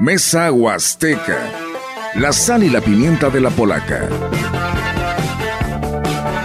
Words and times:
Mesa 0.00 0.52
Huasteca. 0.52 1.52
La 2.14 2.32
sal 2.32 2.62
y 2.62 2.70
la 2.70 2.80
pimienta 2.80 3.30
de 3.30 3.40
la 3.40 3.50
polaca. 3.50 4.08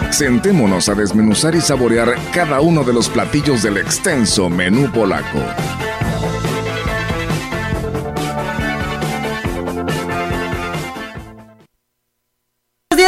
Sentémonos 0.10 0.90
a 0.90 0.96
desmenuzar 0.96 1.54
y 1.54 1.62
saborear 1.62 2.16
cada 2.34 2.62
uno 2.62 2.84
de 2.84 2.94
los 2.94 3.10
platillos 3.10 3.62
del 3.62 3.78
extenso 3.78 4.50
menú 4.50 4.92
polaco. 4.92 5.40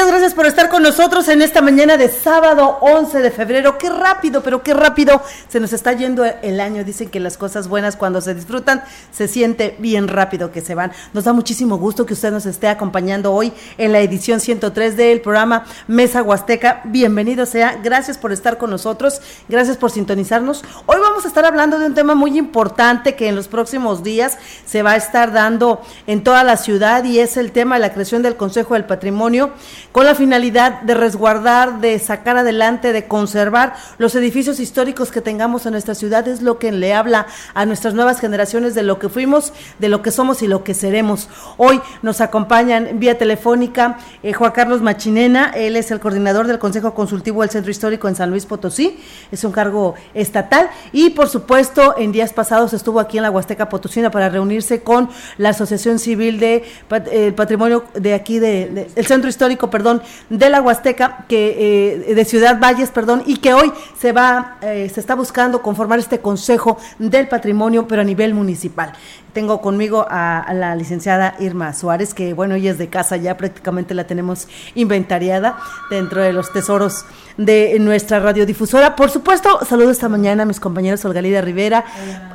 gracias 0.08 0.34
por 0.34 0.46
estar 0.46 0.70
con 0.70 0.75
nosotros 0.86 1.28
en 1.30 1.42
esta 1.42 1.64
mañana 1.64 1.98
de 1.98 2.10
sábado 2.10 2.78
11 2.80 3.20
de 3.22 3.32
febrero. 3.32 3.76
Qué 3.80 3.90
rápido, 3.90 4.44
pero 4.44 4.62
qué 4.62 4.76
rápido 4.76 5.20
se 5.48 5.60
nos 5.60 5.74
está 5.74 5.94
yendo 5.94 6.24
el 6.24 6.60
año. 6.60 6.84
Dicen 6.84 7.10
que 7.10 7.20
las 7.20 7.38
cosas 7.38 7.68
buenas 7.68 7.96
cuando 7.96 8.22
se 8.22 8.36
disfrutan 8.36 8.84
se 9.12 9.28
siente 9.28 9.76
bien 9.80 10.08
rápido 10.08 10.52
que 10.52 10.62
se 10.62 10.76
van. 10.76 10.92
Nos 11.12 11.24
da 11.24 11.34
muchísimo 11.34 11.80
gusto 11.80 12.06
que 12.06 12.14
usted 12.14 12.32
nos 12.32 12.46
esté 12.46 12.68
acompañando 12.68 13.34
hoy 13.34 13.52
en 13.80 13.94
la 13.94 14.00
edición 14.00 14.40
103 14.40 14.96
del 14.96 15.22
programa 15.22 15.66
Mesa 15.88 16.22
Huasteca. 16.22 16.82
Bienvenido 16.84 17.48
sea. 17.48 17.80
Gracias 17.84 18.20
por 18.20 18.32
estar 18.32 18.60
con 18.60 18.70
nosotros. 18.70 19.22
Gracias 19.50 19.78
por 19.78 19.90
sintonizarnos. 19.90 20.64
Hoy 20.86 20.98
vamos 21.02 21.26
a 21.26 21.30
estar 21.30 21.46
hablando 21.46 21.80
de 21.80 21.88
un 21.88 21.96
tema 21.96 22.14
muy 22.14 22.38
importante 22.38 23.16
que 23.16 23.28
en 23.28 23.36
los 23.36 23.48
próximos 23.48 24.04
días 24.04 24.38
se 24.68 24.84
va 24.84 24.92
a 24.92 24.98
estar 24.98 25.34
dando 25.34 25.82
en 26.06 26.24
toda 26.24 26.44
la 26.44 26.58
ciudad 26.58 27.04
y 27.06 27.18
es 27.18 27.38
el 27.38 27.52
tema 27.52 27.74
de 27.74 27.82
la 27.82 27.92
creación 27.92 28.22
del 28.22 28.36
Consejo 28.36 28.76
del 28.76 28.86
Patrimonio 28.86 29.50
con 29.92 30.06
la 30.06 30.14
finalidad 30.14 30.75
de 30.84 30.94
resguardar, 30.94 31.80
de 31.80 31.98
sacar 32.00 32.38
adelante, 32.38 32.94
de 32.94 33.08
conservar 33.08 33.76
los 33.98 34.16
edificios 34.16 34.60
históricos 34.60 35.12
que 35.12 35.22
tengamos 35.22 35.66
en 35.66 35.74
nuestra 35.74 35.96
ciudad. 35.96 36.28
Es 36.28 36.42
lo 36.42 36.60
que 36.60 36.72
le 36.72 36.94
habla 36.94 37.28
a 37.54 37.66
nuestras 37.66 37.94
nuevas 37.94 38.20
generaciones 38.20 38.76
de 38.76 38.84
lo 38.84 39.00
que 39.00 39.10
fuimos, 39.10 39.54
de 39.80 39.90
lo 39.90 40.02
que 40.02 40.12
somos 40.12 40.42
y 40.42 40.48
lo 40.48 40.64
que 40.64 40.74
seremos. 40.74 41.30
Hoy 41.58 41.82
nos 42.02 42.22
acompañan 42.22 43.00
vía 43.00 43.18
telefónica 43.18 43.98
eh, 44.24 44.34
Juan 44.34 44.52
Carlos 44.52 44.82
Machinena, 44.82 45.52
él 45.56 45.76
es 45.76 45.92
el 45.92 46.00
coordinador 46.00 46.48
del 46.48 46.60
Consejo 46.60 46.94
Consultivo 46.94 47.42
del 47.42 47.50
Centro 47.50 47.72
Histórico 47.72 48.08
en 48.08 48.16
San 48.16 48.30
Luis 48.30 48.46
Potosí, 48.46 49.00
es 49.32 49.44
un 49.44 49.52
cargo 49.52 49.96
estatal 50.14 50.70
y 50.92 51.12
por 51.12 51.30
supuesto 51.30 51.96
en 51.98 52.12
días 52.12 52.34
pasados 52.34 52.74
estuvo 52.74 53.00
aquí 53.00 53.18
en 53.18 53.24
la 53.24 53.32
Huasteca 53.32 53.70
Potosina 53.70 54.12
para 54.12 54.30
reunirse 54.30 54.82
con 54.82 55.10
la 55.38 55.50
Asociación 55.50 56.00
Civil 56.00 56.40
de 56.40 56.64
eh, 57.12 57.34
Patrimonio 57.36 57.86
de 57.94 58.14
aquí, 58.14 58.40
de, 58.40 58.88
el 58.96 59.06
Centro 59.06 59.30
Histórico, 59.30 59.70
perdón, 59.70 60.02
de 60.30 60.50
la 60.50 60.55
Huasteca, 60.62 61.26
que, 61.28 62.06
eh, 62.10 62.16
de 62.16 62.26
Ciudad 62.26 62.60
Valles, 62.60 62.92
perdón, 62.92 63.24
y 63.26 63.38
que 63.38 63.54
hoy 63.54 63.72
se 63.98 64.12
va, 64.12 64.58
eh, 64.62 64.90
se 64.94 65.00
está 65.00 65.16
buscando 65.16 65.62
conformar 65.62 66.00
este 66.00 66.20
Consejo 66.20 66.78
del 67.00 67.28
Patrimonio, 67.28 67.88
pero 67.88 68.02
a 68.02 68.06
nivel 68.06 68.34
municipal. 68.34 68.94
Tengo 69.34 69.60
conmigo 69.60 70.06
a, 70.10 70.46
la 70.54 70.76
licenciada 70.76 71.36
Irma 71.40 71.74
Suárez, 71.74 72.14
que 72.14 72.34
bueno, 72.34 72.56
ella 72.56 72.72
es 72.72 72.78
de 72.78 72.88
casa, 72.88 73.18
ya 73.18 73.36
prácticamente 73.36 73.94
la 73.94 74.08
tenemos 74.08 74.48
inventariada 74.76 75.58
dentro 75.90 76.22
de 76.22 76.32
los 76.32 76.54
tesoros 76.54 77.06
de 77.36 77.78
nuestra 77.82 78.22
radiodifusora. 78.22 78.96
Por 78.96 79.10
supuesto, 79.10 79.60
saludo 79.66 79.92
esta 79.92 80.08
mañana 80.08 80.44
a 80.44 80.46
mis 80.46 80.62
compañeros 80.62 81.04
Olgalida 81.04 81.42
Rivera, 81.42 81.84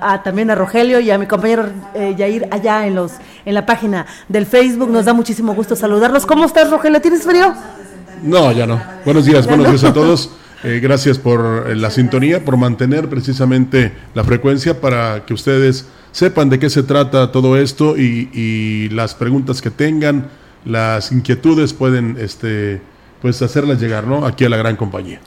a, 0.03 0.23
también 0.23 0.51
a 0.51 0.55
Rogelio 0.55 1.01
y 1.01 1.11
a 1.11 1.17
mi 1.17 1.27
compañero 1.27 1.71
eh, 1.95 2.15
Yair 2.19 2.47
allá 2.51 2.87
en 2.87 2.95
los 2.97 3.13
en 3.47 3.55
la 3.55 3.65
página 3.65 4.05
del 4.29 4.45
Facebook. 4.45 4.91
Nos 4.91 5.07
da 5.07 5.15
muchísimo 5.15 5.55
gusto 5.55 5.77
saludarlos. 5.77 6.27
¿Cómo 6.27 6.45
estás, 6.45 6.71
Rogelio? 6.71 7.01
¿Tienes 7.01 7.23
frío? 7.23 7.55
No, 8.23 8.53
ya 8.53 8.67
no. 8.67 8.81
Buenos 9.05 9.25
días, 9.25 9.47
buenos 9.47 9.69
días 9.69 9.85
a 9.85 9.93
todos. 9.93 10.31
Eh, 10.63 10.79
gracias 10.79 11.19
por 11.19 11.75
la 11.75 11.91
sintonía, 11.91 12.45
por 12.45 12.59
mantener 12.59 13.09
precisamente 13.09 13.95
la 14.13 14.25
frecuencia 14.25 14.79
para 14.79 15.25
que 15.25 15.33
ustedes 15.33 15.87
sepan 16.13 16.51
de 16.51 16.59
qué 16.59 16.69
se 16.69 16.83
trata 16.83 17.33
todo 17.33 17.57
esto 17.57 17.97
y, 17.97 18.91
las 18.91 19.15
preguntas 19.15 19.63
que 19.63 19.71
tengan, 19.71 20.29
las 20.67 21.13
inquietudes 21.13 21.73
pueden 21.73 22.19
este, 22.21 22.83
pues 23.23 23.41
hacerlas 23.41 23.81
llegar 23.81 24.07
¿no? 24.07 24.27
aquí 24.27 24.45
a 24.45 24.51
la 24.51 24.59
gran 24.59 24.77
compañía. 24.77 25.23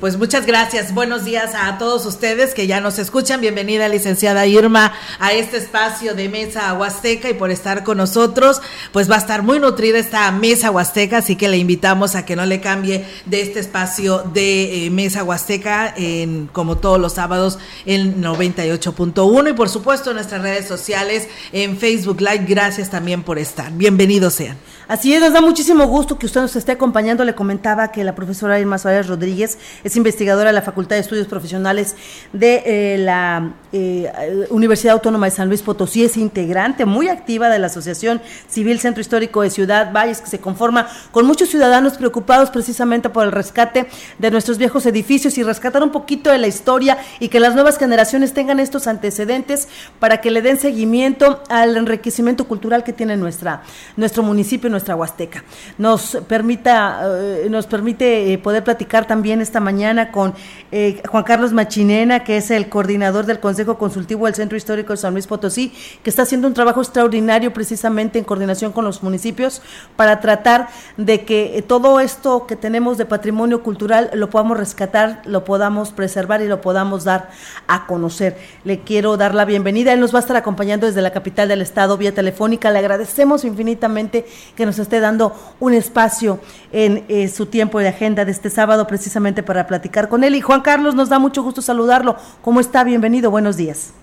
Pues 0.00 0.16
muchas 0.16 0.46
gracias. 0.46 0.94
Buenos 0.94 1.24
días 1.24 1.52
a 1.54 1.76
todos 1.76 2.06
ustedes 2.06 2.54
que 2.54 2.66
ya 2.66 2.80
nos 2.80 2.98
escuchan. 2.98 3.40
Bienvenida, 3.40 3.88
licenciada 3.88 4.46
Irma, 4.46 4.94
a 5.18 5.32
este 5.32 5.58
espacio 5.58 6.14
de 6.14 6.28
Mesa 6.28 6.72
Huasteca 6.72 7.28
y 7.28 7.34
por 7.34 7.50
estar 7.50 7.84
con 7.84 7.98
nosotros. 7.98 8.62
Pues 8.92 9.10
va 9.10 9.16
a 9.16 9.18
estar 9.18 9.42
muy 9.42 9.60
nutrida 9.60 9.98
esta 9.98 10.30
Mesa 10.32 10.70
Huasteca, 10.70 11.18
así 11.18 11.36
que 11.36 11.48
le 11.48 11.58
invitamos 11.58 12.14
a 12.14 12.24
que 12.24 12.34
no 12.34 12.46
le 12.46 12.60
cambie 12.60 13.04
de 13.26 13.42
este 13.42 13.60
espacio 13.60 14.20
de 14.32 14.86
eh, 14.86 14.90
Mesa 14.90 15.22
Huasteca, 15.22 15.92
en, 15.96 16.46
como 16.46 16.78
todos 16.78 16.98
los 16.98 17.12
sábados, 17.12 17.58
en 17.84 18.22
98.1 18.22 19.50
y 19.50 19.52
por 19.52 19.68
supuesto 19.68 20.10
en 20.10 20.16
nuestras 20.16 20.42
redes 20.42 20.66
sociales, 20.66 21.28
en 21.52 21.76
Facebook 21.76 22.20
Live. 22.20 22.46
Gracias 22.48 22.90
también 22.90 23.22
por 23.22 23.38
estar. 23.38 23.70
Bienvenidos 23.72 24.34
sean. 24.34 24.56
Así 24.92 25.14
es, 25.14 25.22
nos 25.22 25.32
da 25.32 25.40
muchísimo 25.40 25.86
gusto 25.86 26.18
que 26.18 26.26
usted 26.26 26.42
nos 26.42 26.54
esté 26.54 26.72
acompañando. 26.72 27.24
Le 27.24 27.34
comentaba 27.34 27.90
que 27.90 28.04
la 28.04 28.14
profesora 28.14 28.60
Irma 28.60 28.76
Suárez 28.76 29.06
Rodríguez 29.06 29.56
es 29.84 29.96
investigadora 29.96 30.50
de 30.50 30.52
la 30.52 30.60
Facultad 30.60 30.96
de 30.96 31.00
Estudios 31.00 31.26
Profesionales 31.28 31.96
de 32.34 32.62
eh, 32.66 32.98
la 32.98 33.54
eh, 33.72 34.12
Universidad 34.50 34.92
Autónoma 34.92 35.24
de 35.24 35.30
San 35.30 35.48
Luis 35.48 35.62
Potosí, 35.62 36.04
es 36.04 36.18
integrante 36.18 36.84
muy 36.84 37.08
activa 37.08 37.48
de 37.48 37.58
la 37.58 37.68
Asociación 37.68 38.20
Civil 38.46 38.80
Centro 38.80 39.00
Histórico 39.00 39.40
de 39.40 39.48
Ciudad 39.48 39.94
Valles, 39.94 40.20
que 40.20 40.26
se 40.26 40.40
conforma 40.40 40.86
con 41.10 41.24
muchos 41.24 41.48
ciudadanos 41.48 41.94
preocupados 41.94 42.50
precisamente 42.50 43.08
por 43.08 43.24
el 43.24 43.32
rescate 43.32 43.86
de 44.18 44.30
nuestros 44.30 44.58
viejos 44.58 44.84
edificios 44.84 45.38
y 45.38 45.42
rescatar 45.42 45.82
un 45.82 45.90
poquito 45.90 46.28
de 46.28 46.36
la 46.36 46.48
historia 46.48 46.98
y 47.18 47.28
que 47.28 47.40
las 47.40 47.54
nuevas 47.54 47.78
generaciones 47.78 48.34
tengan 48.34 48.60
estos 48.60 48.86
antecedentes 48.86 49.68
para 49.98 50.20
que 50.20 50.30
le 50.30 50.42
den 50.42 50.58
seguimiento 50.58 51.42
al 51.48 51.78
enriquecimiento 51.78 52.46
cultural 52.46 52.84
que 52.84 52.92
tiene 52.92 53.16
nuestra, 53.16 53.62
nuestro 53.96 54.22
municipio, 54.22 54.68
nuestra 54.68 54.81
Huasteca. 54.90 55.44
Nos, 55.78 56.18
permita, 56.28 57.00
eh, 57.20 57.46
nos 57.50 57.66
permite 57.66 58.32
eh, 58.32 58.38
poder 58.38 58.64
platicar 58.64 59.06
también 59.06 59.40
esta 59.40 59.60
mañana 59.60 60.10
con 60.10 60.34
eh, 60.70 61.02
Juan 61.08 61.24
Carlos 61.24 61.52
Machinena, 61.52 62.24
que 62.24 62.36
es 62.36 62.50
el 62.50 62.68
coordinador 62.68 63.26
del 63.26 63.40
Consejo 63.40 63.78
Consultivo 63.78 64.26
del 64.26 64.34
Centro 64.34 64.56
Histórico 64.56 64.92
de 64.92 64.96
San 64.96 65.12
Luis 65.12 65.26
Potosí, 65.26 65.72
que 66.02 66.10
está 66.10 66.22
haciendo 66.22 66.48
un 66.48 66.54
trabajo 66.54 66.80
extraordinario 66.80 67.52
precisamente 67.52 68.18
en 68.18 68.24
coordinación 68.24 68.72
con 68.72 68.84
los 68.84 69.02
municipios 69.02 69.62
para 69.96 70.20
tratar 70.20 70.68
de 70.96 71.24
que 71.24 71.64
todo 71.66 72.00
esto 72.00 72.46
que 72.46 72.56
tenemos 72.56 72.98
de 72.98 73.06
patrimonio 73.06 73.62
cultural 73.62 74.10
lo 74.14 74.30
podamos 74.30 74.56
rescatar, 74.56 75.22
lo 75.24 75.44
podamos 75.44 75.92
preservar 75.92 76.42
y 76.42 76.48
lo 76.48 76.60
podamos 76.60 77.04
dar 77.04 77.30
a 77.66 77.86
conocer. 77.86 78.36
Le 78.64 78.80
quiero 78.80 79.16
dar 79.16 79.34
la 79.34 79.44
bienvenida. 79.44 79.92
Él 79.92 80.00
nos 80.00 80.12
va 80.14 80.18
a 80.18 80.20
estar 80.20 80.36
acompañando 80.36 80.86
desde 80.86 81.02
la 81.02 81.10
capital 81.10 81.48
del 81.48 81.62
estado 81.62 81.96
vía 81.96 82.14
telefónica. 82.14 82.70
Le 82.70 82.78
agradecemos 82.78 83.44
infinitamente 83.44 84.26
que 84.56 84.61
nos 84.66 84.72
nos 84.72 84.78
esté 84.78 85.00
dando 85.00 85.34
un 85.60 85.74
espacio 85.74 86.40
en 86.72 87.04
eh, 87.08 87.28
su 87.28 87.44
tiempo 87.44 87.78
de 87.78 87.88
agenda 87.88 88.24
de 88.24 88.30
este 88.30 88.48
sábado 88.48 88.86
precisamente 88.86 89.42
para 89.42 89.66
platicar 89.66 90.08
con 90.08 90.24
él. 90.24 90.34
Y 90.34 90.40
Juan 90.40 90.62
Carlos, 90.62 90.94
nos 90.94 91.10
da 91.10 91.18
mucho 91.18 91.42
gusto 91.42 91.60
saludarlo. 91.60 92.16
¿Cómo 92.40 92.58
está? 92.58 92.82
Bienvenido, 92.82 93.30
buenos 93.30 93.58
días. 93.58 93.94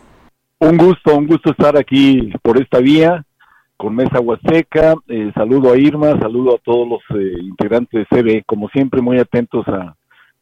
Un 0.59 0.77
gusto, 0.77 1.17
un 1.17 1.25
gusto 1.25 1.49
estar 1.49 1.75
aquí 1.75 2.31
por 2.43 2.61
esta 2.61 2.77
vía 2.77 3.25
con 3.77 3.95
Mesa 3.95 4.19
Huasteca. 4.19 4.93
Eh, 5.07 5.31
saludo 5.33 5.73
a 5.73 5.77
Irma, 5.77 6.19
saludo 6.19 6.55
a 6.55 6.59
todos 6.59 6.87
los 6.87 7.19
eh, 7.19 7.33
integrantes 7.41 8.05
de 8.07 8.21
CB, 8.21 8.45
como 8.45 8.69
siempre 8.69 9.01
muy 9.01 9.17
atentos 9.17 9.67
a, 9.67 9.95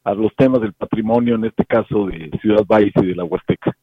a 0.04 0.12
los 0.12 0.34
temas 0.36 0.60
del 0.60 0.74
patrimonio, 0.74 1.36
en 1.36 1.46
este 1.46 1.64
caso 1.64 2.04
de 2.08 2.30
Ciudad 2.42 2.66
Valles 2.66 2.92
y 2.96 3.06
de 3.06 3.14
la 3.14 3.24
Huasteca. 3.24 3.74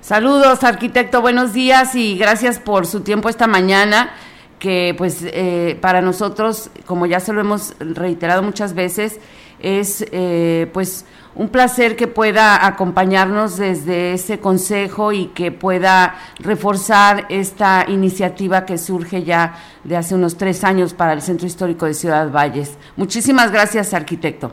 Saludos, 0.00 0.64
arquitecto, 0.64 1.20
buenos 1.20 1.52
días 1.52 1.94
y 1.94 2.16
gracias 2.16 2.58
por 2.58 2.86
su 2.86 3.02
tiempo 3.02 3.28
esta 3.28 3.46
mañana 3.46 4.10
que 4.58 4.94
pues 4.96 5.24
eh, 5.24 5.78
para 5.80 6.00
nosotros, 6.00 6.70
como 6.86 7.06
ya 7.06 7.20
se 7.20 7.32
lo 7.32 7.40
hemos 7.40 7.74
reiterado 7.78 8.42
muchas 8.42 8.74
veces, 8.74 9.20
es 9.60 10.06
eh, 10.12 10.68
pues 10.72 11.06
un 11.34 11.48
placer 11.48 11.96
que 11.96 12.06
pueda 12.06 12.66
acompañarnos 12.66 13.56
desde 13.56 14.12
ese 14.12 14.38
consejo 14.38 15.12
y 15.12 15.26
que 15.28 15.50
pueda 15.50 16.14
reforzar 16.38 17.26
esta 17.28 17.86
iniciativa 17.88 18.64
que 18.64 18.78
surge 18.78 19.24
ya 19.24 19.54
de 19.82 19.96
hace 19.96 20.14
unos 20.14 20.36
tres 20.36 20.62
años 20.64 20.94
para 20.94 21.12
el 21.12 21.22
Centro 21.22 21.46
Histórico 21.46 21.86
de 21.86 21.94
Ciudad 21.94 22.30
Valles. 22.30 22.78
Muchísimas 22.96 23.50
gracias, 23.50 23.94
arquitecto. 23.94 24.52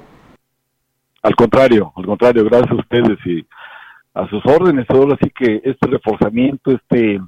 Al 1.22 1.36
contrario, 1.36 1.94
al 1.96 2.06
contrario, 2.06 2.44
gracias 2.46 2.72
a 2.72 2.75
ustedes 2.75 3.20
y 3.25 3.46
a 4.16 4.28
sus 4.28 4.44
órdenes. 4.46 4.90
Ahora 4.90 5.18
sí 5.22 5.30
que 5.30 5.62
este 5.64 5.88
reforzamiento, 5.88 6.72
este, 6.72 7.22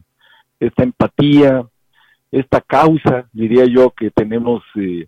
esta 0.60 0.84
empatía, 0.84 1.64
esta 2.34 2.62
causa, 2.62 3.30
diría 3.32 3.66
yo, 3.66 3.92
que 3.92 4.10
tenemos 4.10 4.64
eh, 4.74 5.06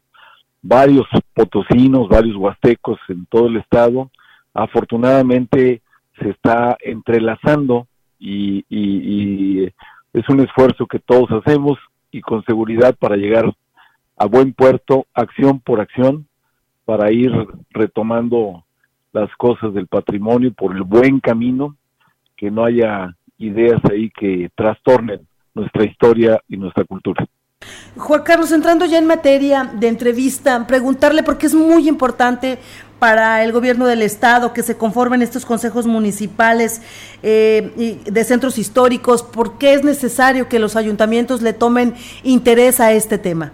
varios 0.62 1.07
potosinos, 1.33 2.07
varios 2.07 2.36
huastecos 2.36 3.00
en 3.10 3.25
todo 3.25 3.48
el 3.48 3.57
estado, 3.57 4.12
afortunadamente 4.54 5.81
se 6.19 6.30
está 6.30 6.77
entrelazando 6.81 7.88
y, 8.19 8.63
es 10.13 10.30
un 10.30 10.39
esfuerzo 10.39 10.86
que 10.86 11.00
todos 11.00 11.30
hacemos 11.31 11.77
y 12.10 12.22
con 12.22 12.45
seguridad 12.45 12.95
para 12.95 13.18
llegar 13.18 13.54
a 14.16 14.25
buen 14.27 14.54
puerto, 14.54 15.07
acción 15.13 15.60
por 15.60 15.81
acción, 15.81 16.25
para 16.86 17.12
ir 17.12 17.33
retomando 17.72 18.63
las 19.12 19.30
cosas 19.36 19.74
del 19.74 19.88
patrimonio 19.88 20.54
por 20.54 20.74
el 20.74 20.83
buen 20.83 21.19
camino, 21.19 21.75
que 22.38 22.50
no 22.50 22.63
haya 22.63 23.13
ideas 23.39 23.81
ahí 23.92 24.10
que 24.12 24.50
trastornen 24.56 25.27
nuestra 25.56 25.86
historia 25.86 26.40
y 26.48 26.57
nuestra 26.57 26.84
cultura. 26.84 27.25
Juan 27.98 28.24
Carlos, 28.24 28.52
entrando 28.52 28.86
ya 28.86 29.00
en 29.00 29.07
materia 29.07 29.72
de 29.74 29.88
entrevista, 29.88 30.68
preguntarle, 30.68 31.24
porque 31.24 31.48
es 31.48 31.56
muy 31.56 31.88
importante 31.88 32.60
para 33.00 33.44
el 33.44 33.52
gobierno 33.52 33.86
del 33.88 34.02
estado 34.02 34.54
que 34.54 34.62
se 34.62 34.78
conformen 34.78 35.22
estos 35.22 35.46
consejos 35.46 35.86
municipales 35.86 36.81
eh, 37.24 38.02
de 38.06 38.24
centros 38.24 38.57
históricos, 38.57 39.24
¿por 39.24 39.57
qué 39.57 39.74
es 39.74 39.84
necesario 39.84 40.48
que 40.48 40.60
los 40.60 40.75
ayuntamientos 40.75 41.42
le 41.42 41.54
tomen 41.54 41.96
interés 42.24 42.80
a 42.80 42.92
este 42.92 43.18
tema? 43.18 43.51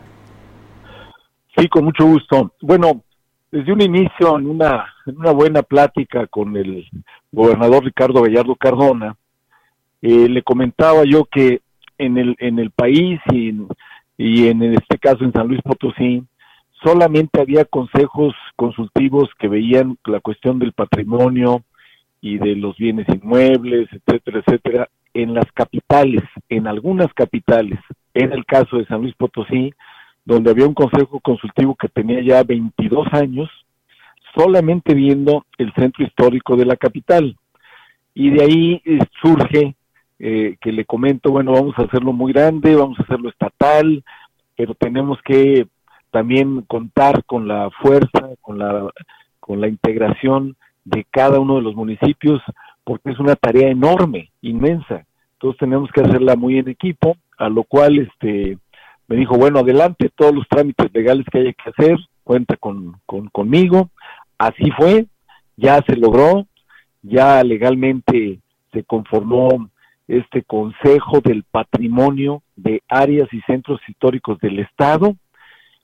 Sí, 1.58 1.68
con 1.68 1.86
mucho 1.86 2.06
gusto. 2.06 2.54
Bueno, 2.62 3.04
desde 3.52 3.74
un 3.74 3.82
inicio, 3.82 4.38
en 4.38 4.48
una, 4.48 4.86
en 5.06 5.18
una 5.18 5.32
buena 5.32 5.64
plática 5.64 6.28
con 6.28 6.56
el 6.56 6.88
gobernador 7.32 7.84
Ricardo 7.84 8.22
Gallardo 8.22 8.56
Cardona, 8.56 9.16
eh, 10.02 10.30
le 10.30 10.42
comentaba 10.44 11.04
yo 11.06 11.26
que 11.26 11.62
en 12.02 12.18
el, 12.18 12.36
en 12.40 12.60
el 12.60 12.72
país 12.72 13.20
y 13.32 13.54
y 14.24 14.50
en 14.50 14.62
este 14.62 15.00
caso 15.00 15.24
en 15.24 15.34
San 15.34 15.48
Luis 15.48 15.62
Potosí, 15.64 16.24
solamente 16.84 17.42
había 17.42 17.66
consejos 17.66 18.36
consultivos 18.56 19.30
que 19.40 19.48
veían 19.48 19.98
la 20.06 20.20
cuestión 20.20 20.60
del 20.60 20.74
patrimonio 20.74 21.64
y 22.22 22.38
de 22.38 22.56
los 22.56 22.78
bienes 22.78 23.08
inmuebles, 23.10 23.90
etcétera, 23.92 24.44
etcétera, 24.46 24.90
en 25.16 25.34
las 25.34 25.52
capitales, 25.54 26.22
en 26.50 26.68
algunas 26.68 27.12
capitales. 27.16 27.80
En 28.14 28.32
el 28.32 28.46
caso 28.46 28.78
de 28.78 28.86
San 28.86 29.02
Luis 29.02 29.16
Potosí, 29.16 29.74
donde 30.24 30.52
había 30.52 30.68
un 30.68 30.76
consejo 30.76 31.20
consultivo 31.20 31.76
que 31.76 31.88
tenía 31.88 32.22
ya 32.22 32.44
22 32.44 33.08
años, 33.14 33.50
solamente 34.36 34.94
viendo 34.94 35.48
el 35.58 35.74
centro 35.74 36.06
histórico 36.06 36.56
de 36.56 36.66
la 36.66 36.76
capital. 36.76 37.36
Y 38.14 38.30
de 38.30 38.44
ahí 38.44 38.82
eh, 38.86 39.00
surge 39.20 39.74
eh, 40.24 40.58
que 40.62 40.72
le 40.72 40.86
comento, 40.86 41.32
bueno, 41.32 41.52
vamos 41.52 41.74
a 41.78 41.82
hacerlo 41.82 42.14
muy 42.14 42.32
grande, 42.32 42.76
vamos 42.76 43.00
a 43.00 43.04
hacerlo 43.04 43.30
estatal, 43.30 44.04
pero 44.56 44.76
tenemos 44.76 45.20
que 45.24 45.66
también 46.12 46.62
contar 46.62 47.24
con 47.26 47.48
la 47.48 47.72
fuerza, 47.82 48.30
con 48.42 48.60
la, 48.60 48.88
con 49.40 49.60
la 49.60 49.68
integración 49.68 50.56
de 50.86 51.08
cada 51.10 51.40
uno 51.40 51.56
de 51.56 51.64
los 51.64 51.76
municipios, 51.76 52.40
porque 52.84 53.10
es 53.10 53.20
una 53.20 53.36
tarea 53.36 53.70
enorme, 53.70 54.30
inmensa. 54.44 55.08
Entonces 55.34 55.60
tenemos 55.60 55.90
que 55.92 56.02
hacerla 56.02 56.36
muy 56.36 56.60
en 56.60 56.70
equipo, 56.70 57.18
a 57.40 57.50
lo 57.50 57.64
cual 57.64 57.98
este 57.98 58.60
me 59.08 59.16
dijo, 59.16 59.36
bueno, 59.38 59.60
adelante, 59.60 60.12
todos 60.16 60.36
los 60.36 60.48
trámites 60.48 60.94
legales 60.94 61.26
que 61.32 61.40
haya 61.40 61.54
que 61.54 61.70
hacer, 61.72 61.98
cuenta 62.24 62.58
con, 62.58 62.96
con 63.08 63.28
conmigo. 63.30 63.90
Así 64.38 64.70
fue, 64.78 65.08
ya 65.58 65.82
se 65.88 65.96
logró, 65.96 66.46
ya 67.02 67.44
legalmente 67.44 68.40
se 68.72 68.84
conformó 68.84 69.71
este 70.12 70.44
Consejo 70.44 71.22
del 71.22 71.44
Patrimonio 71.44 72.44
de 72.56 72.82
Áreas 72.90 73.30
y 73.32 73.40
Centros 73.42 73.80
Históricos 73.88 74.40
del 74.40 74.60
Estado. 74.60 75.16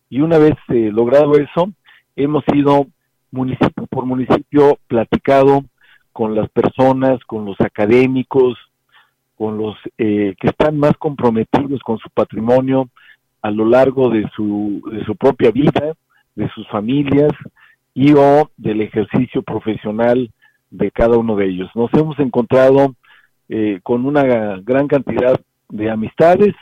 Y 0.09 0.21
una 0.21 0.37
vez 0.37 0.55
eh, 0.69 0.91
logrado 0.91 1.33
eso, 1.35 1.71
hemos 2.15 2.43
ido 2.53 2.87
municipio 3.31 3.87
por 3.87 4.05
municipio 4.05 4.77
platicado 4.87 5.63
con 6.11 6.35
las 6.35 6.49
personas, 6.49 7.19
con 7.25 7.45
los 7.45 7.59
académicos, 7.61 8.57
con 9.35 9.57
los 9.57 9.75
eh, 9.97 10.35
que 10.39 10.47
están 10.47 10.77
más 10.77 10.93
comprometidos 10.97 11.81
con 11.81 11.97
su 11.99 12.09
patrimonio 12.09 12.89
a 13.41 13.51
lo 13.51 13.65
largo 13.65 14.09
de 14.09 14.27
su, 14.35 14.81
de 14.91 15.05
su 15.05 15.15
propia 15.15 15.51
vida, 15.51 15.93
de 16.35 16.49
sus 16.49 16.67
familias 16.69 17.31
y 17.93 18.13
o 18.13 18.49
del 18.57 18.81
ejercicio 18.81 19.41
profesional 19.41 20.31
de 20.69 20.91
cada 20.91 21.17
uno 21.17 21.35
de 21.35 21.45
ellos. 21.45 21.69
Nos 21.75 21.93
hemos 21.93 22.19
encontrado 22.19 22.95
eh, 23.49 23.79
con 23.83 24.05
una 24.05 24.23
gran 24.57 24.87
cantidad 24.87 25.39
de 25.69 25.89
amistades 25.89 26.53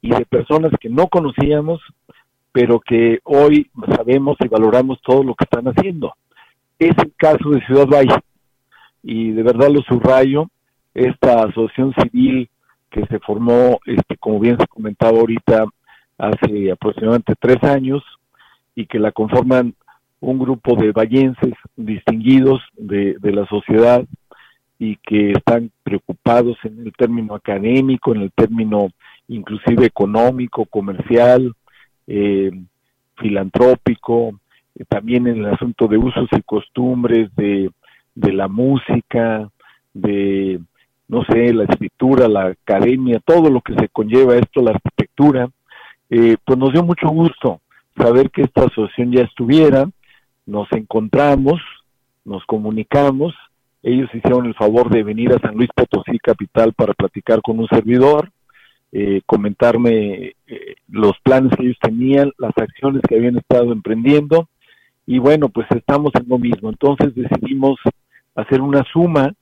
y 0.00 0.10
de 0.10 0.24
personas 0.26 0.72
que 0.80 0.88
no 0.88 1.08
conocíamos, 1.08 1.80
pero 2.52 2.78
que 2.80 3.20
hoy 3.24 3.70
sabemos 3.96 4.36
y 4.40 4.48
valoramos 4.48 5.00
todo 5.02 5.22
lo 5.22 5.34
que 5.34 5.44
están 5.44 5.66
haciendo. 5.66 6.14
Es 6.78 6.96
el 6.98 7.12
caso 7.16 7.50
de 7.50 7.64
Ciudad 7.66 7.86
Valle, 7.86 8.16
y 9.02 9.32
de 9.32 9.42
verdad 9.42 9.70
lo 9.70 9.82
subrayo, 9.82 10.48
esta 10.94 11.44
asociación 11.44 11.94
civil 12.00 12.48
que 12.90 13.04
se 13.06 13.18
formó, 13.18 13.80
este, 13.86 14.16
como 14.16 14.38
bien 14.40 14.56
se 14.58 14.66
comentaba 14.66 15.18
ahorita, 15.18 15.66
hace 16.16 16.70
aproximadamente 16.70 17.34
tres 17.38 17.62
años, 17.64 18.02
y 18.74 18.86
que 18.86 18.98
la 18.98 19.12
conforman 19.12 19.74
un 20.20 20.38
grupo 20.38 20.76
de 20.76 20.92
vallenses 20.92 21.54
distinguidos 21.76 22.62
de, 22.76 23.16
de 23.18 23.32
la 23.32 23.46
sociedad, 23.46 24.04
y 24.78 24.96
que 24.96 25.32
están 25.32 25.70
preocupados 25.82 26.56
en 26.64 26.80
el 26.80 26.92
término 26.92 27.34
académico, 27.34 28.14
en 28.14 28.22
el 28.22 28.32
término 28.32 28.88
inclusive 29.28 29.86
económico, 29.86 30.66
comercial, 30.66 31.52
eh, 32.06 32.50
filantrópico, 33.16 34.40
eh, 34.74 34.84
también 34.88 35.26
en 35.26 35.38
el 35.38 35.46
asunto 35.46 35.86
de 35.86 35.98
usos 35.98 36.28
y 36.32 36.42
costumbres, 36.42 37.34
de, 37.36 37.70
de 38.14 38.32
la 38.32 38.48
música, 38.48 39.48
de, 39.92 40.60
no 41.08 41.24
sé, 41.24 41.52
la 41.52 41.64
escritura, 41.64 42.28
la 42.28 42.46
academia, 42.46 43.20
todo 43.24 43.50
lo 43.50 43.60
que 43.60 43.74
se 43.74 43.88
conlleva 43.88 44.36
esto, 44.36 44.62
la 44.62 44.72
arquitectura, 44.72 45.48
eh, 46.10 46.36
pues 46.44 46.58
nos 46.58 46.72
dio 46.72 46.84
mucho 46.84 47.08
gusto 47.08 47.60
saber 47.96 48.30
que 48.30 48.42
esta 48.42 48.64
asociación 48.64 49.12
ya 49.12 49.22
estuviera, 49.22 49.88
nos 50.46 50.70
encontramos, 50.72 51.60
nos 52.24 52.44
comunicamos, 52.44 53.34
ellos 53.84 54.08
hicieron 54.14 54.46
el 54.46 54.54
favor 54.54 54.88
de 54.88 55.02
venir 55.02 55.30
a 55.34 55.38
San 55.40 55.56
Luis 55.56 55.68
Potosí, 55.74 56.18
capital, 56.18 56.72
para 56.72 56.94
platicar 56.94 57.42
con 57.42 57.58
un 57.58 57.68
servidor, 57.68 58.30
eh, 58.92 59.20
comentarme 59.26 60.36
eh, 60.46 60.74
los 60.88 61.12
planes 61.22 61.54
que 61.54 61.64
ellos 61.64 61.76
tenían, 61.82 62.32
las 62.38 62.56
acciones 62.56 63.02
que 63.06 63.16
habían 63.16 63.36
estado 63.36 63.72
emprendiendo. 63.72 64.48
Y 65.06 65.18
bueno, 65.18 65.50
pues 65.50 65.66
estamos 65.70 66.12
en 66.14 66.26
lo 66.28 66.38
mismo. 66.38 66.70
Entonces 66.70 67.14
decidimos 67.14 67.78
hacer 68.34 68.62
una 68.62 68.84
suma 68.90 69.34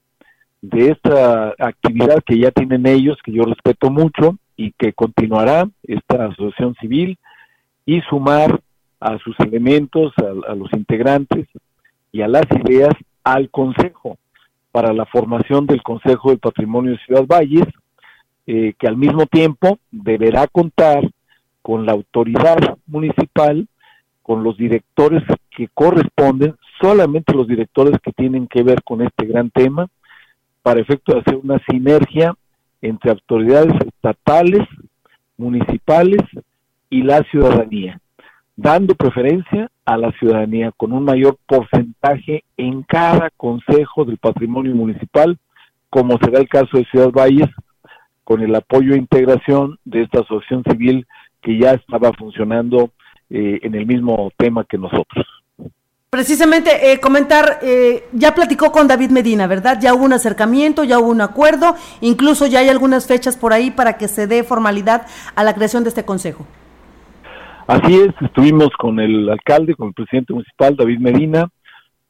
de 0.61 0.89
esta 0.89 1.55
actividad 1.61 2.19
que 2.27 2.37
ya 2.37 2.51
tienen 2.51 2.85
ellos, 2.89 3.19
que 3.25 3.31
yo 3.31 3.45
respeto 3.45 3.93
mucho 3.93 4.39
y 4.57 4.73
que 4.73 4.93
continuará 4.93 5.69
esta 5.85 6.27
asociación 6.27 6.75
civil, 6.81 7.17
y 7.87 8.01
sumar 8.03 8.61
a 8.99 9.19
sus 9.19 9.39
elementos, 9.39 10.13
a 10.19 10.55
los 10.57 10.73
integrantes 10.73 11.47
y 12.11 12.23
a 12.23 12.29
las 12.29 12.47
ideas 12.65 12.95
al 13.23 13.49
Consejo 13.51 14.19
para 14.73 14.93
la 14.93 15.07
formación 15.07 15.67
del 15.67 15.83
Consejo 15.83 16.31
del 16.31 16.39
Patrimonio 16.39 16.93
de 16.93 17.05
Ciudad 17.05 17.27
Valles, 17.27 17.67
eh, 18.47 18.75
que 18.79 18.89
al 18.89 18.97
mismo 18.97 19.27
tiempo 19.27 19.79
deberá 19.91 20.47
contar 20.49 21.09
con 21.61 21.87
la 21.87 21.93
autoridad 21.93 22.59
municipal, 22.87 23.69
con 24.23 24.43
los 24.43 24.57
directores 24.57 25.23
que 25.51 25.69
corresponden, 25.73 26.57
solamente 26.81 27.35
los 27.35 27.47
directores 27.47 27.95
que 28.03 28.13
tienen 28.13 28.49
que 28.49 28.63
ver 28.63 28.83
con 28.83 29.03
este 29.03 29.27
gran 29.27 29.51
tema, 29.51 29.87
para 30.63 30.81
efecto 30.81 31.13
de 31.13 31.21
hacer 31.21 31.37
una 31.37 31.61
sinergia 31.71 32.35
entre 32.81 33.11
autoridades 33.11 33.75
estatales, 33.87 34.67
municipales 35.37 36.21
y 36.91 37.03
la 37.03 37.23
ciudadanía 37.31 38.01
dando 38.57 38.95
preferencia 38.95 39.71
a 39.85 39.97
la 39.97 40.13
ciudadanía 40.13 40.73
con 40.77 40.93
un 40.93 41.05
mayor 41.05 41.37
porcentaje 41.47 42.45
en 42.57 42.83
cada 42.83 43.31
consejo 43.37 44.05
del 44.05 44.19
patrimonio 44.19 44.75
municipal, 44.75 45.39
como 45.91 46.19
será 46.19 46.41
el 46.41 46.49
caso 46.49 46.79
de 46.79 46.85
Ciudad 46.87 47.11
Valles, 47.11 47.51
con 48.25 48.41
el 48.41 48.55
apoyo 48.55 48.95
e 48.95 48.99
integración 48.99 49.79
de 49.85 50.03
esta 50.03 50.21
asociación 50.21 50.63
civil 50.65 51.07
que 51.43 51.59
ya 51.59 51.73
estaba 51.73 52.13
funcionando 52.13 52.93
eh, 53.31 53.59
en 53.63 53.75
el 53.75 53.87
mismo 53.87 54.31
tema 54.37 54.65
que 54.65 54.79
nosotros. 54.79 55.27
Precisamente, 56.11 56.93
eh, 56.93 57.01
comentar, 57.01 57.59
eh, 57.63 58.05
ya 58.13 58.35
platicó 58.35 58.71
con 58.71 58.87
David 58.87 59.11
Medina, 59.11 59.47
¿verdad? 59.47 59.79
Ya 59.81 59.95
hubo 59.95 60.05
un 60.05 60.13
acercamiento, 60.13 60.85
ya 60.85 60.99
hubo 60.99 61.09
un 61.09 61.23
acuerdo, 61.23 61.75
incluso 62.03 62.47
ya 62.47 62.61
hay 62.61 62.69
algunas 62.69 63.07
fechas 63.07 63.39
por 63.39 63.55
ahí 63.55 63.71
para 63.71 63.97
que 63.97 64.09
se 64.09 64.27
dé 64.27 64.45
formalidad 64.45 65.07
a 65.35 65.43
la 65.43 65.55
creación 65.55 65.85
de 65.85 65.89
este 65.89 66.05
consejo. 66.05 66.47
Así 67.73 67.95
es, 67.95 68.13
estuvimos 68.21 68.69
con 68.79 69.01
el 69.01 69.31
alcalde, 69.31 69.75
con 69.75 69.89
el 69.89 69.95
presidente 69.95 70.35
municipal, 70.35 70.77
David 70.77 70.99
Medina, 70.99 71.49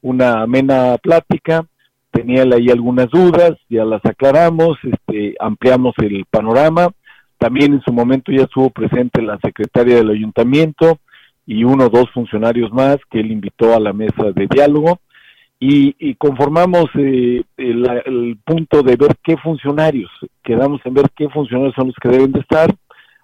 una 0.01 0.41
amena 0.41 0.97
plática, 1.01 1.65
tenía 2.11 2.43
ahí 2.43 2.69
algunas 2.69 3.09
dudas, 3.09 3.53
ya 3.69 3.85
las 3.85 4.03
aclaramos, 4.03 4.77
este, 4.83 5.35
ampliamos 5.39 5.93
el 5.99 6.25
panorama, 6.29 6.89
también 7.37 7.75
en 7.75 7.81
su 7.81 7.93
momento 7.93 8.29
ya 8.33 8.41
estuvo 8.43 8.71
presente 8.71 9.21
la 9.21 9.39
secretaria 9.41 9.95
del 9.95 10.09
ayuntamiento 10.09 10.99
y 11.47 11.63
uno 11.63 11.85
o 11.85 11.89
dos 11.89 12.11
funcionarios 12.11 12.73
más 12.73 12.97
que 13.09 13.21
él 13.21 13.31
invitó 13.31 13.73
a 13.73 13.79
la 13.79 13.93
mesa 13.93 14.33
de 14.35 14.47
diálogo. 14.47 14.99
Y, 15.61 16.15
conformamos 16.15 16.87
eh, 16.95 17.41
el, 17.55 17.89
el, 18.05 18.37
punto 18.43 18.83
de 18.83 18.97
ver 18.97 19.15
qué 19.23 19.37
funcionarios, 19.37 20.11
quedamos 20.43 20.81
en 20.83 20.93
ver 20.93 21.05
qué 21.15 21.29
funcionarios 21.29 21.73
son 21.73 21.87
los 21.87 21.95
que 22.01 22.09
deben 22.09 22.33
de 22.33 22.41
estar, 22.41 22.69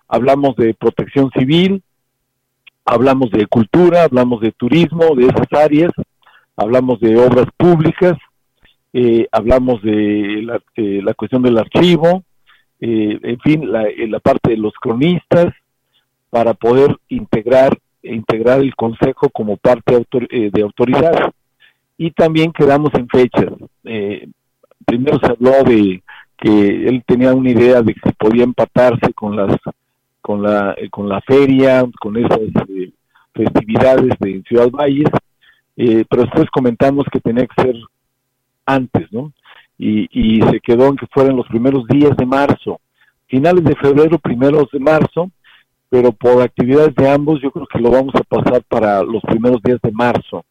hablamos 0.07 0.55
de 0.55 0.73
protección 0.73 1.29
civil, 1.37 1.83
hablamos 2.85 3.31
de 3.31 3.45
cultura, 3.47 4.03
hablamos 4.03 4.41
de 4.41 4.51
turismo, 4.51 5.15
de 5.15 5.25
esas 5.25 5.51
áreas, 5.51 5.91
hablamos 6.55 6.99
de 6.99 7.17
obras 7.17 7.47
públicas, 7.55 8.17
eh, 8.93 9.27
hablamos 9.31 9.81
de 9.83 10.41
la, 11.03 11.13
cuestión 11.13 11.43
del 11.43 11.57
archivo, 11.57 12.23
eh, 12.79 13.19
en 13.21 13.39
fin, 13.39 13.71
la, 13.71 13.85
la 14.07 14.19
parte 14.19 14.51
de 14.51 14.57
los 14.57 14.73
cronistas, 14.73 15.53
para 16.29 16.53
poder 16.53 16.95
integrar 17.07 17.77
integrar 18.01 18.61
el 18.61 18.73
consejo 18.75 19.29
como 19.29 19.57
parte 19.57 20.05
de 20.29 20.61
autoridad 20.61 21.33
y 21.97 22.11
también 22.11 22.53
quedamos 22.53 22.93
en 22.93 23.09
fechas. 23.09 23.51
primero 24.85 25.19
se 25.19 25.31
habló 25.31 25.63
de 25.65 26.01
que 26.37 26.87
él 26.87 27.03
tenía 27.05 27.33
una 27.33 27.51
idea 27.51 27.81
de 27.81 27.93
que 27.93 28.11
podía 28.17 28.43
empatarse 28.43 29.13
con 29.13 29.35
las 29.35 29.57
con 30.29 30.43
la 30.43 30.75
con 30.91 31.09
la 31.09 31.21
feria, 31.21 31.83
con 31.99 32.15
esas 32.15 32.37
festividades 33.33 34.13
de 34.19 34.43
Ciudad 34.47 34.69
Valles, 34.69 35.09
eh, 35.75 36.05
pero 36.07 36.21
después 36.21 36.47
comentamos 36.51 37.07
que 37.11 37.19
tenía 37.19 37.47
que 37.47 37.63
ser 37.63 37.75
antes, 38.63 39.11
¿no? 39.11 39.33
Y, 39.79 40.07
y 40.11 40.39
se 40.43 40.59
quedó 40.59 40.89
en 40.89 40.97
que 40.97 41.07
fueran 41.07 41.35
los 41.35 41.47
primeros 41.47 41.87
días 41.87 42.15
de 42.15 42.27
marzo, 42.27 42.79
finales 43.25 43.63
de 43.63 43.75
febrero, 43.77 44.19
primeros 44.19 44.69
de 44.71 44.79
marzo, 44.79 45.31
pero 45.89 46.11
por 46.11 46.43
actividades 46.43 46.93
de 46.93 47.09
ambos 47.09 47.41
yo 47.41 47.49
creo 47.49 47.65
que 47.65 47.79
lo 47.79 47.89
vamos 47.89 48.13
a 48.13 48.21
pasar 48.21 48.61
para 48.67 49.01
los 49.01 49.23
primeros 49.23 49.63
días 49.63 49.79
de 49.81 49.91
marzo 49.91 50.45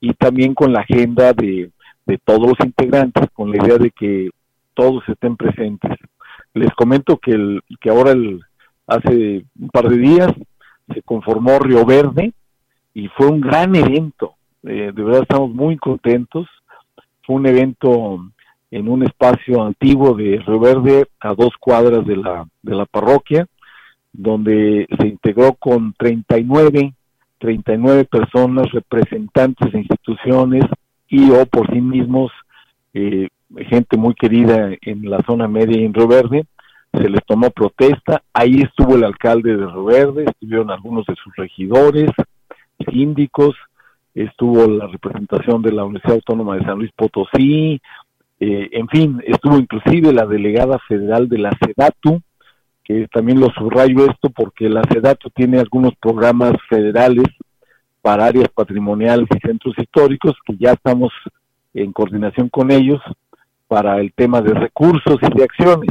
y 0.00 0.12
también 0.12 0.52
con 0.52 0.70
la 0.70 0.80
agenda 0.80 1.32
de, 1.32 1.70
de 2.04 2.18
todos 2.18 2.46
los 2.46 2.60
integrantes, 2.62 3.24
con 3.32 3.50
la 3.50 3.56
idea 3.56 3.78
de 3.78 3.90
que 3.90 4.28
todos 4.74 5.02
estén 5.08 5.34
presentes. 5.34 5.92
Les 6.52 6.70
comento 6.74 7.16
que, 7.16 7.30
el, 7.30 7.62
que 7.80 7.88
ahora 7.88 8.12
el, 8.12 8.42
hace 8.86 9.44
un 9.58 9.68
par 9.68 9.88
de 9.88 9.98
días 9.98 10.32
se 10.92 11.02
conformó 11.02 11.58
Río 11.58 11.84
Verde 11.84 12.32
y 12.92 13.08
fue 13.08 13.28
un 13.28 13.40
gran 13.40 13.74
evento. 13.74 14.34
Eh, 14.62 14.92
de 14.94 15.02
verdad 15.02 15.22
estamos 15.22 15.50
muy 15.50 15.76
contentos. 15.76 16.46
Fue 17.22 17.36
un 17.36 17.46
evento 17.46 18.20
en 18.70 18.88
un 18.88 19.02
espacio 19.02 19.62
antiguo 19.62 20.14
de 20.14 20.42
Río 20.46 20.60
Verde 20.60 21.06
a 21.20 21.34
dos 21.34 21.50
cuadras 21.58 22.06
de 22.06 22.16
la, 22.16 22.46
de 22.62 22.74
la 22.74 22.86
parroquia, 22.86 23.46
donde 24.12 24.86
se 24.98 25.08
integró 25.08 25.54
con 25.54 25.94
39, 25.94 26.92
39 27.38 28.04
personas, 28.04 28.70
representantes 28.72 29.72
de 29.72 29.80
instituciones 29.80 30.64
y 31.08 31.30
o 31.30 31.46
por 31.46 31.70
sí 31.72 31.80
mismos, 31.80 32.32
eh, 32.92 33.28
gente 33.68 33.96
muy 33.96 34.14
querida 34.14 34.70
en 34.82 35.08
la 35.08 35.22
zona 35.26 35.48
media 35.48 35.78
y 35.78 35.84
en 35.84 35.94
Río 35.94 36.08
Verde, 36.08 36.44
se 36.96 37.08
les 37.08 37.24
tomó 37.26 37.50
protesta, 37.50 38.22
ahí 38.32 38.62
estuvo 38.62 38.96
el 38.96 39.04
alcalde 39.04 39.56
de 39.56 39.66
Río 39.66 39.84
Verde, 39.84 40.24
estuvieron 40.26 40.70
algunos 40.70 41.06
de 41.06 41.14
sus 41.16 41.34
regidores, 41.36 42.10
síndicos, 42.90 43.54
estuvo 44.14 44.66
la 44.66 44.86
representación 44.86 45.62
de 45.62 45.72
la 45.72 45.84
Universidad 45.84 46.16
Autónoma 46.16 46.56
de 46.56 46.64
San 46.64 46.78
Luis 46.78 46.92
Potosí, 46.96 47.80
eh, 48.40 48.68
en 48.72 48.88
fin, 48.88 49.22
estuvo 49.26 49.56
inclusive 49.58 50.12
la 50.12 50.26
delegada 50.26 50.78
federal 50.88 51.28
de 51.28 51.38
la 51.38 51.50
SEDATU, 51.52 52.20
que 52.82 53.08
también 53.08 53.40
lo 53.40 53.48
subrayo 53.50 54.04
esto 54.10 54.30
porque 54.30 54.68
la 54.68 54.82
SEDATU 54.82 55.30
tiene 55.30 55.58
algunos 55.58 55.94
programas 55.96 56.52
federales 56.68 57.26
para 58.02 58.26
áreas 58.26 58.48
patrimoniales 58.54 59.26
y 59.34 59.46
centros 59.46 59.74
históricos 59.78 60.34
que 60.44 60.56
ya 60.58 60.72
estamos 60.72 61.10
en 61.72 61.92
coordinación 61.92 62.50
con 62.50 62.70
ellos 62.70 63.00
para 63.66 63.98
el 63.98 64.12
tema 64.12 64.42
de 64.42 64.52
recursos 64.52 65.16
y 65.22 65.38
de 65.38 65.44
acciones. 65.44 65.90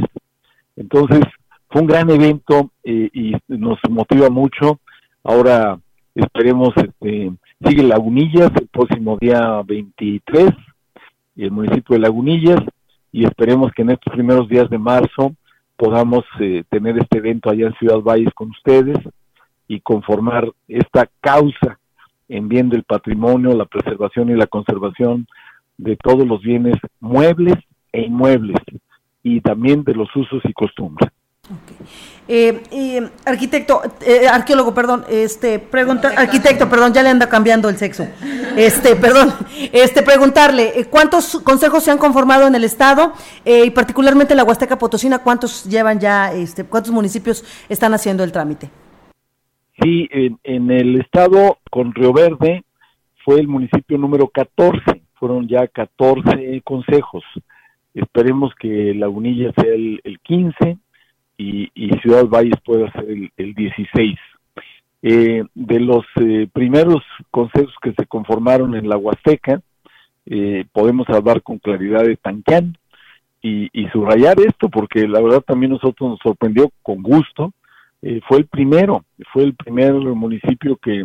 Entonces, 0.76 1.20
fue 1.68 1.82
un 1.82 1.88
gran 1.88 2.10
evento 2.10 2.70
eh, 2.84 3.10
y 3.12 3.32
nos 3.48 3.78
motiva 3.90 4.30
mucho. 4.30 4.80
Ahora 5.22 5.78
esperemos, 6.14 6.70
este, 6.76 7.32
sigue 7.64 7.82
Lagunillas 7.82 8.50
el 8.60 8.68
próximo 8.68 9.18
día 9.20 9.62
23 9.66 10.50
y 11.36 11.44
el 11.44 11.50
municipio 11.50 11.94
de 11.94 12.00
Lagunillas 12.00 12.60
y 13.10 13.24
esperemos 13.24 13.72
que 13.72 13.82
en 13.82 13.90
estos 13.90 14.12
primeros 14.12 14.48
días 14.48 14.68
de 14.70 14.78
marzo 14.78 15.34
podamos 15.76 16.24
eh, 16.40 16.62
tener 16.68 16.98
este 16.98 17.18
evento 17.18 17.50
allá 17.50 17.66
en 17.66 17.74
Ciudad 17.74 18.00
Valles 18.00 18.32
con 18.34 18.50
ustedes 18.50 18.98
y 19.66 19.80
conformar 19.80 20.48
esta 20.68 21.08
causa 21.20 21.78
en 22.28 22.48
bien 22.48 22.68
del 22.68 22.84
patrimonio, 22.84 23.52
la 23.52 23.66
preservación 23.66 24.30
y 24.30 24.34
la 24.34 24.46
conservación 24.46 25.26
de 25.76 25.96
todos 25.96 26.26
los 26.26 26.40
bienes 26.42 26.76
muebles 27.00 27.56
e 27.92 28.02
inmuebles 28.02 28.58
y 29.24 29.40
también 29.40 29.82
de 29.82 29.94
los 29.94 30.14
usos 30.14 30.42
y 30.44 30.52
costumbres. 30.52 31.10
Eh, 32.26 32.62
eh, 32.70 33.08
arquitecto, 33.26 33.82
eh, 34.06 34.26
arqueólogo, 34.26 34.72
perdón, 34.72 35.04
este, 35.10 35.58
pregunta, 35.58 36.12
arquitecto, 36.16 36.70
perdón, 36.70 36.94
ya 36.94 37.02
le 37.02 37.10
anda 37.10 37.28
cambiando 37.28 37.68
el 37.68 37.76
sexo. 37.76 38.06
Este, 38.56 38.96
perdón, 38.96 39.30
este, 39.72 40.02
preguntarle, 40.02 40.86
¿cuántos 40.90 41.40
consejos 41.40 41.84
se 41.84 41.90
han 41.90 41.98
conformado 41.98 42.46
en 42.46 42.54
el 42.54 42.64
estado 42.64 43.12
y 43.44 43.70
particularmente 43.70 44.32
en 44.32 44.38
la 44.38 44.44
Huasteca 44.44 44.78
Potosina, 44.78 45.18
cuántos 45.18 45.64
llevan 45.64 46.00
ya, 46.00 46.32
este, 46.32 46.64
cuántos 46.64 46.92
municipios 46.92 47.44
están 47.68 47.92
haciendo 47.92 48.24
el 48.24 48.32
trámite? 48.32 48.70
Sí, 49.82 50.08
en, 50.12 50.38
en 50.44 50.70
el 50.70 51.00
estado 51.00 51.58
con 51.70 51.92
Río 51.94 52.12
Verde 52.12 52.64
fue 53.24 53.40
el 53.40 53.48
municipio 53.48 53.98
número 53.98 54.28
14, 54.28 55.02
fueron 55.14 55.46
ya 55.46 55.66
14 55.66 56.62
consejos. 56.64 57.22
Esperemos 57.94 58.52
que 58.56 58.92
Lagunilla 58.94 59.52
sea 59.56 59.72
el, 59.72 60.00
el 60.04 60.18
15 60.20 60.78
y, 61.36 61.90
Ciudad 62.02 62.26
Valles 62.26 62.60
pueda 62.64 62.90
ser 62.92 63.06
el, 63.36 63.54
16. 63.54 64.18
Eh, 65.02 65.44
de 65.54 65.80
los 65.80 66.04
eh, 66.20 66.48
primeros 66.52 67.02
consejos 67.30 67.74
que 67.82 67.92
se 67.92 68.06
conformaron 68.06 68.74
en 68.74 68.88
la 68.88 68.96
Huasteca, 68.96 69.60
eh, 70.26 70.64
podemos 70.72 71.08
hablar 71.08 71.42
con 71.42 71.58
claridad 71.58 72.04
de 72.04 72.16
Tanquán 72.16 72.78
y, 73.42 73.68
y, 73.72 73.88
subrayar 73.88 74.40
esto 74.40 74.68
porque 74.70 75.06
la 75.06 75.20
verdad 75.20 75.42
también 75.42 75.72
nosotros 75.72 76.10
nos 76.10 76.20
sorprendió 76.20 76.70
con 76.82 77.02
gusto. 77.02 77.52
fue 78.26 78.38
el 78.38 78.46
primero, 78.46 79.04
fue 79.32 79.44
el 79.44 79.54
primer 79.54 79.92
municipio 79.94 80.76
que 80.76 81.04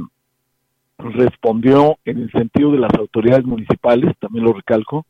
respondió 0.98 1.98
en 2.06 2.24
el 2.24 2.32
sentido 2.32 2.72
de 2.72 2.80
las 2.80 2.94
autoridades 2.94 3.46
municipales, 3.46 4.16
también 4.20 4.46
lo 4.46 4.54
recalco, 4.54 5.06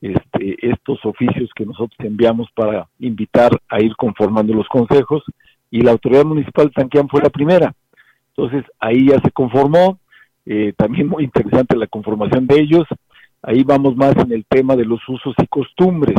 este, 0.00 0.56
estos 0.68 1.04
oficios 1.04 1.50
que 1.54 1.66
nosotros 1.66 1.98
enviamos 2.00 2.48
para 2.54 2.88
invitar 2.98 3.50
a 3.68 3.80
ir 3.80 3.96
conformando 3.96 4.54
los 4.54 4.68
consejos 4.68 5.22
y 5.70 5.80
la 5.80 5.92
autoridad 5.92 6.24
municipal 6.24 6.66
de 6.66 6.72
Tanquián 6.72 7.08
fue 7.08 7.22
la 7.22 7.30
primera. 7.30 7.74
Entonces 8.36 8.64
ahí 8.78 9.08
ya 9.08 9.18
se 9.20 9.30
conformó, 9.30 9.98
eh, 10.44 10.72
también 10.76 11.08
muy 11.08 11.24
interesante 11.24 11.76
la 11.76 11.86
conformación 11.86 12.46
de 12.46 12.60
ellos, 12.60 12.84
ahí 13.42 13.62
vamos 13.64 13.96
más 13.96 14.14
en 14.16 14.32
el 14.32 14.44
tema 14.44 14.76
de 14.76 14.84
los 14.84 15.00
usos 15.08 15.34
y 15.42 15.46
costumbres, 15.46 16.16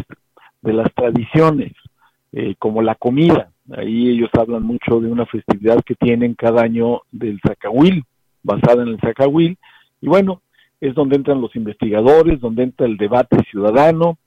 de 0.62 0.74
las 0.74 0.91
tradiciones, 0.93 1.74
eh, 2.34 2.55
como 2.60 2.81
la 2.81 2.96
comida, 2.96 3.51
ahí 3.75 4.10
ellos 4.10 4.29
hablan 4.38 4.63
mucho 4.63 5.00
de 5.00 5.10
una 5.10 5.25
festividad 5.25 5.81
que 5.86 5.96
tienen 5.96 6.34
cada 6.34 6.62
año 6.62 7.01
del 7.12 7.39
Zacahuil, 7.46 8.03
basada 8.43 8.84
en 8.84 8.89
el 8.89 9.00
Zacahuil, 9.00 9.57
y 10.01 10.07
bueno, 10.07 10.41
es 10.79 10.93
donde 10.93 11.15
entran 11.15 11.41
los 11.41 11.55
investigadores, 11.55 12.39
donde 12.39 12.63
entra 12.63 12.86
el 12.86 12.98
debate 12.98 13.38
ciudadano 13.50 14.17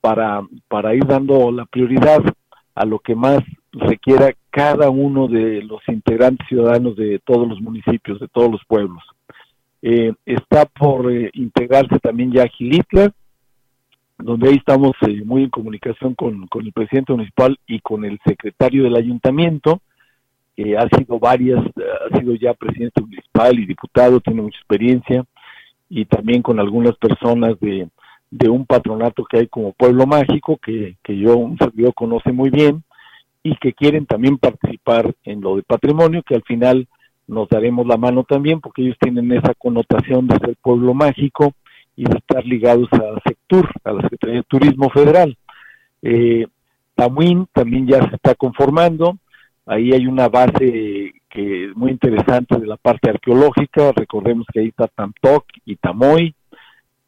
para, 0.00 0.42
para 0.68 0.94
ir 0.94 1.04
dando 1.06 1.50
la 1.50 1.64
prioridad 1.66 2.22
a 2.74 2.84
lo 2.84 2.98
que 2.98 3.14
más 3.14 3.40
requiera 3.72 4.32
cada 4.50 4.90
uno 4.90 5.28
de 5.28 5.62
los 5.62 5.80
integrantes 5.88 6.46
ciudadanos 6.48 6.96
de 6.96 7.18
todos 7.24 7.48
los 7.48 7.60
municipios, 7.60 8.20
de 8.20 8.28
todos 8.28 8.50
los 8.50 8.60
pueblos. 8.66 9.02
Eh, 9.82 10.12
está 10.24 10.64
por 10.66 11.10
eh, 11.12 11.30
integrarse 11.34 11.98
también 11.98 12.32
ya 12.32 12.46
Gilitla, 12.48 13.12
donde 14.18 14.48
ahí 14.48 14.56
estamos 14.56 14.92
eh, 15.06 15.22
muy 15.24 15.44
en 15.44 15.50
comunicación 15.50 16.14
con, 16.14 16.46
con, 16.48 16.64
el 16.64 16.72
presidente 16.72 17.12
municipal 17.12 17.58
y 17.66 17.80
con 17.80 18.04
el 18.04 18.18
secretario 18.24 18.84
del 18.84 18.96
ayuntamiento, 18.96 19.80
que 20.56 20.76
ha 20.76 20.88
sido 20.88 21.18
varias, 21.18 21.62
ha 21.66 22.18
sido 22.18 22.34
ya 22.34 22.54
presidente 22.54 23.02
municipal 23.02 23.58
y 23.58 23.66
diputado, 23.66 24.20
tiene 24.20 24.42
mucha 24.42 24.58
experiencia, 24.58 25.24
y 25.88 26.04
también 26.04 26.42
con 26.42 26.58
algunas 26.60 26.96
personas 26.96 27.58
de, 27.60 27.88
de 28.30 28.48
un 28.48 28.66
patronato 28.66 29.24
que 29.24 29.38
hay 29.38 29.46
como 29.46 29.72
Pueblo 29.72 30.06
Mágico, 30.06 30.58
que, 30.58 30.96
que 31.02 31.16
yo, 31.16 31.36
un 31.36 31.56
servidor 31.58 31.94
conoce 31.94 32.32
muy 32.32 32.50
bien, 32.50 32.82
y 33.42 33.56
que 33.56 33.72
quieren 33.72 34.06
también 34.06 34.38
participar 34.38 35.14
en 35.24 35.40
lo 35.40 35.56
de 35.56 35.62
patrimonio, 35.62 36.22
que 36.24 36.34
al 36.34 36.42
final 36.42 36.88
nos 37.28 37.48
daremos 37.48 37.86
la 37.86 37.96
mano 37.96 38.24
también, 38.24 38.60
porque 38.60 38.82
ellos 38.82 38.96
tienen 39.00 39.30
esa 39.32 39.54
connotación 39.54 40.26
de 40.26 40.38
ser 40.38 40.56
pueblo 40.60 40.94
mágico 40.94 41.52
y 41.94 42.04
de 42.04 42.18
estar 42.18 42.44
ligados 42.44 42.88
a 42.92 43.20
Sectur, 43.24 43.68
a 43.84 43.92
la 43.92 44.02
Secretaría 44.02 44.36
de 44.36 44.42
Turismo 44.44 44.90
Federal. 44.90 45.36
Eh, 46.02 46.46
Tamuín 46.94 47.46
también 47.52 47.86
ya 47.86 48.00
se 48.08 48.16
está 48.16 48.34
conformando, 48.34 49.18
ahí 49.66 49.92
hay 49.92 50.06
una 50.06 50.28
base 50.28 51.12
que 51.28 51.70
muy 51.74 51.90
interesante 51.90 52.58
de 52.58 52.66
la 52.66 52.76
parte 52.76 53.10
arqueológica. 53.10 53.92
Recordemos 53.92 54.46
que 54.52 54.60
ahí 54.60 54.68
está 54.68 54.86
Tamtoc 54.88 55.44
y 55.64 55.76
Tamoy. 55.76 56.34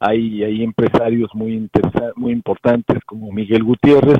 Hay, 0.01 0.45
hay 0.45 0.63
empresarios 0.63 1.31
muy, 1.35 1.69
muy 2.17 2.33
importantes 2.33 2.99
como 3.05 3.33
Miguel 3.33 3.65
Gutiérrez, 3.65 4.19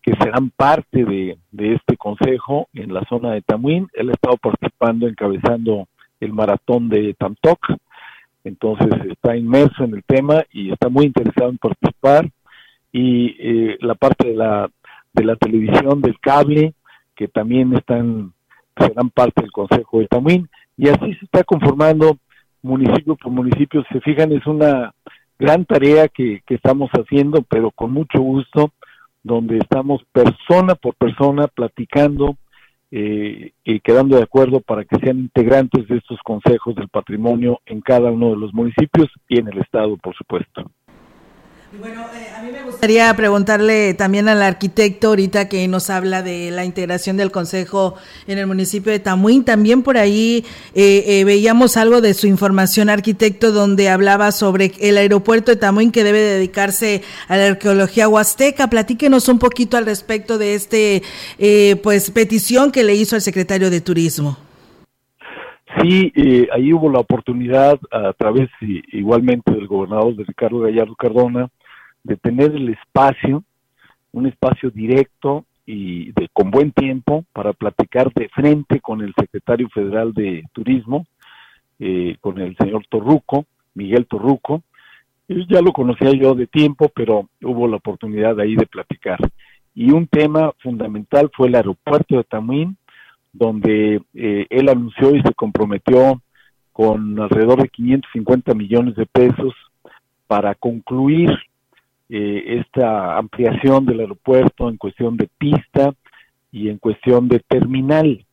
que 0.00 0.12
serán 0.14 0.50
parte 0.50 1.04
de, 1.04 1.38
de 1.50 1.74
este 1.74 1.96
consejo 1.96 2.68
en 2.72 2.94
la 2.94 3.04
zona 3.08 3.32
de 3.32 3.42
Tamuín. 3.42 3.88
Él 3.94 4.10
ha 4.10 4.12
estado 4.12 4.36
participando, 4.36 5.08
encabezando 5.08 5.88
el 6.20 6.32
maratón 6.32 6.88
de 6.88 7.14
Tamtoc. 7.14 7.58
Entonces 8.44 8.88
está 9.10 9.36
inmerso 9.36 9.84
en 9.84 9.94
el 9.94 10.04
tema 10.04 10.44
y 10.52 10.72
está 10.72 10.88
muy 10.88 11.06
interesado 11.06 11.50
en 11.50 11.58
participar. 11.58 12.28
Y 12.90 13.36
eh, 13.38 13.78
la 13.80 13.94
parte 13.94 14.28
de 14.28 14.34
la 14.34 14.68
de 15.12 15.24
la 15.24 15.36
televisión, 15.36 16.00
del 16.00 16.18
cable, 16.20 16.74
que 17.22 17.28
también 17.28 17.72
están 17.76 18.32
serán 18.76 19.10
parte 19.10 19.42
del 19.42 19.52
Consejo 19.52 20.00
de 20.00 20.08
Tamuín, 20.08 20.48
y 20.76 20.88
así 20.88 21.14
se 21.14 21.24
está 21.24 21.44
conformando 21.44 22.18
municipio 22.62 23.14
por 23.14 23.30
municipio. 23.30 23.84
Se 23.92 24.00
fijan, 24.00 24.32
es 24.32 24.44
una 24.44 24.92
gran 25.38 25.64
tarea 25.64 26.08
que, 26.08 26.42
que 26.44 26.56
estamos 26.56 26.90
haciendo, 26.90 27.42
pero 27.42 27.70
con 27.70 27.92
mucho 27.92 28.20
gusto, 28.20 28.72
donde 29.22 29.58
estamos 29.58 30.02
persona 30.10 30.74
por 30.74 30.96
persona 30.96 31.46
platicando 31.46 32.36
eh, 32.90 33.52
y 33.62 33.78
quedando 33.78 34.16
de 34.16 34.24
acuerdo 34.24 34.58
para 34.58 34.84
que 34.84 34.98
sean 34.98 35.20
integrantes 35.20 35.86
de 35.86 35.98
estos 35.98 36.18
consejos 36.24 36.74
del 36.74 36.88
patrimonio 36.88 37.60
en 37.66 37.82
cada 37.82 38.10
uno 38.10 38.30
de 38.30 38.36
los 38.36 38.52
municipios 38.52 39.08
y 39.28 39.38
en 39.38 39.46
el 39.46 39.58
Estado, 39.58 39.96
por 39.96 40.16
supuesto. 40.16 40.68
Bueno, 41.80 42.02
eh, 42.14 42.28
a 42.36 42.42
mí 42.42 42.52
me 42.52 42.64
gustaría 42.64 43.14
preguntarle 43.16 43.94
también 43.94 44.28
al 44.28 44.42
arquitecto 44.42 45.08
ahorita 45.08 45.48
que 45.48 45.66
nos 45.68 45.88
habla 45.88 46.22
de 46.22 46.50
la 46.50 46.66
integración 46.66 47.16
del 47.16 47.30
Consejo 47.30 47.94
en 48.26 48.36
el 48.36 48.46
municipio 48.46 48.92
de 48.92 48.98
Tamuín. 48.98 49.42
También 49.42 49.82
por 49.82 49.96
ahí 49.96 50.44
eh, 50.74 51.02
eh, 51.06 51.24
veíamos 51.24 51.78
algo 51.78 52.02
de 52.02 52.12
su 52.12 52.26
información, 52.26 52.90
arquitecto, 52.90 53.52
donde 53.52 53.88
hablaba 53.88 54.32
sobre 54.32 54.72
el 54.80 54.98
aeropuerto 54.98 55.50
de 55.50 55.56
Tamuín 55.56 55.92
que 55.92 56.04
debe 56.04 56.18
dedicarse 56.18 57.02
a 57.28 57.38
la 57.38 57.46
arqueología 57.46 58.06
huasteca. 58.06 58.68
Platíquenos 58.68 59.30
un 59.30 59.38
poquito 59.38 59.78
al 59.78 59.86
respecto 59.86 60.36
de 60.36 60.54
este, 60.54 61.02
pues, 61.82 62.10
petición 62.10 62.70
que 62.70 62.84
le 62.84 62.94
hizo 62.94 63.16
el 63.16 63.22
secretario 63.22 63.70
de 63.70 63.80
Turismo. 63.80 64.36
Sí, 65.80 66.12
ahí 66.52 66.70
hubo 66.74 66.90
la 66.90 66.98
oportunidad 66.98 67.80
a 67.90 68.12
través 68.12 68.50
igualmente 68.92 69.52
del 69.52 69.66
gobernador 69.66 70.14
de 70.16 70.24
Ricardo 70.24 70.60
Gallardo 70.60 70.94
Cardona 70.96 71.48
de 72.04 72.16
tener 72.16 72.54
el 72.54 72.68
espacio, 72.70 73.44
un 74.12 74.26
espacio 74.26 74.70
directo 74.70 75.44
y 75.64 76.12
de, 76.12 76.28
con 76.32 76.50
buen 76.50 76.72
tiempo 76.72 77.24
para 77.32 77.52
platicar 77.52 78.12
de 78.12 78.28
frente 78.28 78.80
con 78.80 79.00
el 79.00 79.14
secretario 79.14 79.68
federal 79.68 80.12
de 80.12 80.44
Turismo, 80.52 81.06
eh, 81.78 82.16
con 82.20 82.40
el 82.40 82.56
señor 82.56 82.84
Torruco, 82.88 83.46
Miguel 83.74 84.06
Torruco. 84.06 84.62
ya 85.28 85.62
lo 85.62 85.72
conocía 85.72 86.12
yo 86.12 86.34
de 86.34 86.46
tiempo, 86.46 86.90
pero 86.94 87.28
hubo 87.42 87.68
la 87.68 87.76
oportunidad 87.76 88.38
ahí 88.40 88.56
de 88.56 88.66
platicar. 88.66 89.18
Y 89.74 89.90
un 89.90 90.06
tema 90.06 90.52
fundamental 90.62 91.30
fue 91.34 91.48
el 91.48 91.54
aeropuerto 91.54 92.16
de 92.16 92.24
Tamuín, 92.24 92.76
donde 93.32 94.02
eh, 94.14 94.46
él 94.50 94.68
anunció 94.68 95.14
y 95.14 95.22
se 95.22 95.32
comprometió 95.32 96.20
con 96.72 97.18
alrededor 97.18 97.62
de 97.62 97.68
550 97.68 98.54
millones 98.54 98.96
de 98.96 99.06
pesos 99.06 99.54
para 100.26 100.54
concluir 100.54 101.30
eh, 102.14 102.60
esta 102.60 103.16
ampliación 103.16 103.86
del 103.86 104.00
aeropuerto 104.00 104.68
en 104.68 104.76
cuestión 104.76 105.16
de 105.16 105.30
pista 105.38 105.94
y 106.50 106.68
en 106.68 106.76
cuestión 106.76 107.26
de 107.26 107.40
terminal. 107.40 108.26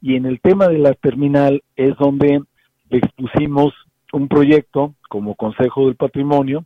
Y 0.00 0.16
en 0.16 0.24
el 0.24 0.40
tema 0.40 0.66
de 0.66 0.78
la 0.78 0.94
terminal 0.94 1.62
es 1.76 1.94
donde 1.98 2.40
expusimos 2.88 3.74
un 4.14 4.28
proyecto 4.28 4.94
como 5.10 5.34
Consejo 5.34 5.84
del 5.84 5.96
Patrimonio 5.96 6.64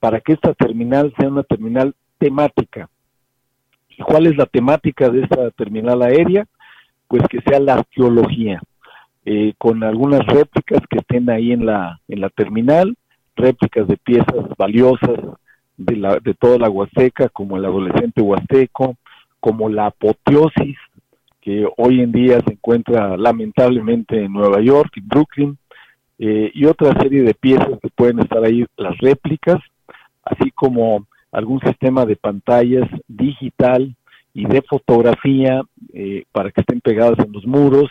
para 0.00 0.20
que 0.20 0.32
esta 0.32 0.54
terminal 0.54 1.12
sea 1.18 1.28
una 1.28 1.42
terminal 1.42 1.94
temática. 2.16 2.88
¿Y 3.90 4.02
cuál 4.02 4.28
es 4.28 4.36
la 4.38 4.46
temática 4.46 5.10
de 5.10 5.24
esta 5.24 5.50
terminal 5.50 6.00
aérea? 6.00 6.46
Pues 7.06 7.22
que 7.28 7.42
sea 7.42 7.60
la 7.60 7.74
arqueología, 7.74 8.62
eh, 9.26 9.52
con 9.58 9.84
algunas 9.84 10.24
réplicas 10.26 10.80
que 10.88 11.00
estén 11.00 11.28
ahí 11.28 11.52
en 11.52 11.66
la, 11.66 12.00
en 12.08 12.22
la 12.22 12.30
terminal, 12.30 12.96
réplicas 13.36 13.86
de 13.86 13.98
piezas 13.98 14.46
valiosas 14.56 15.18
de, 15.78 15.96
la, 15.96 16.18
de 16.18 16.34
toda 16.34 16.58
la 16.58 16.68
Huasteca, 16.68 17.28
como 17.30 17.56
el 17.56 17.64
adolescente 17.64 18.20
huasteco, 18.20 18.96
como 19.40 19.68
la 19.68 19.86
apoteosis, 19.86 20.76
que 21.40 21.66
hoy 21.76 22.02
en 22.02 22.12
día 22.12 22.40
se 22.46 22.52
encuentra 22.52 23.16
lamentablemente 23.16 24.22
en 24.22 24.32
Nueva 24.32 24.60
York, 24.60 24.92
en 24.96 25.08
Brooklyn, 25.08 25.58
eh, 26.18 26.50
y 26.52 26.66
otra 26.66 26.92
serie 27.00 27.22
de 27.22 27.32
piezas 27.32 27.78
que 27.80 27.88
pueden 27.88 28.18
estar 28.18 28.44
ahí, 28.44 28.66
las 28.76 28.98
réplicas, 28.98 29.58
así 30.24 30.50
como 30.50 31.06
algún 31.30 31.60
sistema 31.60 32.04
de 32.04 32.16
pantallas 32.16 32.88
digital 33.06 33.94
y 34.34 34.46
de 34.46 34.62
fotografía 34.62 35.62
eh, 35.94 36.24
para 36.32 36.50
que 36.50 36.60
estén 36.60 36.80
pegadas 36.80 37.18
en 37.24 37.32
los 37.32 37.46
muros, 37.46 37.88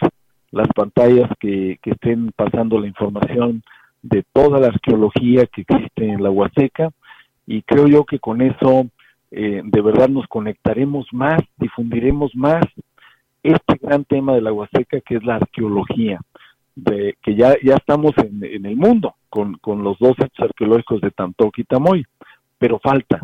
las 0.51 0.67
pantallas 0.75 1.29
que, 1.39 1.79
que 1.81 1.91
estén 1.91 2.31
pasando 2.35 2.79
la 2.79 2.87
información 2.87 3.63
de 4.01 4.23
toda 4.33 4.59
la 4.59 4.67
arqueología 4.67 5.45
que 5.45 5.61
existe 5.61 6.05
en 6.05 6.21
la 6.21 6.29
Huasteca, 6.29 6.91
y 7.47 7.61
creo 7.63 7.87
yo 7.87 8.05
que 8.05 8.19
con 8.19 8.41
eso 8.41 8.87
eh, 9.31 9.61
de 9.63 9.81
verdad 9.81 10.09
nos 10.09 10.27
conectaremos 10.27 11.07
más, 11.11 11.41
difundiremos 11.57 12.35
más 12.35 12.63
este 13.41 13.79
gran 13.81 14.03
tema 14.05 14.35
de 14.35 14.41
la 14.41 14.51
Huasteca 14.53 14.99
que 15.01 15.15
es 15.15 15.23
la 15.23 15.35
arqueología, 15.35 16.19
de, 16.75 17.15
que 17.23 17.35
ya, 17.35 17.55
ya 17.63 17.75
estamos 17.75 18.11
en, 18.17 18.43
en 18.43 18.65
el 18.65 18.75
mundo 18.75 19.15
con, 19.29 19.55
con 19.55 19.83
los 19.83 19.97
dos 19.99 20.15
centros 20.17 20.49
arqueológicos 20.49 21.01
de 21.01 21.11
Tantoc 21.11 21.57
y 21.57 21.63
Tamoy, 21.63 22.05
pero 22.57 22.79
falta. 22.79 23.21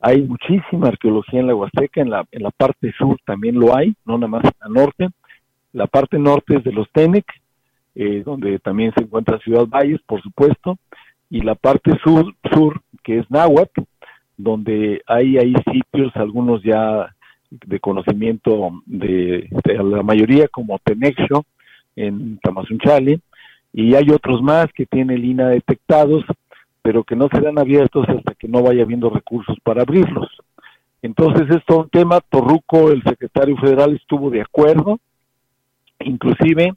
Hay 0.00 0.20
muchísima 0.22 0.88
arqueología 0.88 1.40
en 1.40 1.46
la 1.46 1.54
Huasteca, 1.54 2.00
en 2.00 2.10
la, 2.10 2.26
en 2.30 2.42
la 2.42 2.50
parte 2.50 2.92
sur 2.98 3.16
también 3.24 3.58
lo 3.58 3.76
hay, 3.76 3.94
no 4.04 4.18
nada 4.18 4.28
más 4.28 4.44
en 4.44 4.50
la 4.60 4.80
norte. 4.80 5.08
La 5.72 5.86
parte 5.86 6.18
norte 6.18 6.56
es 6.56 6.64
de 6.64 6.72
los 6.72 6.90
Tenec, 6.90 7.24
eh, 7.94 8.22
donde 8.24 8.58
también 8.58 8.92
se 8.96 9.04
encuentra 9.04 9.38
Ciudad 9.38 9.66
Valles, 9.66 10.00
por 10.04 10.20
supuesto, 10.20 10.76
y 11.32 11.40
la 11.40 11.54
parte 11.54 11.92
sur, 12.04 12.34
sur 12.52 12.82
que 13.02 13.18
es 13.18 13.30
Náhuatl, 13.30 13.80
donde 14.36 15.00
hay 15.06 15.38
ahí 15.38 15.54
sitios, 15.72 16.14
algunos 16.14 16.62
ya 16.62 17.16
de 17.50 17.80
conocimiento 17.80 18.70
de, 18.84 19.48
la 19.64 20.02
mayoría, 20.02 20.46
como 20.48 20.78
Tenexo, 20.78 21.46
en 21.96 22.38
Tamazunchale, 22.38 23.20
y 23.72 23.94
hay 23.94 24.10
otros 24.10 24.42
más 24.42 24.66
que 24.74 24.84
tienen 24.84 25.22
línea 25.22 25.46
detectados, 25.46 26.22
pero 26.82 27.02
que 27.02 27.16
no 27.16 27.28
serán 27.32 27.58
abiertos 27.58 28.06
hasta 28.10 28.34
que 28.34 28.46
no 28.46 28.62
vaya 28.62 28.82
habiendo 28.82 29.08
recursos 29.08 29.56
para 29.64 29.82
abrirlos. 29.82 30.28
Entonces, 31.00 31.48
es 31.48 31.62
un 31.74 31.88
tema, 31.88 32.20
Torruco, 32.20 32.90
el 32.90 33.02
secretario 33.04 33.56
federal, 33.56 33.94
estuvo 33.94 34.28
de 34.28 34.42
acuerdo, 34.42 35.00
inclusive 36.00 36.74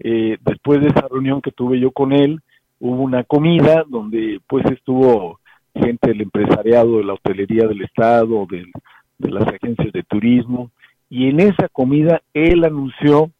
eh, 0.00 0.38
después 0.40 0.80
de 0.80 0.88
esa 0.88 1.06
reunión 1.08 1.40
que 1.40 1.52
tuve 1.52 1.78
yo 1.78 1.92
con 1.92 2.12
él, 2.12 2.40
hubo 2.82 3.00
una 3.00 3.22
comida 3.22 3.84
donde 3.88 4.40
pues 4.48 4.66
estuvo 4.66 5.38
gente 5.72 6.08
del 6.08 6.22
empresariado 6.22 6.98
de 6.98 7.04
la 7.04 7.12
hostelería 7.12 7.68
del 7.68 7.82
estado, 7.82 8.44
de 8.48 9.30
las 9.30 9.46
agencias 9.46 9.92
de 9.92 10.02
turismo, 10.02 10.72
y 11.08 11.28
en 11.28 11.38
esa 11.38 11.68
comida 11.68 12.20
él 12.34 12.64
anunció 12.64 13.30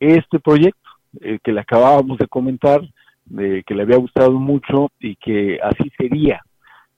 este 0.00 0.40
proyecto 0.40 0.90
eh, 1.20 1.38
que 1.42 1.52
le 1.52 1.60
acabábamos 1.60 2.18
de 2.18 2.26
comentar, 2.26 2.80
de, 3.26 3.62
que 3.64 3.76
le 3.76 3.82
había 3.82 3.96
gustado 3.96 4.32
mucho 4.32 4.90
y 4.98 5.14
que 5.14 5.60
así 5.62 5.88
sería, 5.96 6.42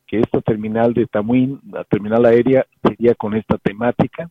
que 0.06 0.20
esta 0.20 0.40
terminal 0.40 0.94
de 0.94 1.06
Tamuín, 1.06 1.60
la 1.70 1.84
terminal 1.84 2.24
aérea, 2.24 2.64
sería 2.82 3.14
con 3.14 3.34
esta 3.34 3.58
temática. 3.58 4.30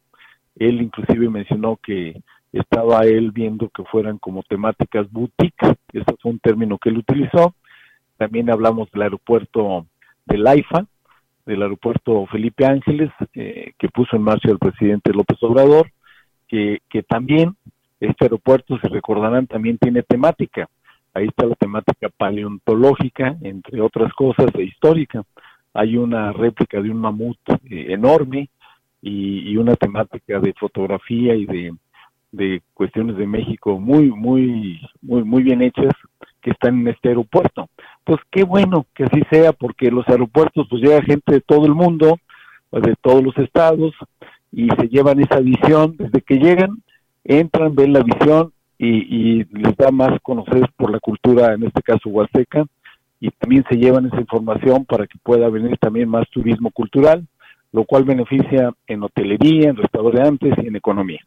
Él 0.56 0.82
inclusive 0.82 1.30
mencionó 1.30 1.78
que 1.78 2.22
estaba 2.52 3.02
él 3.02 3.32
viendo 3.32 3.70
que 3.70 3.84
fueran 3.86 4.18
como 4.18 4.44
temáticas 4.44 5.10
boutique, 5.12 5.76
ese 5.94 6.16
fue 6.22 6.32
un 6.32 6.40
término 6.40 6.78
que 6.78 6.90
él 6.90 6.98
utilizó. 6.98 7.56
También 8.18 8.52
hablamos 8.52 8.92
del 8.92 9.04
aeropuerto 9.04 9.86
de 10.26 10.38
Laifa, 10.38 10.86
del 11.46 11.62
aeropuerto 11.64 12.26
Felipe 12.28 12.66
Ángeles, 12.66 13.10
eh, 13.34 13.74
que 13.78 13.90
puso 13.90 14.16
en 14.16 14.24
marcha 14.24 14.52
el 14.52 14.60
presidente 14.60 15.14
López 15.14 15.42
Obrador, 15.42 15.92
que, 16.48 16.80
que 16.90 17.04
también 17.04 17.56
este 18.00 18.26
aeropuerto, 18.26 18.78
se 18.80 18.90
recordarán, 18.90 19.48
también 19.48 19.78
tiene 19.78 20.04
temática. 20.04 20.68
Ahí 21.14 21.28
está 21.28 21.46
la 21.46 21.56
temática 21.56 22.10
paleontológica, 22.10 23.38
entre 23.42 23.82
otras 23.82 24.12
cosas, 24.14 24.48
e 24.56 24.64
histórica. 24.64 25.24
Hay 25.74 25.98
una 25.98 26.32
réplica 26.32 26.82
de 26.82 26.90
un 26.90 26.98
mamut 26.98 27.38
eh, 27.70 27.94
enorme 27.94 28.50
y, 29.02 29.52
y, 29.52 29.58
una 29.58 29.76
temática 29.76 30.40
de 30.40 30.54
fotografía 30.54 31.36
y 31.36 31.46
de 31.46 31.74
de 32.32 32.62
cuestiones 32.74 33.18
de 33.18 33.28
México 33.28 33.80
muy, 33.80 34.10
muy, 34.12 34.82
muy, 35.02 35.24
muy 35.24 35.44
bien 35.44 35.62
hechas 35.62 35.94
que 36.42 36.52
están 36.52 36.82
en 36.82 36.88
este 36.88 37.10
aeropuerto. 37.10 37.70
Pues 38.04 38.20
qué 38.32 38.44
bueno 38.44 38.86
que 38.96 39.04
así 39.04 39.22
sea, 39.30 39.54
porque 39.54 39.92
los 39.92 40.08
aeropuertos 40.08 40.68
pues 40.70 40.82
llega 40.82 41.02
gente 41.04 41.34
de 41.34 41.42
todo 41.42 41.66
el 41.66 41.76
mundo, 41.76 42.18
pues, 42.70 42.84
de 42.84 42.96
todos 43.02 43.24
los 43.24 43.38
estados, 43.38 43.94
y 44.52 44.68
se 44.70 44.88
llevan 44.90 45.20
esa 45.20 45.40
visión, 45.40 45.96
desde 45.98 46.22
que 46.22 46.36
llegan, 46.36 46.82
entran, 47.24 47.76
ven 47.76 47.94
la 47.94 48.04
visión 48.04 48.52
y, 48.78 48.88
y 48.88 49.44
les 49.52 49.76
da 49.78 49.92
más 49.92 50.20
conocer 50.24 50.70
por 50.76 50.92
la 50.92 51.00
cultura, 51.00 51.54
en 51.54 51.64
este 51.64 51.82
caso 51.82 52.10
huasteca, 52.10 52.66
y 53.20 53.30
también 53.30 53.64
se 53.70 53.78
llevan 53.78 54.08
esa 54.08 54.20
información 54.20 54.84
para 54.86 55.06
que 55.06 55.20
pueda 55.22 55.48
venir 55.50 55.78
también 55.78 56.10
más 56.10 56.28
turismo 56.32 56.72
cultural, 56.72 57.28
lo 57.72 57.86
cual 57.86 58.04
beneficia 58.04 58.74
en 58.88 59.04
hotelería, 59.04 59.70
en 59.70 59.78
restaurantes 59.78 60.54
y 60.62 60.68
en 60.68 60.76
economía. 60.76 61.20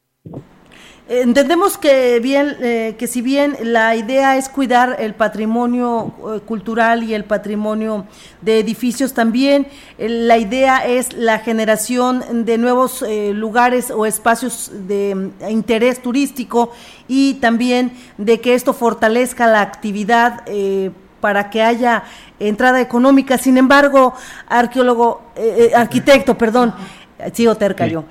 Entendemos 1.07 1.77
que 1.77 2.19
bien, 2.19 2.57
eh, 2.63 2.95
que 2.99 3.07
si 3.07 3.21
bien 3.21 3.59
la 3.63 3.95
idea 3.95 4.39
es 4.39 4.49
cuidar 4.49 4.97
el 4.99 5.13
patrimonio 5.13 6.15
eh, 6.35 6.41
cultural 6.41 7.03
y 7.03 7.13
el 7.13 7.25
patrimonio 7.25 8.07
de 8.41 8.59
edificios, 8.59 9.13
también 9.13 9.67
eh, 9.99 10.09
la 10.09 10.39
idea 10.39 10.87
es 10.87 11.13
la 11.13 11.41
generación 11.41 12.47
de 12.47 12.57
nuevos 12.57 13.05
lugares 13.35 13.91
o 13.91 14.07
espacios 14.07 14.71
de 14.73 15.15
mm, 15.15 15.51
interés 15.51 16.01
turístico 16.01 16.73
y 17.07 17.35
también 17.35 17.93
de 18.17 18.41
que 18.41 18.55
esto 18.55 18.73
fortalezca 18.73 19.47
la 19.47 19.61
actividad 19.61 20.43
para 21.21 21.51
que 21.51 21.63
haya 21.63 22.05
entrada 22.41 22.81
económica. 22.81 23.37
Sin 23.37 23.59
embargo, 23.59 24.15
arqueólogo, 24.49 25.21
arquitecto, 25.75 26.39
perdón, 26.39 26.73
sigo 27.35 27.55
terca 27.57 27.87
yo. 27.87 28.05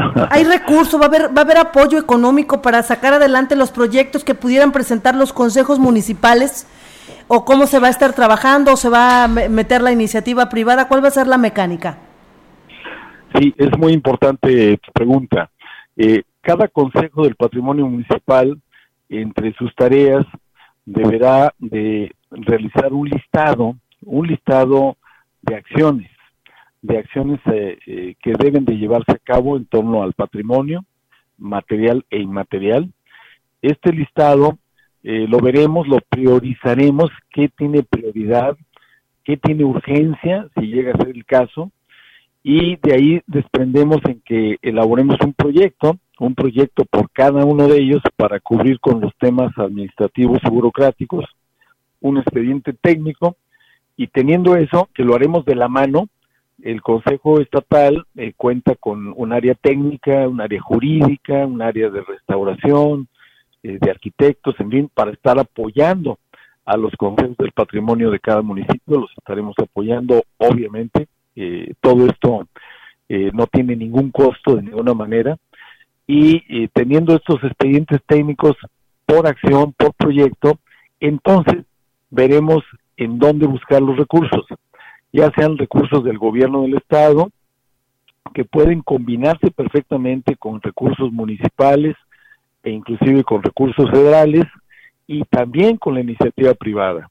¿Hay 0.30 0.44
recursos? 0.44 1.00
¿Va 1.00 1.04
a, 1.04 1.08
haber, 1.08 1.36
¿Va 1.36 1.42
a 1.42 1.44
haber 1.44 1.58
apoyo 1.58 1.98
económico 1.98 2.62
para 2.62 2.82
sacar 2.82 3.14
adelante 3.14 3.56
los 3.56 3.70
proyectos 3.70 4.24
que 4.24 4.34
pudieran 4.34 4.72
presentar 4.72 5.14
los 5.14 5.32
consejos 5.32 5.78
municipales? 5.78 6.66
¿O 7.28 7.44
cómo 7.44 7.66
se 7.66 7.78
va 7.78 7.88
a 7.88 7.90
estar 7.90 8.12
trabajando? 8.12 8.72
¿O 8.72 8.76
se 8.76 8.88
va 8.88 9.24
a 9.24 9.28
meter 9.28 9.82
la 9.82 9.92
iniciativa 9.92 10.48
privada? 10.48 10.88
¿Cuál 10.88 11.04
va 11.04 11.08
a 11.08 11.12
ser 11.12 11.26
la 11.26 11.38
mecánica? 11.38 11.98
Sí, 13.34 13.54
es 13.56 13.78
muy 13.78 13.92
importante 13.92 14.76
tu 14.78 14.92
pregunta. 14.92 15.50
Eh, 15.96 16.22
cada 16.40 16.68
consejo 16.68 17.24
del 17.24 17.36
patrimonio 17.36 17.86
municipal, 17.86 18.60
entre 19.08 19.52
sus 19.54 19.74
tareas, 19.74 20.26
deberá 20.84 21.54
de 21.58 22.12
realizar 22.30 22.92
un 22.92 23.08
listado, 23.08 23.76
un 24.04 24.26
listado 24.26 24.96
de 25.42 25.56
acciones 25.56 26.10
de 26.82 26.98
acciones 26.98 27.40
eh, 27.46 27.78
eh, 27.86 28.14
que 28.22 28.32
deben 28.32 28.64
de 28.64 28.76
llevarse 28.76 29.12
a 29.12 29.18
cabo 29.18 29.56
en 29.56 29.66
torno 29.66 30.02
al 30.02 30.12
patrimonio 30.14 30.84
material 31.40 32.04
e 32.10 32.18
inmaterial. 32.18 32.92
Este 33.62 33.92
listado 33.92 34.58
eh, 35.02 35.26
lo 35.28 35.38
veremos, 35.38 35.88
lo 35.88 35.98
priorizaremos, 36.08 37.10
qué 37.30 37.48
tiene 37.48 37.82
prioridad, 37.82 38.56
qué 39.24 39.36
tiene 39.36 39.64
urgencia, 39.64 40.46
si 40.56 40.66
llega 40.66 40.92
a 40.92 40.98
ser 40.98 41.08
el 41.08 41.24
caso, 41.24 41.70
y 42.42 42.76
de 42.76 42.94
ahí 42.94 43.20
desprendemos 43.26 43.98
en 44.04 44.20
que 44.24 44.56
elaboremos 44.62 45.16
un 45.24 45.34
proyecto, 45.34 45.98
un 46.18 46.34
proyecto 46.34 46.84
por 46.84 47.10
cada 47.10 47.44
uno 47.44 47.66
de 47.66 47.78
ellos 47.78 48.02
para 48.16 48.40
cubrir 48.40 48.78
con 48.80 49.00
los 49.00 49.12
temas 49.18 49.52
administrativos 49.56 50.38
y 50.44 50.50
burocráticos, 50.50 51.24
un 52.00 52.18
expediente 52.18 52.72
técnico, 52.72 53.36
y 53.96 54.06
teniendo 54.06 54.56
eso, 54.56 54.88
que 54.94 55.04
lo 55.04 55.14
haremos 55.14 55.44
de 55.44 55.54
la 55.54 55.68
mano 55.68 56.08
el 56.62 56.82
Consejo 56.82 57.40
Estatal 57.40 58.06
eh, 58.16 58.32
cuenta 58.36 58.74
con 58.74 59.12
un 59.16 59.32
área 59.32 59.54
técnica, 59.54 60.28
un 60.28 60.40
área 60.40 60.60
jurídica, 60.60 61.46
un 61.46 61.62
área 61.62 61.90
de 61.90 62.02
restauración, 62.02 63.08
eh, 63.62 63.78
de 63.80 63.90
arquitectos, 63.90 64.54
en 64.58 64.70
fin, 64.70 64.90
para 64.92 65.12
estar 65.12 65.38
apoyando 65.38 66.18
a 66.64 66.76
los 66.76 66.92
consejos 66.96 67.36
del 67.38 67.52
patrimonio 67.52 68.10
de 68.10 68.20
cada 68.20 68.42
municipio, 68.42 69.00
los 69.00 69.10
estaremos 69.16 69.54
apoyando, 69.58 70.22
obviamente. 70.38 71.08
Eh, 71.36 71.72
todo 71.80 72.06
esto 72.06 72.46
no 73.32 73.48
tiene 73.48 73.74
ningún 73.74 74.12
costo 74.12 74.54
de 74.54 74.62
ninguna 74.62 74.94
manera. 74.94 75.36
Y 76.06 76.68
teniendo 76.68 77.16
estos 77.16 77.42
expedientes 77.42 78.00
técnicos 78.06 78.56
por 79.04 79.26
acción, 79.26 79.72
por 79.76 79.92
proyecto, 79.94 80.60
entonces 81.00 81.64
veremos 82.08 82.62
en 82.96 83.18
dónde 83.18 83.48
buscar 83.48 83.82
los 83.82 83.96
recursos 83.96 84.46
ya 85.12 85.30
sean 85.36 85.58
recursos 85.58 86.04
del 86.04 86.18
gobierno 86.18 86.62
del 86.62 86.74
estado, 86.74 87.30
que 88.34 88.44
pueden 88.44 88.82
combinarse 88.82 89.50
perfectamente 89.50 90.36
con 90.36 90.60
recursos 90.60 91.10
municipales 91.12 91.96
e 92.62 92.70
inclusive 92.70 93.24
con 93.24 93.42
recursos 93.42 93.90
federales 93.90 94.44
y 95.06 95.24
también 95.24 95.76
con 95.76 95.94
la 95.94 96.00
iniciativa 96.00 96.54
privada. 96.54 97.08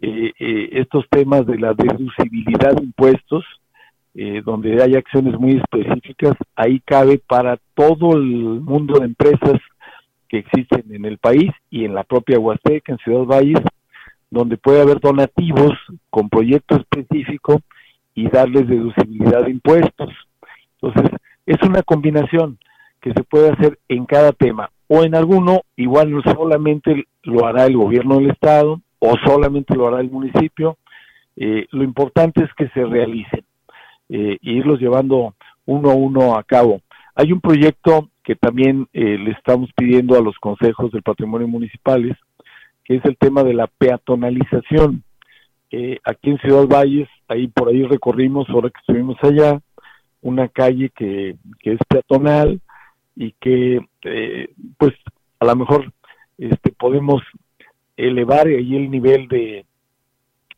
Eh, 0.00 0.32
eh, 0.38 0.68
estos 0.72 1.06
temas 1.08 1.46
de 1.46 1.58
la 1.58 1.74
deducibilidad 1.74 2.76
de 2.76 2.84
impuestos, 2.84 3.44
eh, 4.14 4.42
donde 4.44 4.82
hay 4.82 4.94
acciones 4.94 5.38
muy 5.38 5.56
específicas, 5.56 6.34
ahí 6.54 6.80
cabe 6.84 7.18
para 7.18 7.58
todo 7.74 8.12
el 8.14 8.60
mundo 8.60 8.98
de 8.98 9.06
empresas 9.06 9.60
que 10.28 10.38
existen 10.38 10.84
en 10.90 11.04
el 11.04 11.18
país 11.18 11.50
y 11.70 11.84
en 11.84 11.94
la 11.94 12.04
propia 12.04 12.38
Huasteca, 12.38 12.92
en 12.92 12.98
Ciudad 12.98 13.24
Valles, 13.24 13.60
donde 14.30 14.56
puede 14.56 14.82
haber 14.82 15.00
donativos 15.00 15.72
con 16.10 16.28
proyecto 16.28 16.76
específico 16.76 17.60
y 18.14 18.28
darles 18.28 18.68
deducibilidad 18.68 19.44
de 19.44 19.50
impuestos. 19.50 20.10
Entonces, 20.80 21.18
es 21.46 21.56
una 21.62 21.82
combinación 21.82 22.58
que 23.00 23.12
se 23.12 23.24
puede 23.24 23.50
hacer 23.50 23.78
en 23.88 24.06
cada 24.06 24.32
tema, 24.32 24.70
o 24.88 25.04
en 25.04 25.14
alguno, 25.14 25.62
igual 25.76 26.10
no 26.10 26.22
solamente 26.22 27.06
lo 27.22 27.46
hará 27.46 27.66
el 27.66 27.76
gobierno 27.76 28.16
del 28.16 28.30
Estado, 28.30 28.80
o 28.98 29.14
solamente 29.24 29.74
lo 29.74 29.86
hará 29.86 30.00
el 30.00 30.10
municipio. 30.10 30.78
Eh, 31.36 31.66
lo 31.70 31.84
importante 31.84 32.42
es 32.42 32.52
que 32.54 32.68
se 32.70 32.84
realicen 32.84 33.44
eh, 34.08 34.38
e 34.42 34.50
irlos 34.50 34.80
llevando 34.80 35.34
uno 35.66 35.90
a 35.90 35.94
uno 35.94 36.36
a 36.36 36.42
cabo. 36.42 36.80
Hay 37.14 37.32
un 37.32 37.40
proyecto 37.40 38.08
que 38.24 38.34
también 38.34 38.88
eh, 38.92 39.18
le 39.18 39.30
estamos 39.32 39.70
pidiendo 39.76 40.16
a 40.16 40.22
los 40.22 40.36
consejos 40.38 40.90
del 40.92 41.02
patrimonio 41.02 41.48
municipales, 41.48 42.16
que 42.88 42.96
es 42.96 43.04
el 43.04 43.18
tema 43.18 43.44
de 43.44 43.52
la 43.52 43.66
peatonalización. 43.66 45.04
Eh, 45.70 45.98
aquí 46.02 46.30
en 46.30 46.38
Ciudad 46.38 46.66
Valles, 46.66 47.06
ahí 47.28 47.46
por 47.46 47.68
ahí 47.68 47.82
recorrimos, 47.82 48.48
ahora 48.48 48.70
que 48.70 48.80
estuvimos 48.80 49.18
allá, 49.22 49.60
una 50.22 50.48
calle 50.48 50.90
que, 50.96 51.36
es 51.62 51.78
peatonal 51.86 52.62
y 53.14 53.32
que, 53.32 53.80
eh, 54.04 54.48
pues, 54.78 54.94
a 55.38 55.44
lo 55.44 55.56
mejor 55.56 55.92
este, 56.38 56.72
podemos 56.72 57.22
elevar 57.98 58.46
ahí 58.46 58.74
el 58.74 58.90
nivel 58.90 59.28
de 59.28 59.66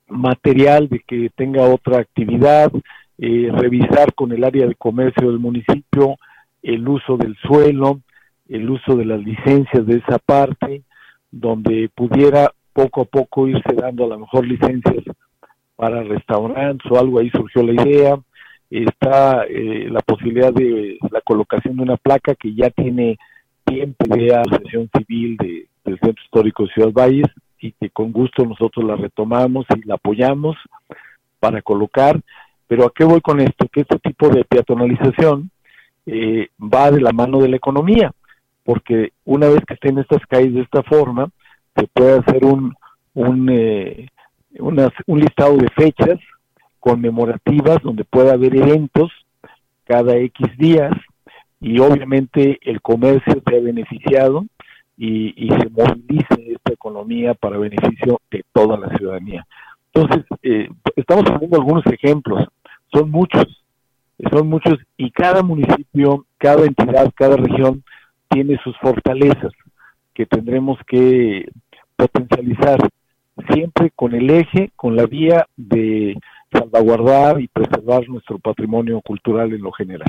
material, 0.07 0.89
de 0.89 1.01
que 1.01 1.31
tenga 1.35 1.65
otra 1.65 1.99
actividad, 1.99 2.71
eh, 3.19 3.51
revisar 3.53 4.15
con 4.15 4.31
el 4.31 4.45
área 4.45 4.69
de 4.69 4.77
comercio 4.77 5.29
del 5.29 5.41
municipio 5.41 6.17
el 6.63 6.87
uso 6.87 7.17
del 7.17 7.37
suelo, 7.39 8.01
el 8.49 8.71
uso 8.71 8.95
de 8.95 9.05
las 9.05 9.21
licencias 9.21 9.85
de 9.85 9.97
esa 9.97 10.19
parte, 10.19 10.83
donde 11.31 11.91
pudiera 11.95 12.53
poco 12.73 13.03
a 13.03 13.05
poco 13.05 13.49
irse 13.49 13.75
dando 13.75 14.05
a 14.05 14.09
lo 14.09 14.19
mejor 14.21 14.47
licencias 14.47 15.05
para 15.77 16.03
restaurantes 16.03 16.91
o 16.91 16.99
algo, 16.99 17.21
ahí 17.21 17.31
surgió 17.31 17.63
la 17.63 17.83
idea. 17.83 18.19
Está 18.71 19.45
eh, 19.49 19.89
la 19.91 20.01
posibilidad 20.01 20.53
de 20.53 20.99
la 21.11 21.21
colocación 21.23 21.77
de 21.77 21.83
una 21.83 21.97
placa 21.97 22.35
que 22.35 22.55
ya 22.55 22.71
tiene 22.71 23.19
tiempo 23.65 24.15
de 24.15 24.35
asociación 24.35 24.89
civil 24.97 25.37
de, 25.39 25.67
del 25.85 25.99
Centro 26.01 26.23
Histórico 26.23 26.65
de 26.65 26.73
Ciudad 26.73 26.93
Valles 26.93 27.27
y 27.59 27.73
que 27.73 27.91
con 27.91 28.13
gusto 28.13 28.45
nosotros 28.45 28.85
la 28.85 28.97
retomamos 28.97 29.67
y 29.77 29.87
la 29.87 29.95
apoyamos 29.95 30.57
para 31.41 31.63
colocar. 31.63 32.21
Pero 32.69 32.85
¿a 32.85 32.93
qué 32.95 33.05
voy 33.05 33.21
con 33.21 33.41
esto? 33.41 33.67
Que 33.73 33.81
este 33.81 33.99
tipo 33.99 34.29
de 34.29 34.45
peatonalización 34.45 35.51
eh, 36.07 36.49
va 36.61 36.91
de 36.91 37.01
la 37.01 37.13
mano 37.13 37.41
de 37.41 37.49
la 37.49 37.57
economía 37.57 38.13
porque 38.71 39.13
una 39.25 39.49
vez 39.49 39.65
que 39.67 39.75
estén 39.75 39.99
estas 39.99 40.25
calles 40.29 40.55
de 40.55 40.61
esta 40.61 40.85
forma, 40.85 41.29
se 41.75 41.89
puede 41.89 42.21
hacer 42.21 42.45
un, 42.45 42.73
un, 43.15 43.49
eh, 43.51 44.07
un 44.61 45.19
listado 45.19 45.57
de 45.57 45.69
fechas 45.71 46.21
conmemorativas 46.79 47.83
donde 47.83 48.05
pueda 48.05 48.35
haber 48.35 48.55
eventos 48.55 49.11
cada 49.87 50.17
X 50.19 50.57
días 50.57 50.93
y 51.61 51.81
obviamente 51.81 52.61
el 52.63 52.81
comercio 52.81 53.43
sea 53.45 53.61
beneficiado 53.61 54.47
y, 54.97 55.35
y 55.37 55.49
se 55.49 55.69
movilice 55.69 56.53
esta 56.53 56.73
economía 56.73 57.35
para 57.35 57.59
beneficio 57.59 58.21
de 58.31 58.45
toda 58.53 58.79
la 58.79 58.97
ciudadanía. 58.97 59.45
Entonces, 59.93 60.25
eh, 60.45 60.69
estamos 60.95 61.25
poniendo 61.25 61.57
algunos 61.57 61.85
ejemplos, 61.87 62.47
son 62.93 63.11
muchos, 63.11 63.65
son 64.31 64.49
muchos 64.49 64.79
y 64.97 65.11
cada 65.11 65.43
municipio, 65.43 66.25
cada 66.39 66.67
entidad, 66.67 67.11
cada 67.17 67.37
región 67.37 67.83
tiene 68.31 68.59
sus 68.63 68.77
fortalezas 68.79 69.53
que 70.15 70.25
tendremos 70.25 70.79
que 70.87 71.51
potencializar 71.97 72.79
siempre 73.51 73.91
con 73.95 74.15
el 74.15 74.31
eje, 74.31 74.71
con 74.77 74.97
la 74.97 75.07
vía 75.07 75.47
de 75.57 76.17
salvaguardar 76.53 77.41
y 77.41 77.49
preservar 77.49 78.09
nuestro 78.09 78.39
patrimonio 78.39 79.01
cultural 79.03 79.53
en 79.53 79.63
lo 79.63 79.73
general. 79.73 80.09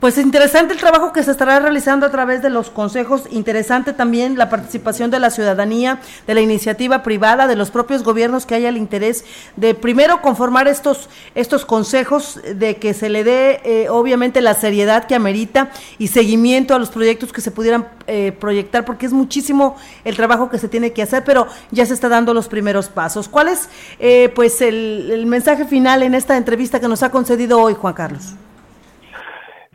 Pues 0.00 0.16
interesante 0.16 0.74
el 0.74 0.78
trabajo 0.78 1.12
que 1.12 1.24
se 1.24 1.32
estará 1.32 1.58
realizando 1.58 2.06
a 2.06 2.10
través 2.12 2.40
de 2.40 2.50
los 2.50 2.70
consejos, 2.70 3.24
interesante 3.32 3.92
también 3.92 4.38
la 4.38 4.48
participación 4.48 5.10
de 5.10 5.18
la 5.18 5.30
ciudadanía, 5.30 5.98
de 6.24 6.34
la 6.34 6.40
iniciativa 6.40 7.02
privada, 7.02 7.48
de 7.48 7.56
los 7.56 7.72
propios 7.72 8.04
gobiernos 8.04 8.46
que 8.46 8.54
haya 8.54 8.68
el 8.68 8.76
interés 8.76 9.24
de 9.56 9.74
primero 9.74 10.22
conformar 10.22 10.68
estos, 10.68 11.08
estos 11.34 11.64
consejos, 11.64 12.40
de 12.54 12.76
que 12.76 12.94
se 12.94 13.08
le 13.08 13.24
dé 13.24 13.60
eh, 13.64 13.88
obviamente 13.88 14.40
la 14.40 14.54
seriedad 14.54 15.04
que 15.04 15.16
amerita 15.16 15.72
y 15.98 16.06
seguimiento 16.06 16.76
a 16.76 16.78
los 16.78 16.90
proyectos 16.90 17.32
que 17.32 17.40
se 17.40 17.50
pudieran 17.50 17.88
eh, 18.06 18.30
proyectar, 18.30 18.84
porque 18.84 19.04
es 19.04 19.12
muchísimo 19.12 19.74
el 20.04 20.14
trabajo 20.14 20.48
que 20.48 20.58
se 20.58 20.68
tiene 20.68 20.92
que 20.92 21.02
hacer, 21.02 21.24
pero 21.24 21.48
ya 21.72 21.84
se 21.84 21.94
está 21.94 22.08
dando 22.08 22.34
los 22.34 22.46
primeros 22.46 22.88
pasos. 22.88 23.28
¿Cuál 23.28 23.48
es 23.48 23.68
eh, 23.98 24.30
pues 24.32 24.60
el 24.62 25.26
mensaje 25.26 25.64
final 25.64 26.04
en 26.04 26.14
esta 26.14 26.36
entrevista 26.36 26.78
que 26.78 26.86
nos 26.86 27.02
ha 27.02 27.10
concedido 27.10 27.60
hoy, 27.60 27.74
Juan 27.74 27.94
Carlos? 27.94 28.36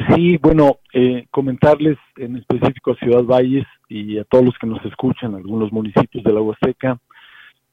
Sí, 0.09 0.37
bueno, 0.37 0.79
eh, 0.93 1.27
comentarles 1.29 1.97
en 2.17 2.37
específico 2.37 2.91
a 2.91 2.95
Ciudad 2.95 3.23
Valles 3.23 3.65
y 3.89 4.17
a 4.17 4.23
todos 4.23 4.45
los 4.45 4.57
que 4.57 4.67
nos 4.67 4.83
escuchan, 4.85 5.35
algunos 5.35 5.71
municipios 5.71 6.23
de 6.23 6.33
la 6.33 6.41
Huasteca, 6.41 6.99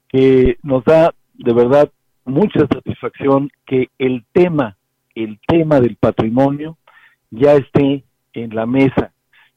que 0.07 0.57
nos 0.61 0.83
da 0.83 1.13
de 1.33 1.53
verdad 1.53 1.91
mucha 2.25 2.59
satisfacción 2.67 3.49
que 3.65 3.89
el 3.97 4.23
tema, 4.31 4.77
el 5.15 5.39
tema 5.47 5.79
del 5.79 5.95
patrimonio 5.95 6.77
ya 7.31 7.53
esté 7.53 8.03
en 8.33 8.55
la 8.55 8.67
mesa, 8.67 9.11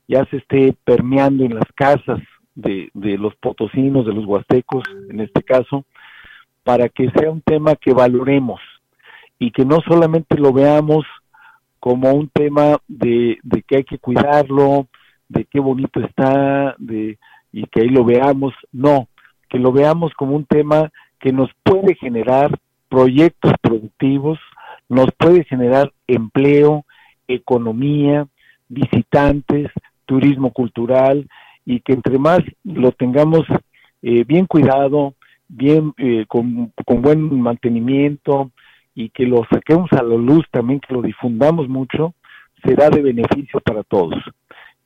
ya 0.09 0.25
se 0.27 0.39
esté 0.39 0.75
permeando 0.85 1.45
en 1.45 1.55
las 1.55 1.71
casas 1.75 2.21
de, 2.55 2.89
de 2.95 3.19
los 3.19 3.35
potosinos, 3.37 4.07
de 4.07 4.15
los 4.15 4.25
huastecos, 4.25 4.85
en 5.11 5.21
este 5.21 5.43
caso, 5.43 5.85
para 6.63 6.89
que 6.89 7.11
sea 7.11 7.31
un 7.31 7.43
tema 7.43 7.77
que 7.77 7.93
valoremos 7.93 8.61
y 9.39 9.51
que 9.51 9.67
no 9.67 9.81
solamente 9.87 10.39
lo 10.39 10.53
veamos 10.53 11.05
como 11.85 12.15
un 12.15 12.31
tema 12.31 12.79
de, 12.89 13.37
de 13.43 13.63
que 13.63 13.77
hay 13.77 13.85
que 13.85 13.99
cuidarlo, 13.99 14.89
de 15.29 15.45
qué 15.45 15.61
bonito 15.61 16.01
está, 16.01 16.75
de, 16.79 17.19
y 17.53 17.67
que 17.67 17.83
ahí 17.83 17.91
lo 17.91 18.07
veamos, 18.07 18.55
no, 18.73 19.09
que 19.51 19.59
lo 19.59 19.71
veamos 19.71 20.15
como 20.15 20.35
un 20.35 20.47
tema 20.47 20.91
que 21.21 21.31
nos 21.31 21.51
puede 21.63 21.95
generar 21.97 22.59
proyectos 22.89 23.53
productivos, 23.61 24.39
nos 24.89 25.09
puede 25.19 25.45
generar 25.45 25.93
empleo, 26.07 26.87
economía, 27.29 28.27
visitantes, 28.67 29.71
turismo 30.07 30.55
cultural 30.55 31.29
y 31.67 31.81
que 31.81 31.93
entre 31.93 32.19
más 32.19 32.41
lo 32.63 32.93
tengamos 32.93 33.43
eh, 34.01 34.25
bien 34.25 34.47
cuidado, 34.47 35.17
bien 35.49 35.93
eh, 35.99 36.25
con, 36.29 36.73
con, 36.87 37.03
buen 37.03 37.43
mantenimiento 37.43 38.53
y 38.95 39.11
que 39.11 39.27
lo 39.27 39.45
saquemos 39.53 39.93
a 39.93 40.03
la 40.03 40.15
luz 40.15 40.45
también, 40.51 40.81
que 40.81 40.95
lo 40.95 41.03
difundamos 41.03 41.69
mucho, 41.69 42.15
será 42.65 42.91
de 42.91 43.03
beneficio 43.03 43.61
para 43.61 43.83
todos. 43.83 44.15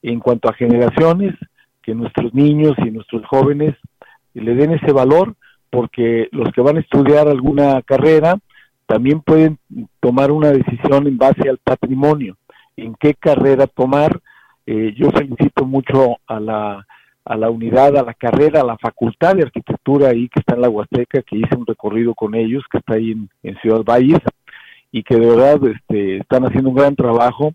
En 0.02 0.20
cuanto 0.20 0.48
a 0.48 0.54
generaciones, 0.54 1.34
que 1.82 1.94
nuestros 1.94 2.34
niños 2.34 2.74
y 2.78 2.90
nuestros 2.90 3.24
jóvenes 3.26 3.74
le 4.34 4.54
den 4.54 4.72
ese 4.72 4.92
valor, 4.92 5.34
porque 5.70 6.28
los 6.32 6.50
que 6.52 6.60
van 6.60 6.76
a 6.76 6.80
estudiar 6.80 7.28
alguna 7.28 7.82
carrera 7.82 8.38
también 8.86 9.20
pueden 9.20 9.58
tomar 10.00 10.30
una 10.30 10.50
decisión 10.50 11.06
en 11.06 11.18
base 11.18 11.48
al 11.48 11.58
patrimonio, 11.58 12.38
en 12.76 12.94
qué 12.94 13.14
carrera 13.14 13.66
tomar. 13.66 14.20
Eh, 14.66 14.94
yo 14.96 15.10
felicito 15.10 15.64
mucho 15.66 16.16
a 16.26 16.40
la 16.40 16.86
a 17.28 17.36
la 17.36 17.50
unidad, 17.50 17.96
a 17.98 18.02
la 18.02 18.14
carrera, 18.14 18.62
a 18.62 18.64
la 18.66 18.78
facultad 18.78 19.36
de 19.36 19.42
arquitectura 19.42 20.08
ahí 20.08 20.28
que 20.28 20.40
está 20.40 20.54
en 20.54 20.62
la 20.62 20.70
Huasteca, 20.70 21.20
que 21.22 21.36
hice 21.36 21.56
un 21.56 21.66
recorrido 21.66 22.14
con 22.14 22.34
ellos, 22.34 22.64
que 22.70 22.78
está 22.78 22.94
ahí 22.94 23.14
en, 23.42 23.58
Ciudad 23.60 23.84
Valles, 23.84 24.20
y 24.90 25.02
que 25.02 25.14
de 25.16 25.26
verdad 25.26 25.60
este, 25.68 26.16
están 26.18 26.44
haciendo 26.44 26.70
un 26.70 26.76
gran 26.76 26.96
trabajo. 26.96 27.52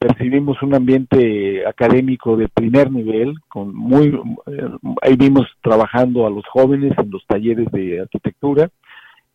Percibimos 0.00 0.60
un 0.62 0.74
ambiente 0.74 1.64
académico 1.64 2.36
de 2.36 2.48
primer 2.48 2.90
nivel, 2.90 3.34
con 3.48 3.72
muy, 3.72 4.08
eh, 4.48 4.68
ahí 5.02 5.14
vimos 5.14 5.46
trabajando 5.62 6.26
a 6.26 6.30
los 6.30 6.44
jóvenes 6.48 6.92
en 6.98 7.10
los 7.12 7.24
talleres 7.28 7.70
de 7.70 8.00
arquitectura, 8.00 8.70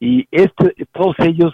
y 0.02 0.28
este, 0.32 0.76
todos 0.92 1.16
ellos 1.20 1.54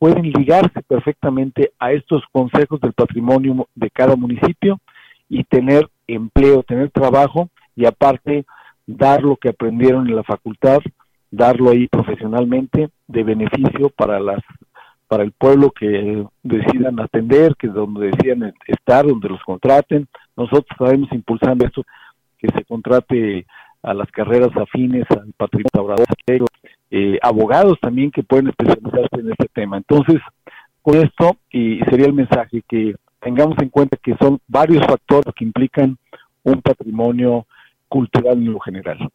pueden 0.00 0.24
ligarse 0.32 0.82
perfectamente 0.82 1.70
a 1.78 1.92
estos 1.92 2.24
consejos 2.32 2.80
del 2.80 2.92
patrimonio 2.92 3.68
de 3.76 3.90
cada 3.90 4.16
municipio 4.16 4.80
y 5.28 5.44
tener 5.44 5.88
empleo, 6.08 6.64
tener 6.64 6.90
trabajo 6.90 7.48
y 7.78 7.86
aparte 7.86 8.44
dar 8.86 9.22
lo 9.22 9.36
que 9.36 9.50
aprendieron 9.50 10.08
en 10.08 10.16
la 10.16 10.24
facultad, 10.24 10.80
darlo 11.30 11.70
ahí 11.70 11.86
profesionalmente 11.86 12.88
de 13.06 13.22
beneficio 13.22 13.88
para 13.90 14.18
las 14.18 14.40
para 15.06 15.22
el 15.22 15.32
pueblo 15.32 15.70
que 15.70 16.26
decidan 16.42 17.00
atender, 17.00 17.54
que 17.56 17.68
donde 17.68 18.08
decidan 18.08 18.52
estar, 18.66 19.06
donde 19.06 19.30
los 19.30 19.42
contraten. 19.42 20.06
Nosotros 20.36 20.66
estaremos 20.70 21.10
impulsando 21.12 21.64
esto, 21.64 21.82
que 22.36 22.48
se 22.48 22.62
contrate 22.64 23.46
a 23.82 23.94
las 23.94 24.10
carreras 24.10 24.54
afines 24.54 25.06
al 25.10 25.32
patrimonio 25.34 26.44
eh, 26.90 27.18
abogados 27.22 27.78
también 27.80 28.10
que 28.10 28.22
pueden 28.22 28.48
especializarse 28.48 29.20
en 29.20 29.30
este 29.30 29.48
tema. 29.54 29.78
Entonces, 29.78 30.20
con 30.82 30.96
esto, 30.96 31.38
y 31.50 31.80
sería 31.88 32.06
el 32.06 32.12
mensaje 32.12 32.62
que 32.68 32.94
tengamos 33.20 33.56
en 33.62 33.70
cuenta 33.70 33.96
que 34.02 34.14
son 34.20 34.40
varios 34.46 34.84
factores 34.84 35.32
que 35.34 35.44
implican 35.44 35.96
un 36.42 36.60
patrimonio 36.60 37.46
cultural 37.88 38.38
en 38.38 38.52
lo 38.52 38.60
general. 38.60 39.10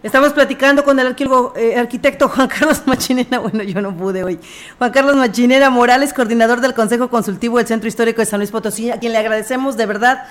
Estamos 0.00 0.32
platicando 0.32 0.84
con 0.84 1.00
el 1.00 1.16
eh, 1.56 1.76
arquitecto 1.76 2.28
Juan 2.28 2.46
Carlos 2.46 2.86
Machinera, 2.86 3.38
bueno, 3.40 3.64
yo 3.64 3.80
no 3.80 3.96
pude 3.96 4.22
hoy, 4.22 4.38
Juan 4.78 4.92
Carlos 4.92 5.16
Machinera 5.16 5.70
Morales, 5.70 6.14
coordinador 6.14 6.60
del 6.60 6.72
Consejo 6.72 7.08
Consultivo 7.08 7.58
del 7.58 7.66
Centro 7.66 7.88
Histórico 7.88 8.20
de 8.20 8.26
San 8.26 8.38
Luis 8.38 8.52
Potosí, 8.52 8.92
a 8.92 9.00
quien 9.00 9.12
le 9.12 9.18
agradecemos 9.18 9.76
de 9.76 9.86
verdad 9.86 10.28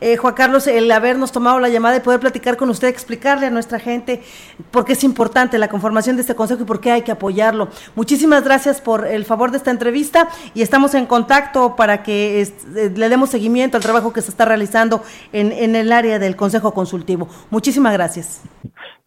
eh, 0.00 0.16
Juan 0.16 0.34
Carlos, 0.34 0.66
el 0.66 0.90
habernos 0.92 1.32
tomado 1.32 1.58
la 1.58 1.68
llamada 1.68 1.96
y 1.96 2.00
poder 2.00 2.20
platicar 2.20 2.56
con 2.56 2.70
usted, 2.70 2.88
explicarle 2.88 3.46
a 3.46 3.50
nuestra 3.50 3.78
gente 3.78 4.22
por 4.70 4.84
qué 4.84 4.92
es 4.92 5.02
importante 5.02 5.58
la 5.58 5.68
conformación 5.68 6.16
de 6.16 6.22
este 6.22 6.34
consejo 6.34 6.62
y 6.62 6.66
por 6.66 6.80
qué 6.80 6.92
hay 6.92 7.02
que 7.02 7.12
apoyarlo. 7.12 7.68
Muchísimas 7.96 8.44
gracias 8.44 8.80
por 8.80 9.06
el 9.06 9.24
favor 9.24 9.50
de 9.50 9.56
esta 9.56 9.70
entrevista 9.70 10.28
y 10.54 10.62
estamos 10.62 10.94
en 10.94 11.06
contacto 11.06 11.74
para 11.74 12.02
que 12.02 12.42
eh, 12.42 12.92
le 12.94 13.08
demos 13.08 13.30
seguimiento 13.30 13.76
al 13.76 13.82
trabajo 13.82 14.12
que 14.12 14.22
se 14.22 14.30
está 14.30 14.44
realizando 14.44 15.02
en, 15.32 15.74
el 15.74 15.92
área 15.92 16.18
del 16.18 16.36
consejo 16.36 16.72
consultivo. 16.72 17.28
Muchísimas 17.50 17.92
gracias. 17.92 18.42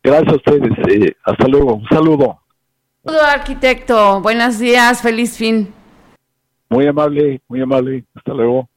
Gracias 0.03 0.33
a 0.33 0.35
ustedes. 0.35 0.71
Eh, 0.89 1.15
hasta 1.23 1.47
luego. 1.47 1.75
Un 1.75 1.87
saludo. 1.87 2.39
Saludo, 3.03 3.23
arquitecto. 3.23 4.21
Buenos 4.21 4.59
días. 4.59 5.01
Feliz 5.01 5.37
fin. 5.37 5.73
Muy 6.69 6.87
amable, 6.87 7.41
muy 7.47 7.61
amable. 7.61 8.05
Hasta 8.15 8.33
luego. 8.33 8.69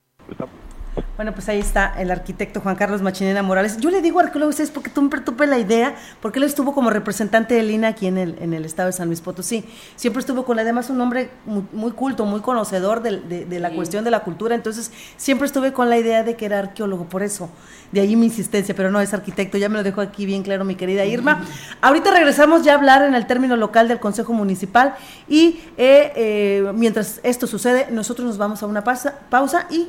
Bueno, 1.16 1.32
pues 1.32 1.48
ahí 1.48 1.60
está 1.60 1.94
el 1.98 2.10
arquitecto 2.10 2.60
Juan 2.60 2.74
Carlos 2.74 3.00
Machinena 3.00 3.42
Morales. 3.42 3.76
Yo 3.78 3.90
le 3.90 4.02
digo 4.02 4.18
arqueólogo 4.18 4.50
es 4.50 4.70
porque 4.70 4.90
tú 4.90 5.02
me 5.02 5.20
tupe 5.20 5.46
la 5.46 5.58
idea, 5.58 5.94
porque 6.20 6.40
él 6.40 6.44
estuvo 6.44 6.74
como 6.74 6.90
representante 6.90 7.54
de 7.54 7.62
Lina 7.62 7.88
aquí 7.88 8.06
en 8.06 8.18
el, 8.18 8.36
en 8.40 8.52
el 8.52 8.64
estado 8.64 8.88
de 8.88 8.92
San 8.92 9.06
Luis 9.06 9.20
Potosí. 9.20 9.64
Siempre 9.94 10.20
estuvo 10.20 10.44
con 10.44 10.58
además 10.58 10.90
un 10.90 11.00
hombre 11.00 11.30
muy, 11.44 11.92
culto, 11.92 12.24
muy 12.26 12.40
conocedor 12.40 13.02
de, 13.02 13.20
de, 13.20 13.60
la 13.60 13.70
cuestión 13.70 14.04
de 14.04 14.10
la 14.10 14.20
cultura, 14.20 14.54
entonces 14.54 14.90
siempre 15.16 15.46
estuve 15.46 15.72
con 15.72 15.88
la 15.88 15.98
idea 15.98 16.24
de 16.24 16.34
que 16.36 16.46
era 16.46 16.58
arqueólogo, 16.58 17.04
por 17.04 17.22
eso, 17.22 17.48
de 17.92 18.00
ahí 18.00 18.16
mi 18.16 18.26
insistencia, 18.26 18.74
pero 18.74 18.90
no 18.90 19.00
es 19.00 19.14
arquitecto, 19.14 19.56
ya 19.56 19.68
me 19.68 19.76
lo 19.76 19.82
dejó 19.82 20.00
aquí 20.00 20.26
bien 20.26 20.42
claro 20.42 20.64
mi 20.64 20.74
querida 20.74 21.04
Irma. 21.04 21.44
Ahorita 21.80 22.10
regresamos 22.10 22.64
ya 22.64 22.72
a 22.72 22.76
hablar 22.76 23.02
en 23.02 23.14
el 23.14 23.26
término 23.26 23.56
local 23.56 23.88
del 23.88 24.00
Consejo 24.00 24.32
Municipal 24.32 24.94
y 25.28 25.60
eh, 25.76 26.12
eh, 26.16 26.72
mientras 26.74 27.20
esto 27.22 27.46
sucede, 27.46 27.88
nosotros 27.90 28.26
nos 28.26 28.38
vamos 28.38 28.62
a 28.62 28.66
una 28.66 28.82
pausa, 28.82 29.14
pausa 29.30 29.66
y 29.70 29.88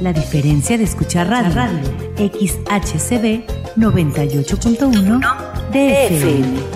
La 0.00 0.12
diferencia 0.12 0.76
de 0.76 0.84
escuchar 0.84 1.28
radio, 1.28 1.54
radio. 1.54 1.78
XHCB 2.18 3.46
98.1 3.76 5.20
DFM. 5.72 6.75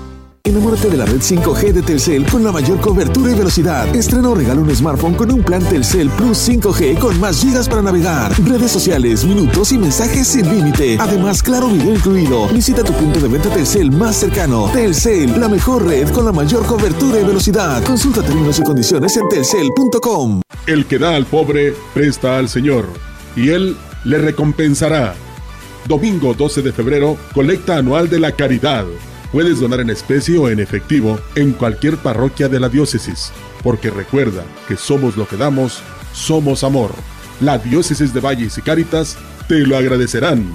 Enamórate 0.51 0.89
de 0.89 0.97
la 0.97 1.05
red 1.05 1.21
5G 1.21 1.71
de 1.71 1.81
Telcel 1.81 2.25
con 2.25 2.43
la 2.43 2.51
mayor 2.51 2.77
cobertura 2.81 3.31
y 3.31 3.35
velocidad. 3.35 3.95
Estrena 3.95 4.31
o 4.31 4.35
regala 4.35 4.59
un 4.59 4.75
smartphone 4.75 5.13
con 5.13 5.31
un 5.31 5.41
plan 5.41 5.63
Telcel 5.63 6.09
Plus 6.09 6.49
5G 6.49 6.99
con 6.99 7.17
más 7.21 7.39
gigas 7.41 7.69
para 7.69 7.81
navegar, 7.81 8.33
redes 8.43 8.69
sociales, 8.69 9.23
minutos 9.23 9.71
y 9.71 9.77
mensajes 9.77 10.27
sin 10.27 10.53
límite. 10.53 10.97
Además, 10.99 11.41
claro 11.41 11.69
video 11.69 11.95
incluido. 11.95 12.49
Visita 12.49 12.83
tu 12.83 12.91
punto 12.91 13.21
de 13.21 13.29
venta 13.29 13.49
Telcel 13.49 13.93
más 13.93 14.17
cercano. 14.17 14.69
Telcel, 14.73 15.39
la 15.39 15.47
mejor 15.47 15.85
red 15.85 16.09
con 16.09 16.25
la 16.25 16.33
mayor 16.33 16.65
cobertura 16.65 17.21
y 17.21 17.23
velocidad. 17.23 17.81
Consulta 17.85 18.21
términos 18.21 18.59
y 18.59 18.63
condiciones 18.63 19.15
en 19.15 19.29
telcel.com. 19.29 20.41
El 20.67 20.85
que 20.85 20.99
da 20.99 21.15
al 21.15 21.27
pobre, 21.27 21.73
presta 21.93 22.37
al 22.37 22.49
Señor, 22.49 22.87
y 23.37 23.51
Él 23.51 23.77
le 24.03 24.17
recompensará. 24.17 25.15
Domingo 25.87 26.33
12 26.33 26.61
de 26.61 26.73
febrero, 26.73 27.15
colecta 27.33 27.77
anual 27.77 28.09
de 28.09 28.19
la 28.19 28.33
caridad 28.33 28.83
Puedes 29.31 29.59
donar 29.61 29.79
en 29.79 29.89
especie 29.89 30.37
o 30.37 30.49
en 30.49 30.59
efectivo 30.59 31.17
en 31.35 31.53
cualquier 31.53 31.97
parroquia 31.97 32.49
de 32.49 32.59
la 32.59 32.67
diócesis, 32.67 33.31
porque 33.63 33.89
recuerda 33.89 34.43
que 34.67 34.75
somos 34.75 35.15
lo 35.15 35.27
que 35.27 35.37
damos, 35.37 35.81
somos 36.13 36.63
amor. 36.65 36.91
La 37.39 37.57
diócesis 37.57 38.13
de 38.13 38.19
Valles 38.19 38.57
y 38.57 38.61
Cáritas 38.61 39.17
te 39.47 39.59
lo 39.59 39.77
agradecerán. 39.77 40.51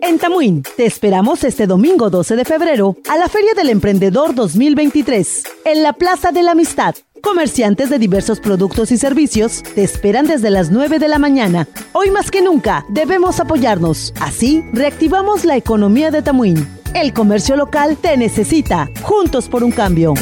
En 0.00 0.18
Tamuín, 0.18 0.62
te 0.76 0.86
esperamos 0.86 1.42
este 1.42 1.66
domingo 1.66 2.10
12 2.10 2.36
de 2.36 2.44
febrero 2.44 2.96
a 3.08 3.16
la 3.16 3.28
Feria 3.28 3.54
del 3.54 3.68
Emprendedor 3.68 4.34
2023, 4.34 5.44
en 5.64 5.82
la 5.82 5.94
Plaza 5.94 6.32
de 6.32 6.42
la 6.42 6.52
Amistad. 6.52 6.94
Comerciantes 7.22 7.88
de 7.88 8.00
diversos 8.00 8.40
productos 8.40 8.90
y 8.90 8.98
servicios 8.98 9.62
te 9.62 9.84
esperan 9.84 10.26
desde 10.26 10.50
las 10.50 10.70
9 10.70 10.98
de 10.98 11.06
la 11.06 11.20
mañana. 11.20 11.68
Hoy 11.92 12.10
más 12.10 12.32
que 12.32 12.42
nunca 12.42 12.84
debemos 12.88 13.38
apoyarnos. 13.38 14.12
Así 14.20 14.64
reactivamos 14.72 15.44
la 15.44 15.56
economía 15.56 16.10
de 16.10 16.22
Tamuín. 16.22 16.66
El 16.94 17.12
comercio 17.12 17.56
local 17.56 17.96
te 17.96 18.16
necesita. 18.16 18.90
Juntos 19.02 19.48
por 19.48 19.62
un 19.62 19.70
cambio. 19.70 20.14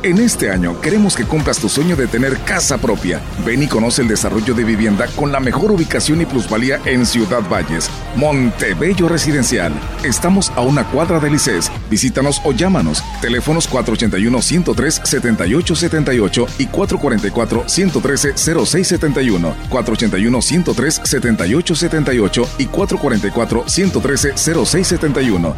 En 0.00 0.18
este 0.18 0.52
año 0.52 0.80
queremos 0.80 1.16
que 1.16 1.24
cumplas 1.24 1.58
tu 1.58 1.68
sueño 1.68 1.96
de 1.96 2.06
tener 2.06 2.38
casa 2.44 2.78
propia. 2.78 3.20
Ven 3.44 3.64
y 3.64 3.66
conoce 3.66 4.02
el 4.02 4.08
desarrollo 4.08 4.54
de 4.54 4.62
vivienda 4.62 5.08
con 5.16 5.32
la 5.32 5.40
mejor 5.40 5.72
ubicación 5.72 6.20
y 6.20 6.24
plusvalía 6.24 6.80
en 6.84 7.04
Ciudad 7.04 7.42
Valles, 7.50 7.90
Montebello 8.14 9.08
Residencial. 9.08 9.72
Estamos 10.04 10.52
a 10.54 10.60
una 10.60 10.84
cuadra 10.84 11.18
de 11.18 11.30
Lices. 11.30 11.72
Visítanos 11.90 12.40
o 12.44 12.52
llámanos. 12.52 13.02
Teléfonos 13.20 13.68
481-103-7878 13.70 16.46
y 16.58 16.68
444-113-0671. 16.68 19.52
481-103-7878 19.68 22.46
y 22.58 22.66
444-113-0671. 22.66 25.54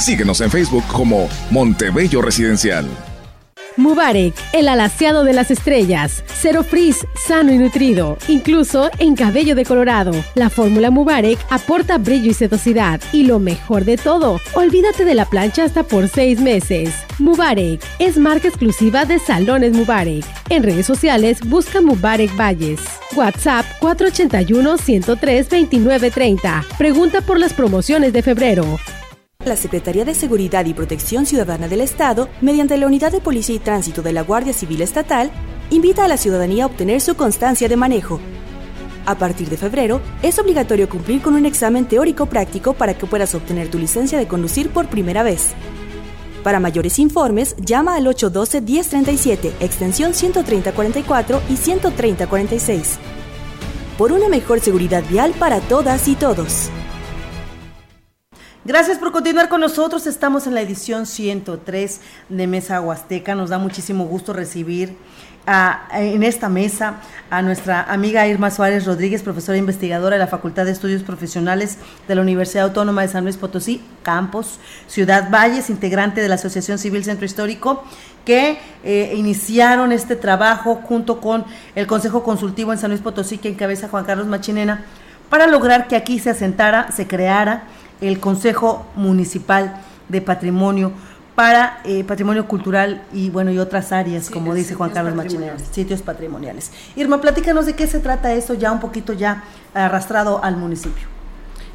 Síguenos 0.00 0.40
en 0.40 0.50
Facebook 0.50 0.82
como 0.88 1.28
Montebello 1.52 2.22
Residencial. 2.22 2.88
Mubarek, 3.76 4.34
el 4.52 4.68
alaciado 4.68 5.24
de 5.24 5.32
las 5.32 5.50
estrellas. 5.50 6.22
Cero 6.26 6.62
frizz, 6.62 7.04
sano 7.26 7.52
y 7.52 7.58
nutrido, 7.58 8.16
incluso 8.28 8.88
en 8.98 9.16
cabello 9.16 9.56
decolorado. 9.56 10.12
La 10.36 10.48
fórmula 10.48 10.92
Mubarek 10.92 11.40
aporta 11.50 11.98
brillo 11.98 12.30
y 12.30 12.34
sedosidad. 12.34 13.00
Y 13.12 13.24
lo 13.24 13.40
mejor 13.40 13.84
de 13.84 13.96
todo, 13.96 14.40
olvídate 14.54 15.04
de 15.04 15.16
la 15.16 15.26
plancha 15.26 15.64
hasta 15.64 15.82
por 15.82 16.06
seis 16.08 16.38
meses. 16.40 16.94
Mubarek 17.18 17.82
es 17.98 18.16
marca 18.16 18.46
exclusiva 18.46 19.06
de 19.06 19.18
Salones 19.18 19.72
Mubarek. 19.72 20.24
En 20.50 20.62
redes 20.62 20.86
sociales 20.86 21.40
busca 21.44 21.80
Mubarek 21.80 22.30
Valles. 22.36 22.78
WhatsApp 23.16 23.66
481-103-2930. 23.80 26.64
Pregunta 26.78 27.22
por 27.22 27.40
las 27.40 27.54
promociones 27.54 28.12
de 28.12 28.22
febrero. 28.22 28.78
La 29.44 29.56
Secretaría 29.56 30.06
de 30.06 30.14
Seguridad 30.14 30.64
y 30.64 30.72
Protección 30.72 31.26
Ciudadana 31.26 31.68
del 31.68 31.82
Estado, 31.82 32.30
mediante 32.40 32.78
la 32.78 32.86
Unidad 32.86 33.12
de 33.12 33.20
Policía 33.20 33.56
y 33.56 33.58
Tránsito 33.58 34.00
de 34.00 34.14
la 34.14 34.22
Guardia 34.22 34.54
Civil 34.54 34.80
Estatal, 34.80 35.30
invita 35.68 36.06
a 36.06 36.08
la 36.08 36.16
ciudadanía 36.16 36.64
a 36.64 36.66
obtener 36.66 37.02
su 37.02 37.14
constancia 37.14 37.68
de 37.68 37.76
manejo. 37.76 38.20
A 39.04 39.16
partir 39.16 39.50
de 39.50 39.58
febrero, 39.58 40.00
es 40.22 40.38
obligatorio 40.38 40.88
cumplir 40.88 41.20
con 41.20 41.34
un 41.34 41.44
examen 41.44 41.84
teórico 41.84 42.24
práctico 42.24 42.72
para 42.72 42.94
que 42.94 43.04
puedas 43.04 43.34
obtener 43.34 43.68
tu 43.70 43.78
licencia 43.78 44.16
de 44.16 44.26
conducir 44.26 44.70
por 44.70 44.88
primera 44.88 45.22
vez. 45.22 45.50
Para 46.42 46.58
mayores 46.58 46.98
informes, 46.98 47.54
llama 47.58 47.96
al 47.96 48.06
812-1037, 48.06 49.52
extensión 49.60 50.12
13044 50.12 51.42
y 51.50 51.56
13046. 51.56 52.98
Por 53.98 54.10
una 54.12 54.30
mejor 54.30 54.60
seguridad 54.60 55.04
vial 55.10 55.34
para 55.38 55.60
todas 55.60 56.08
y 56.08 56.14
todos. 56.14 56.70
Gracias 58.66 58.96
por 58.96 59.12
continuar 59.12 59.50
con 59.50 59.60
nosotros. 59.60 60.06
Estamos 60.06 60.46
en 60.46 60.54
la 60.54 60.62
edición 60.62 61.04
103 61.04 62.00
de 62.30 62.46
Mesa 62.46 62.80
Huasteca. 62.80 63.34
Nos 63.34 63.50
da 63.50 63.58
muchísimo 63.58 64.06
gusto 64.06 64.32
recibir 64.32 64.96
en 65.92 66.22
esta 66.22 66.48
mesa 66.48 66.94
a 67.28 67.42
nuestra 67.42 67.82
amiga 67.82 68.26
Irma 68.26 68.50
Suárez 68.50 68.86
Rodríguez, 68.86 69.22
profesora 69.22 69.58
investigadora 69.58 70.16
de 70.16 70.20
la 70.20 70.28
Facultad 70.28 70.64
de 70.64 70.70
Estudios 70.70 71.02
Profesionales 71.02 71.76
de 72.08 72.14
la 72.14 72.22
Universidad 72.22 72.64
Autónoma 72.64 73.02
de 73.02 73.08
San 73.08 73.24
Luis 73.24 73.36
Potosí, 73.36 73.82
Campos, 74.02 74.58
Ciudad 74.86 75.28
Valles, 75.30 75.68
integrante 75.68 76.22
de 76.22 76.28
la 76.30 76.36
Asociación 76.36 76.78
Civil 76.78 77.04
Centro 77.04 77.26
Histórico, 77.26 77.84
que 78.24 78.58
eh, 78.82 79.12
iniciaron 79.14 79.92
este 79.92 80.16
trabajo 80.16 80.76
junto 80.76 81.20
con 81.20 81.44
el 81.74 81.86
Consejo 81.86 82.22
Consultivo 82.22 82.72
en 82.72 82.78
San 82.78 82.92
Luis 82.92 83.02
Potosí, 83.02 83.36
que 83.36 83.50
encabeza 83.50 83.90
Juan 83.90 84.06
Carlos 84.06 84.26
Machinena, 84.26 84.86
para 85.28 85.46
lograr 85.46 85.86
que 85.86 85.96
aquí 85.96 86.18
se 86.18 86.30
asentara, 86.30 86.90
se 86.92 87.06
creara 87.06 87.64
el 88.08 88.20
Consejo 88.20 88.86
Municipal 88.96 89.80
de 90.08 90.20
Patrimonio 90.20 90.92
para 91.34 91.80
eh, 91.84 92.04
patrimonio 92.04 92.46
cultural 92.46 93.02
y 93.12 93.30
bueno 93.30 93.50
y 93.50 93.58
otras 93.58 93.90
áreas, 93.90 94.30
como 94.30 94.54
dice 94.54 94.74
Juan 94.74 94.90
Carlos 94.90 95.14
Machinero, 95.14 95.56
sitios 95.72 96.02
patrimoniales. 96.02 96.70
Irma, 96.94 97.20
platícanos 97.20 97.66
de 97.66 97.74
qué 97.74 97.86
se 97.86 97.98
trata 97.98 98.32
esto 98.32 98.54
ya 98.54 98.70
un 98.70 98.78
poquito 98.80 99.12
ya 99.12 99.42
arrastrado 99.74 100.42
al 100.44 100.56
municipio. 100.56 101.08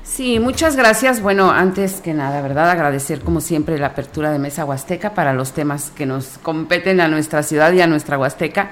Sí, 0.03 0.39
muchas 0.39 0.75
gracias. 0.75 1.21
Bueno, 1.21 1.51
antes 1.51 2.01
que 2.01 2.13
nada, 2.13 2.41
¿verdad? 2.41 2.71
Agradecer 2.71 3.19
como 3.19 3.41
siempre 3.41 3.77
la 3.77 3.87
apertura 3.87 4.31
de 4.31 4.39
Mesa 4.39 4.65
Huasteca 4.65 5.13
para 5.13 5.33
los 5.33 5.51
temas 5.51 5.91
que 5.91 6.05
nos 6.05 6.39
competen 6.41 6.99
a 6.99 7.07
nuestra 7.07 7.43
ciudad 7.43 7.71
y 7.73 7.81
a 7.81 7.87
nuestra 7.87 8.17
Huasteca. 8.17 8.71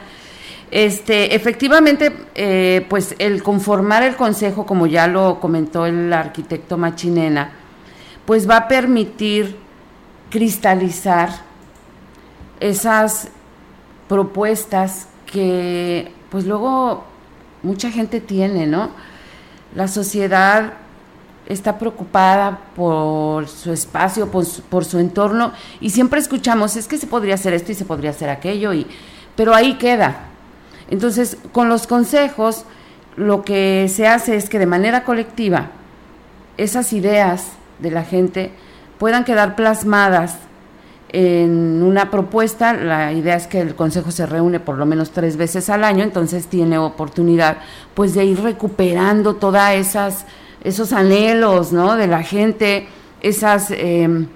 Este, 0.69 1.33
efectivamente, 1.33 2.11
eh, 2.35 2.85
pues 2.89 3.15
el 3.19 3.41
conformar 3.41 4.03
el 4.03 4.15
consejo, 4.15 4.65
como 4.65 4.85
ya 4.85 5.07
lo 5.07 5.39
comentó 5.39 5.85
el 5.85 6.11
arquitecto 6.11 6.77
Machinena, 6.77 7.51
pues 8.25 8.49
va 8.49 8.57
a 8.57 8.67
permitir 8.67 9.55
cristalizar 10.29 11.29
esas 12.59 13.29
propuestas 14.09 15.07
que 15.25 16.11
pues 16.29 16.45
luego 16.45 17.05
mucha 17.63 17.89
gente 17.89 18.19
tiene, 18.19 18.67
¿no? 18.67 18.89
La 19.73 19.87
sociedad 19.87 20.73
está 21.45 21.79
preocupada 21.79 22.59
por 22.75 23.47
su 23.47 23.71
espacio, 23.71 24.29
por 24.29 24.45
su, 24.45 24.61
por 24.63 24.83
su 24.83 24.99
entorno 24.99 25.53
y 25.79 25.91
siempre 25.91 26.19
escuchamos, 26.19 26.75
es 26.75 26.87
que 26.87 26.97
se 26.97 27.07
podría 27.07 27.35
hacer 27.35 27.53
esto 27.53 27.71
y 27.71 27.75
se 27.75 27.85
podría 27.85 28.09
hacer 28.09 28.29
aquello, 28.29 28.73
y, 28.73 28.85
pero 29.35 29.53
ahí 29.55 29.75
queda, 29.75 30.26
entonces, 30.89 31.37
con 31.51 31.69
los 31.69 31.87
consejos, 31.87 32.65
lo 33.15 33.43
que 33.43 33.87
se 33.89 34.07
hace 34.07 34.35
es 34.35 34.49
que 34.49 34.59
de 34.59 34.65
manera 34.65 35.03
colectiva, 35.03 35.71
esas 36.57 36.93
ideas 36.93 37.51
de 37.79 37.91
la 37.91 38.03
gente 38.03 38.51
puedan 38.97 39.23
quedar 39.23 39.55
plasmadas 39.55 40.37
en 41.09 41.83
una 41.83 42.09
propuesta. 42.11 42.73
La 42.73 43.13
idea 43.13 43.35
es 43.35 43.47
que 43.47 43.61
el 43.61 43.75
consejo 43.75 44.11
se 44.11 44.25
reúne 44.25 44.59
por 44.59 44.77
lo 44.77 44.85
menos 44.85 45.11
tres 45.11 45.37
veces 45.37 45.69
al 45.69 45.83
año, 45.83 46.03
entonces 46.03 46.47
tiene 46.47 46.77
oportunidad 46.77 47.57
pues 47.93 48.13
de 48.13 48.25
ir 48.25 48.41
recuperando 48.41 49.35
todas 49.35 49.75
esas 49.75 50.25
esos 50.63 50.91
anhelos, 50.91 51.71
¿no? 51.71 51.95
De 51.95 52.07
la 52.07 52.23
gente, 52.23 52.87
esas 53.21 53.71
em, 53.71 54.27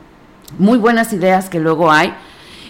muy 0.57 0.77
buenas 0.77 1.13
ideas 1.13 1.49
que 1.49 1.59
luego 1.59 1.91
hay. 1.91 2.13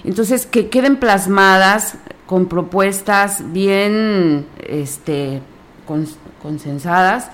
Entonces, 0.03 0.45
que 0.45 0.69
queden 0.69 0.97
plasmadas 0.97 1.95
con 2.31 2.45
propuestas 2.45 3.51
bien 3.51 4.45
este, 4.65 5.41
consensadas 6.41 7.29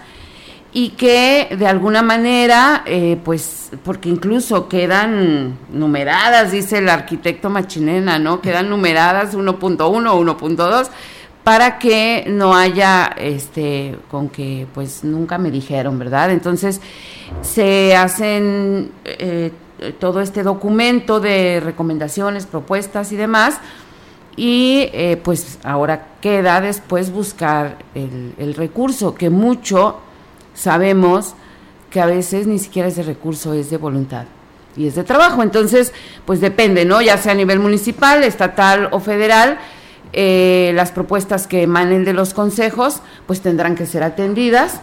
y 0.73 0.89
que 0.89 1.55
de 1.55 1.67
alguna 1.67 2.01
manera, 2.01 2.81
eh, 2.87 3.15
pues, 3.23 3.69
porque 3.83 4.09
incluso 4.09 4.67
quedan 4.67 5.55
numeradas, 5.71 6.51
dice 6.51 6.79
el 6.79 6.89
arquitecto 6.89 7.51
Machinena, 7.51 8.17
¿no? 8.17 8.41
Quedan 8.41 8.71
numeradas 8.71 9.35
1.1 9.35 9.81
o 9.83 9.97
1.2 9.99 10.87
para 11.43 11.77
que 11.77 12.25
no 12.27 12.55
haya, 12.55 13.13
este, 13.17 13.99
con 14.09 14.29
que, 14.29 14.65
pues, 14.73 15.03
nunca 15.03 15.37
me 15.37 15.51
dijeron, 15.51 15.99
¿verdad? 15.99 16.31
Entonces, 16.31 16.81
se 17.43 17.95
hacen 17.95 18.89
eh, 19.05 19.51
todo 19.99 20.21
este 20.21 20.41
documento 20.41 21.19
de 21.19 21.61
recomendaciones, 21.63 22.47
propuestas 22.47 23.11
y 23.11 23.15
demás, 23.15 23.59
y 24.37 24.89
eh, 24.93 25.19
pues 25.21 25.57
ahora 25.63 26.09
queda 26.21 26.61
después 26.61 27.11
buscar 27.11 27.79
el, 27.95 28.53
recurso, 28.53 29.15
que 29.15 29.31
mucho 29.31 29.99
sabemos 30.53 31.33
que 31.89 31.99
a 31.99 32.05
veces 32.05 32.45
ni 32.45 32.59
siquiera 32.59 32.87
ese 32.87 33.01
recurso 33.01 33.53
es 33.53 33.71
de 33.71 33.77
voluntad 33.77 34.25
y 34.75 34.85
es 34.85 34.95
de 34.95 35.03
trabajo. 35.03 35.41
Entonces, 35.41 35.91
pues 36.25 36.39
depende, 36.39 36.85
¿no? 36.85 37.01
Ya 37.01 37.17
sea 37.17 37.31
a 37.31 37.35
nivel 37.35 37.59
municipal, 37.59 38.23
estatal 38.23 38.89
o 38.91 38.99
federal, 38.99 39.57
eh, 40.13 40.71
las 40.75 40.91
propuestas 40.91 41.47
que 41.47 41.63
emanen 41.63 42.05
de 42.05 42.13
los 42.13 42.35
consejos, 42.35 43.01
pues 43.25 43.41
tendrán 43.41 43.75
que 43.75 43.87
ser 43.87 44.03
atendidas 44.03 44.81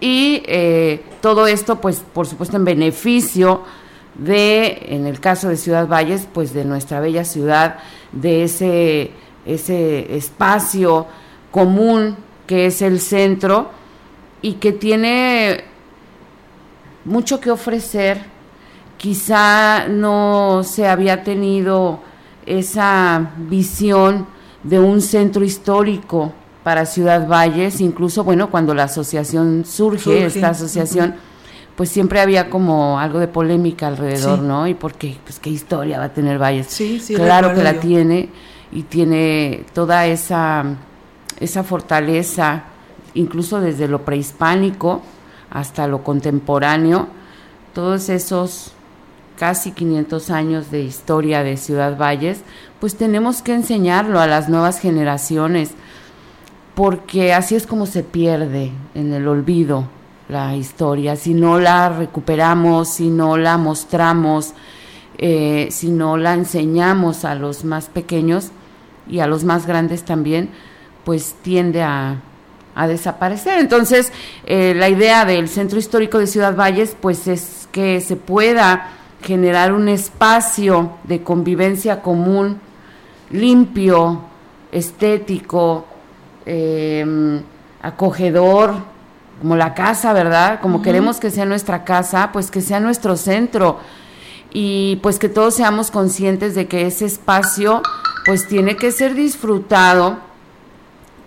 y 0.00 0.42
eh, 0.46 1.02
todo 1.20 1.48
esto, 1.48 1.80
pues 1.80 2.02
por 2.12 2.28
supuesto 2.28 2.56
en 2.56 2.64
beneficio 2.64 3.62
de, 4.14 4.86
en 4.88 5.06
el 5.06 5.20
caso 5.20 5.48
de 5.48 5.56
Ciudad 5.56 5.88
Valles, 5.88 6.28
pues 6.32 6.52
de 6.52 6.64
nuestra 6.64 7.00
bella 7.00 7.24
ciudad, 7.24 7.78
de 8.12 8.44
ese, 8.44 9.10
ese 9.46 10.16
espacio 10.16 11.06
común 11.50 12.16
que 12.46 12.66
es 12.66 12.82
el 12.82 13.00
centro 13.00 13.70
y 14.42 14.54
que 14.54 14.72
tiene 14.72 15.64
mucho 17.04 17.40
que 17.40 17.50
ofrecer, 17.50 18.20
quizá 18.96 19.88
no 19.88 20.62
se 20.64 20.86
había 20.86 21.24
tenido 21.24 22.00
esa 22.46 23.32
visión 23.36 24.26
de 24.62 24.78
un 24.78 25.00
centro 25.00 25.44
histórico 25.44 26.32
para 26.62 26.86
Ciudad 26.86 27.26
Valles, 27.26 27.80
incluso, 27.80 28.22
bueno, 28.22 28.50
cuando 28.50 28.74
la 28.74 28.84
asociación 28.84 29.64
surge, 29.64 30.26
esta 30.26 30.50
asociación, 30.50 31.16
pues 31.82 31.90
siempre 31.90 32.20
había 32.20 32.48
como 32.48 33.00
algo 33.00 33.18
de 33.18 33.26
polémica 33.26 33.88
alrededor, 33.88 34.38
¿no? 34.38 34.68
Y 34.68 34.74
porque, 34.74 35.16
pues, 35.24 35.40
¿qué 35.40 35.50
historia 35.50 35.98
va 35.98 36.04
a 36.04 36.12
tener 36.12 36.38
Valles? 36.38 36.68
Sí, 36.68 37.00
sí, 37.00 37.16
claro 37.16 37.54
que 37.54 37.64
la 37.64 37.80
tiene 37.80 38.28
y 38.70 38.84
tiene 38.84 39.64
toda 39.74 40.06
esa, 40.06 40.76
esa 41.40 41.64
fortaleza, 41.64 42.66
incluso 43.14 43.60
desde 43.60 43.88
lo 43.88 44.04
prehispánico 44.04 45.02
hasta 45.50 45.88
lo 45.88 46.04
contemporáneo, 46.04 47.08
todos 47.74 48.10
esos 48.10 48.70
casi 49.36 49.72
500 49.72 50.30
años 50.30 50.70
de 50.70 50.82
historia 50.82 51.42
de 51.42 51.56
Ciudad 51.56 51.98
Valles, 51.98 52.42
pues 52.78 52.94
tenemos 52.94 53.42
que 53.42 53.54
enseñarlo 53.54 54.20
a 54.20 54.28
las 54.28 54.48
nuevas 54.48 54.78
generaciones, 54.78 55.72
porque 56.76 57.34
así 57.34 57.56
es 57.56 57.66
como 57.66 57.86
se 57.86 58.04
pierde 58.04 58.70
en 58.94 59.12
el 59.12 59.26
olvido 59.26 59.88
la 60.32 60.56
historia, 60.56 61.14
si 61.14 61.34
no 61.34 61.60
la 61.60 61.90
recuperamos, 61.90 62.88
si 62.88 63.10
no 63.10 63.36
la 63.36 63.58
mostramos, 63.58 64.54
eh, 65.18 65.68
si 65.70 65.90
no 65.90 66.16
la 66.16 66.34
enseñamos 66.34 67.24
a 67.24 67.34
los 67.34 67.64
más 67.64 67.86
pequeños 67.86 68.50
y 69.08 69.20
a 69.20 69.26
los 69.26 69.44
más 69.44 69.66
grandes 69.66 70.04
también, 70.04 70.50
pues 71.04 71.34
tiende 71.42 71.82
a, 71.82 72.20
desaparecer. 72.88 73.58
Entonces, 73.58 74.10
eh, 74.46 74.72
la 74.74 74.88
idea 74.88 75.26
del 75.26 75.50
Centro 75.50 75.78
Histórico 75.78 76.18
de 76.18 76.26
Ciudad 76.26 76.56
Valles, 76.56 76.96
pues 76.98 77.28
es 77.28 77.68
que 77.70 78.00
se 78.00 78.16
pueda 78.16 78.88
generar 79.22 79.74
un 79.74 79.88
espacio 79.88 80.92
de 81.04 81.22
convivencia 81.22 82.00
común, 82.00 82.58
limpio, 83.30 84.22
estético, 84.72 85.84
eh, 86.46 87.42
acogedor, 87.82 88.91
como 89.42 89.56
la 89.56 89.74
casa, 89.74 90.12
¿verdad? 90.12 90.60
Como 90.60 90.82
queremos 90.82 91.18
que 91.18 91.28
sea 91.32 91.44
nuestra 91.44 91.82
casa, 91.82 92.30
pues 92.32 92.52
que 92.52 92.60
sea 92.60 92.78
nuestro 92.78 93.16
centro 93.16 93.80
y 94.52 95.00
pues 95.02 95.18
que 95.18 95.28
todos 95.28 95.54
seamos 95.54 95.90
conscientes 95.90 96.54
de 96.54 96.68
que 96.68 96.86
ese 96.86 97.06
espacio 97.06 97.82
pues 98.24 98.46
tiene 98.46 98.76
que 98.76 98.92
ser 98.92 99.14
disfrutado 99.16 100.18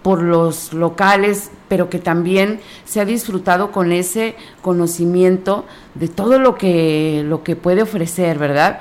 por 0.02 0.22
los 0.22 0.72
locales, 0.72 1.52
pero 1.68 1.90
que 1.90 2.00
también 2.00 2.62
se 2.86 3.02
ha 3.02 3.06
disfrutado 3.06 3.74
con 3.74 3.92
ese 3.92 4.38
conocimiento 4.62 5.66
de 5.96 6.08
todo 6.08 6.40
lo 6.40 6.56
que, 6.56 7.22
lo 7.26 7.44
que 7.44 7.58
puede 7.58 7.82
ofrecer, 7.82 8.38
¿verdad? 8.40 8.80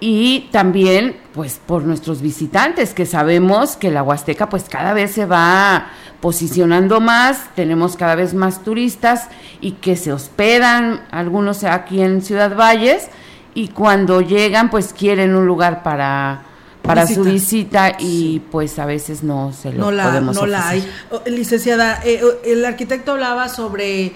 Y 0.00 0.48
también 0.52 1.16
pues 1.32 1.60
por 1.64 1.84
nuestros 1.84 2.20
visitantes 2.20 2.92
que 2.92 3.06
sabemos 3.06 3.76
que 3.76 3.90
la 3.90 4.02
Huasteca 4.02 4.48
pues 4.48 4.64
cada 4.68 4.92
vez 4.92 5.12
se 5.12 5.24
va 5.26 5.88
posicionando 6.20 7.00
más, 7.00 7.54
tenemos 7.54 7.96
cada 7.96 8.14
vez 8.14 8.34
más 8.34 8.62
turistas 8.62 9.28
y 9.60 9.72
que 9.72 9.96
se 9.96 10.12
hospedan 10.12 11.06
algunos 11.10 11.64
aquí 11.64 12.02
en 12.02 12.22
Ciudad 12.22 12.56
Valles 12.56 13.08
y 13.54 13.68
cuando 13.68 14.20
llegan 14.20 14.70
pues 14.70 14.92
quieren 14.92 15.34
un 15.34 15.46
lugar 15.46 15.82
para 15.82 16.42
para 16.86 17.06
su 17.06 17.24
visita. 17.24 17.96
y 17.98 18.40
pues 18.50 18.78
a 18.78 18.86
veces 18.86 19.22
no 19.22 19.52
se 19.52 19.72
lo 19.72 19.86
no 19.86 19.90
la, 19.90 20.04
podemos 20.04 20.36
no 20.36 20.46
la 20.46 20.68
hay. 20.68 20.88
Oh, 21.10 21.20
licenciada, 21.26 22.00
eh, 22.04 22.20
oh, 22.22 22.44
el 22.44 22.64
arquitecto 22.64 23.12
hablaba 23.12 23.48
sobre 23.48 24.12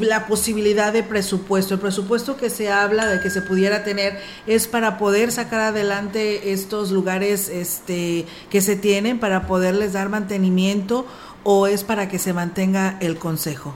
la 0.00 0.26
posibilidad 0.26 0.92
de 0.92 1.02
presupuesto. 1.02 1.74
El 1.74 1.80
presupuesto 1.80 2.36
que 2.36 2.48
se 2.48 2.72
habla 2.72 3.06
de 3.06 3.20
que 3.20 3.30
se 3.30 3.42
pudiera 3.42 3.84
tener 3.84 4.18
es 4.46 4.66
para 4.66 4.96
poder 4.96 5.30
sacar 5.30 5.60
adelante 5.60 6.52
estos 6.52 6.90
lugares 6.90 7.48
este, 7.48 8.24
que 8.50 8.60
se 8.60 8.76
tienen, 8.76 9.18
para 9.18 9.46
poderles 9.46 9.92
dar 9.92 10.08
mantenimiento 10.08 11.06
o 11.44 11.66
es 11.66 11.84
para 11.84 12.08
que 12.08 12.18
se 12.18 12.32
mantenga 12.32 12.96
el 13.00 13.18
consejo. 13.18 13.74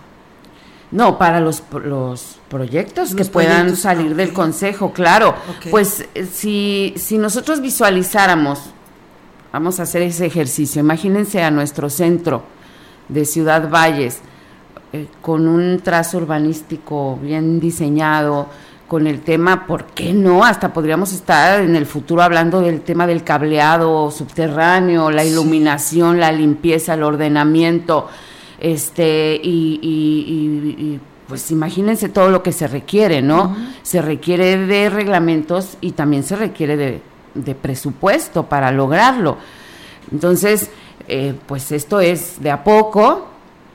No, 0.90 1.18
para 1.18 1.40
los, 1.40 1.62
los 1.84 2.38
proyectos 2.49 3.14
que 3.14 3.24
puedan 3.24 3.76
salir 3.76 4.14
del 4.14 4.32
consejo, 4.32 4.93
claro. 4.93 5.34
Pues 5.70 6.07
eh, 6.14 6.26
si, 6.26 6.93
si 6.97 7.16
nosotros 7.16 7.61
visualizáramos, 7.62 8.61
vamos 9.53 9.80
a 9.80 9.84
hacer 9.84 10.03
ese 10.03 10.26
ejercicio, 10.26 10.80
imagínense 10.80 11.43
a 11.43 11.51
nuestro 11.51 11.88
centro 11.88 12.45
de 13.09 13.24
Ciudad 13.24 13.70
Valles, 13.70 14.20
eh, 14.93 15.07
con 15.22 15.49
un 15.49 15.80
trazo 15.80 16.18
urbanístico 16.18 17.18
bien 17.22 17.59
diseñado, 17.61 18.49
con 18.93 19.07
el 19.07 19.22
tema, 19.22 19.66
¿por 19.66 19.86
qué 19.86 20.12
no? 20.12 20.45
Hasta 20.45 20.74
podríamos 20.74 21.14
estar 21.14 21.62
en 21.62 21.76
el 21.76 21.86
futuro 21.86 22.20
hablando 22.20 22.61
del 22.61 22.82
tema 22.82 23.07
del 23.07 23.24
cableado 23.24 24.11
subterráneo, 24.11 25.11
la 25.11 25.24
iluminación, 25.24 26.20
la 26.20 26.30
limpieza, 26.30 26.93
el 26.93 27.05
ordenamiento, 27.05 28.11
este, 28.61 29.40
y, 29.43 31.01
pues 31.26 31.51
imagínense 31.51 32.11
todo 32.11 32.28
lo 32.28 32.43
que 32.43 32.53
se 32.53 32.68
requiere, 32.68 33.22
¿no? 33.22 33.57
Se 33.82 34.03
requiere 34.03 34.59
de 34.59 34.90
reglamentos 34.90 35.78
y 35.80 35.93
también 35.93 36.22
se 36.22 36.36
requiere 36.36 37.01
de, 37.34 37.55
presupuesto 37.55 38.43
para 38.43 38.70
lograrlo. 38.72 39.38
Entonces, 40.12 40.68
eh, 41.09 41.32
pues 41.47 41.72
esto 41.72 41.99
es 41.99 42.43
de 42.43 42.51
a 42.51 42.62
poco, 42.62 43.32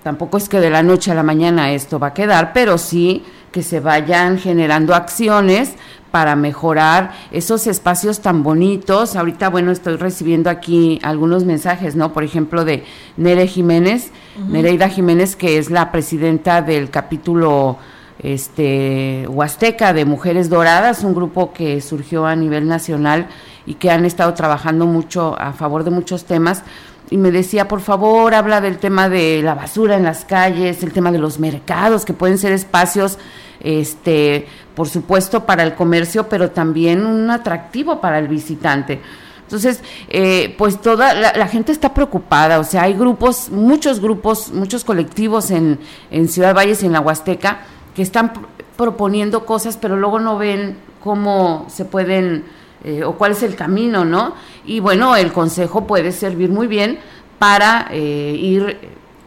Tampoco 0.07 0.37
es 0.37 0.47
que 0.47 0.61
de 0.61 0.69
la 0.69 0.83
noche 0.83 1.11
a 1.11 1.15
la 1.15 1.21
mañana 1.21 1.73
esto 1.73 1.99
va 1.99 2.07
a 2.07 2.13
quedar, 2.13 2.53
pero 2.53 2.77
sí 2.77 3.25
que 3.51 3.61
se 3.61 3.81
vayan 3.81 4.37
generando 4.37 4.95
acciones 4.95 5.73
para 6.11 6.37
mejorar 6.37 7.11
esos 7.29 7.67
espacios 7.67 8.21
tan 8.21 8.41
bonitos. 8.41 9.17
Ahorita, 9.17 9.49
bueno, 9.49 9.69
estoy 9.69 9.97
recibiendo 9.97 10.49
aquí 10.49 10.97
algunos 11.03 11.43
mensajes, 11.43 11.97
¿no? 11.97 12.13
Por 12.13 12.23
ejemplo, 12.23 12.63
de 12.63 12.85
Nere 13.17 13.47
Jiménez, 13.47 14.13
Nereida 14.47 14.87
Jiménez, 14.87 15.35
que 15.35 15.57
es 15.57 15.69
la 15.69 15.91
presidenta 15.91 16.61
del 16.61 16.89
capítulo 16.89 17.77
este 18.19 19.25
Huasteca 19.27 19.91
de 19.91 20.05
Mujeres 20.05 20.49
Doradas, 20.49 21.03
un 21.03 21.15
grupo 21.15 21.51
que 21.51 21.81
surgió 21.81 22.25
a 22.25 22.37
nivel 22.37 22.65
nacional 22.65 23.27
y 23.65 23.73
que 23.73 23.91
han 23.91 24.05
estado 24.05 24.33
trabajando 24.33 24.85
mucho 24.85 25.35
a 25.37 25.51
favor 25.51 25.83
de 25.83 25.91
muchos 25.91 26.23
temas 26.23 26.63
y 27.09 27.17
me 27.17 27.31
decía, 27.31 27.67
por 27.67 27.81
favor, 27.81 28.33
habla 28.33 28.59
del 28.59 28.77
tema 28.77 29.07
de 29.07 29.41
la 29.41 29.55
basura 29.55 29.95
en 29.95 30.03
las 30.03 30.25
calles, 30.25 30.83
el 30.83 30.91
tema 30.91 31.11
de 31.11 31.19
los 31.19 31.39
mercados, 31.39 32.03
que 32.03 32.13
pueden 32.13 32.37
ser 32.37 32.51
espacios, 32.51 33.17
este, 33.61 34.47
por 34.75 34.89
supuesto, 34.89 35.45
para 35.45 35.63
el 35.63 35.73
comercio, 35.75 36.27
pero 36.27 36.51
también 36.51 37.05
un 37.05 37.31
atractivo 37.31 38.01
para 38.01 38.19
el 38.19 38.27
visitante. 38.27 39.01
Entonces, 39.43 39.81
eh, 40.09 40.53
pues 40.57 40.81
toda 40.81 41.13
la, 41.13 41.47
gente 41.47 41.71
está 41.71 41.93
preocupada, 41.93 42.59
o 42.59 42.65
sea, 42.65 42.83
hay 42.83 42.93
grupos, 42.93 43.49
muchos 43.49 44.01
grupos, 44.01 44.51
muchos 44.51 44.83
colectivos 44.83 45.51
en, 45.51 45.79
en 46.11 46.27
Ciudad 46.27 46.53
Valles 46.53 46.83
y 46.83 46.87
en 46.87 46.91
la 46.91 46.99
Huasteca 46.99 47.59
que 47.95 48.01
están 48.01 48.33
proponiendo 48.75 49.45
cosas, 49.45 49.77
pero 49.77 49.95
luego 49.95 50.19
no 50.19 50.37
ven 50.37 50.77
cómo 51.01 51.65
se 51.69 51.85
pueden 51.85 52.43
eh, 52.87 53.03
o 53.03 53.17
cuál 53.17 53.33
es 53.33 53.43
el 53.43 53.57
camino, 53.57 54.05
¿no? 54.05 54.33
Y 54.65 54.79
bueno, 54.79 55.17
el 55.17 55.33
consejo 55.33 55.85
puede 55.85 56.13
servir 56.13 56.49
muy 56.49 56.67
bien 56.67 56.99
para 57.37 57.87
eh, 57.91 58.33
ir 58.39 58.77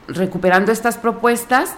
recuperando 0.08 0.72
estas 0.72 0.96
propuestas 0.96 1.74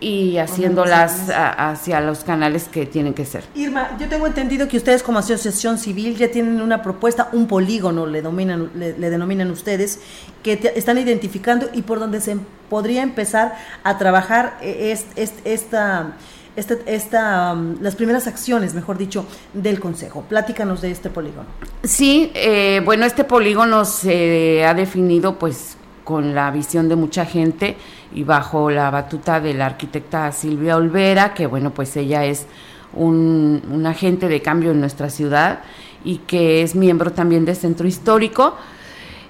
y 0.00 0.38
haciéndolas 0.38 1.30
hacia 1.30 2.00
los 2.00 2.24
canales 2.24 2.64
que 2.64 2.84
tienen 2.84 3.14
que 3.14 3.24
ser. 3.24 3.44
Irma, 3.54 3.96
yo 4.00 4.08
tengo 4.08 4.26
entendido 4.26 4.66
que 4.66 4.76
ustedes 4.76 5.04
como 5.04 5.20
asociación 5.20 5.78
civil 5.78 6.16
ya 6.16 6.32
tienen 6.32 6.60
una 6.60 6.82
propuesta, 6.82 7.28
un 7.30 7.46
polígono 7.46 8.04
le, 8.04 8.20
dominan, 8.20 8.72
le, 8.74 8.92
denominan 8.94 9.52
ustedes, 9.52 10.00
que 10.42 10.72
están 10.74 10.98
identificando 10.98 11.70
y 11.72 11.82
por 11.82 12.00
donde 12.00 12.20
se 12.20 12.36
podría 12.68 13.04
empezar 13.04 13.54
a 13.84 13.98
trabajar 13.98 14.58
eh, 14.60 14.98
esta 15.44 16.16
esta, 16.54 16.74
esta, 16.86 17.52
um, 17.54 17.76
las 17.80 17.96
primeras 17.96 18.26
acciones, 18.26 18.74
mejor 18.74 18.98
dicho, 18.98 19.26
del 19.54 19.80
Consejo. 19.80 20.22
Pláticanos 20.22 20.82
de 20.82 20.90
este 20.90 21.08
polígono. 21.08 21.46
Sí, 21.82 22.30
eh, 22.34 22.82
bueno, 22.84 23.06
este 23.06 23.24
polígono 23.24 23.84
se 23.84 24.64
ha 24.64 24.74
definido 24.74 25.38
pues 25.38 25.76
con 26.04 26.34
la 26.34 26.50
visión 26.50 26.88
de 26.88 26.96
mucha 26.96 27.24
gente 27.24 27.76
y 28.14 28.24
bajo 28.24 28.70
la 28.70 28.90
batuta 28.90 29.40
de 29.40 29.54
la 29.54 29.66
arquitecta 29.66 30.30
Silvia 30.32 30.76
Olvera, 30.76 31.32
que 31.32 31.46
bueno, 31.46 31.72
pues 31.72 31.96
ella 31.96 32.24
es 32.24 32.46
un, 32.94 33.84
agente 33.86 34.28
de 34.28 34.42
cambio 34.42 34.72
en 34.72 34.80
nuestra 34.80 35.08
ciudad 35.10 35.60
y 36.04 36.18
que 36.18 36.62
es 36.62 36.74
miembro 36.74 37.12
también 37.12 37.44
del 37.44 37.56
Centro 37.56 37.86
Histórico. 37.86 38.56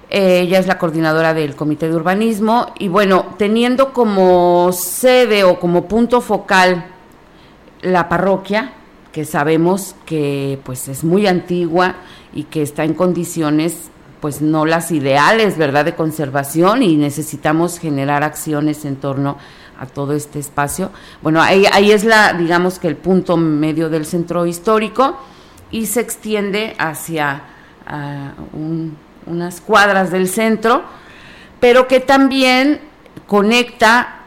Eh, 0.09 0.41
ella 0.41 0.59
es 0.59 0.67
la 0.67 0.77
coordinadora 0.77 1.33
del 1.33 1.55
Comité 1.55 1.87
de 1.87 1.95
Urbanismo 1.95 2.73
y 2.77 2.87
bueno, 2.87 3.27
teniendo 3.37 3.93
como 3.93 4.71
sede 4.73 5.43
o 5.43 5.59
como 5.59 5.87
punto 5.87 6.21
focal 6.21 6.92
la 7.83 8.09
parroquia, 8.09 8.73
que 9.11 9.25
sabemos 9.25 9.95
que 10.05 10.59
pues 10.63 10.87
es 10.87 11.03
muy 11.03 11.27
antigua 11.27 11.95
y 12.33 12.45
que 12.45 12.63
está 12.63 12.83
en 12.83 12.95
condiciones 12.95 13.89
pues 14.19 14.41
no 14.41 14.65
las 14.65 14.91
ideales, 14.91 15.57
¿verdad?, 15.57 15.83
de 15.83 15.95
conservación 15.95 16.81
y 16.81 16.95
necesitamos 16.95 17.77
generar 17.77 18.23
acciones 18.23 18.85
en 18.85 18.95
torno 18.95 19.37
a 19.77 19.85
todo 19.85 20.13
este 20.13 20.39
espacio. 20.39 20.91
Bueno, 21.21 21.41
ahí, 21.41 21.65
ahí 21.73 21.91
es 21.91 22.05
la, 22.05 22.31
digamos 22.31 22.79
que 22.79 22.87
el 22.87 22.95
punto 22.95 23.35
medio 23.35 23.89
del 23.89 24.05
centro 24.05 24.45
histórico 24.45 25.17
y 25.71 25.87
se 25.87 25.99
extiende 25.99 26.73
hacia 26.79 27.43
unas 29.25 29.59
cuadras 29.59 30.09
del 30.09 30.29
centro, 30.29 30.83
pero 31.59 31.87
que 31.89 31.99
también 31.99 32.79
conecta 33.27 34.19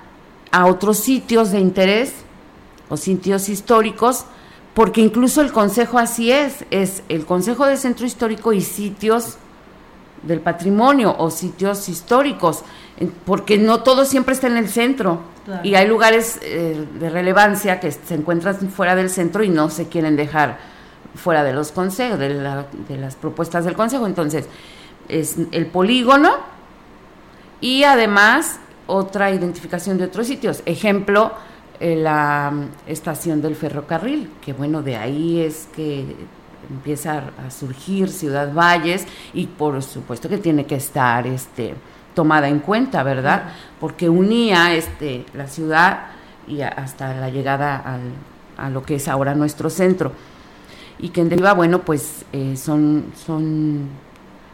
a 0.51 0.67
otros 0.67 0.99
sitios 0.99 1.53
de 1.53 1.61
interés 1.61 2.26
o 2.89 2.97
sitios 2.97 3.49
históricos, 3.49 4.25
porque 4.75 5.01
incluso 5.01 5.41
el 5.41 5.53
consejo 5.53 5.99
así 5.99 6.31
es, 6.31 6.65
es 6.71 7.03
el 7.09 7.25
consejo 7.25 7.67
de 7.67 7.77
centro 7.77 8.07
histórico 8.07 8.53
y 8.53 8.61
sitios 8.61 9.39
del 10.23 10.41
patrimonio 10.41 11.15
o 11.19 11.31
sitios 11.31 11.89
históricos, 11.89 12.63
porque 13.25 13.59
no 13.59 13.83
todo 13.83 14.05
siempre 14.05 14.35
está 14.35 14.47
en 14.49 14.57
el 14.57 14.69
centro 14.69 15.21
y 15.63 15.75
hay 15.77 15.87
lugares 15.87 16.39
eh, 16.43 16.87
de 16.99 17.11
relevancia 17.11 17.79
que 17.79 17.93
se 17.93 18.15
encuentran 18.15 18.57
fuera 18.71 18.97
del 18.97 19.11
centro 19.11 19.45
y 19.45 19.49
no 19.49 19.71
se 19.71 19.89
quieren 19.89 20.17
dejar 20.17 20.59
fuera 21.15 21.45
de 21.45 21.53
los 21.53 21.73
consejos, 21.73 22.19
de, 22.19 22.35
de 22.35 22.97
las 22.99 23.15
propuestas 23.15 23.65
del 23.65 23.75
consejo. 23.75 24.07
Entonces, 24.07 24.47
es 25.09 25.37
el 25.53 25.67
polígono 25.67 26.35
y 27.61 27.85
además 27.85 28.59
otra 28.87 29.31
identificación 29.31 29.99
de 29.99 30.05
otros 30.05 30.27
sitios. 30.27 30.63
Ejemplo, 30.67 31.33
la 31.81 32.53
estación 32.87 33.43
del 33.43 33.55
ferrocarril, 33.55 34.31
que 34.41 34.53
bueno, 34.53 34.83
de 34.83 34.97
ahí 34.97 35.41
es 35.41 35.69
que 35.75 36.05
empieza 36.71 37.25
a 37.47 37.51
surgir 37.51 38.09
Ciudad 38.09 38.53
Valles 38.53 39.07
y 39.35 39.47
por 39.47 39.83
supuesto 39.83 40.29
que 40.29 40.39
tiene 40.39 40.67
que 40.67 40.77
estar 40.77 41.27
este 41.27 41.75
tomada 42.15 42.49
en 42.49 42.61
cuenta, 42.61 43.03
¿verdad? 43.03 43.53
Porque 43.79 44.09
unía 44.09 44.75
este 44.75 45.27
la 45.35 45.47
ciudad 45.49 46.07
y 46.49 46.63
hasta 46.63 47.15
la 47.15 47.29
llegada 47.29 47.77
al, 47.77 48.01
a 48.57 48.71
lo 48.71 48.83
que 48.83 48.97
es 48.97 49.09
ahora 49.09 49.35
nuestro 49.35 49.71
centro. 49.71 50.13
Y 50.99 51.11
que 51.11 51.21
en 51.21 51.29
deriva, 51.29 51.53
bueno, 51.53 51.83
pues 51.83 52.25
eh, 52.33 52.57
son, 52.57 53.13
son 53.27 53.89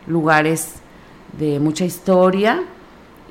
lugares 0.07 0.77
de 1.39 1.61
mucha 1.61 1.85
historia 1.85 2.63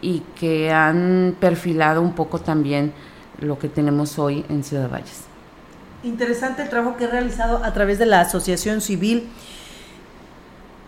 y 0.02 0.22
que 0.40 0.72
han 0.72 1.36
perfilado 1.40 2.02
un 2.02 2.14
poco 2.14 2.40
también 2.40 2.94
lo 3.42 3.60
que 3.60 3.68
tenemos 3.68 4.18
hoy 4.18 4.46
en 4.50 4.64
Ciudad 4.64 4.90
Valles. 4.90 5.24
Interesante 6.04 6.64
el 6.64 6.70
trabajo 6.70 6.98
que 6.98 7.04
he 7.04 7.08
realizado 7.08 7.64
a 7.64 7.74
través 7.74 8.00
de 8.00 8.06
la 8.06 8.22
Asociación 8.22 8.82
Civil 8.82 9.30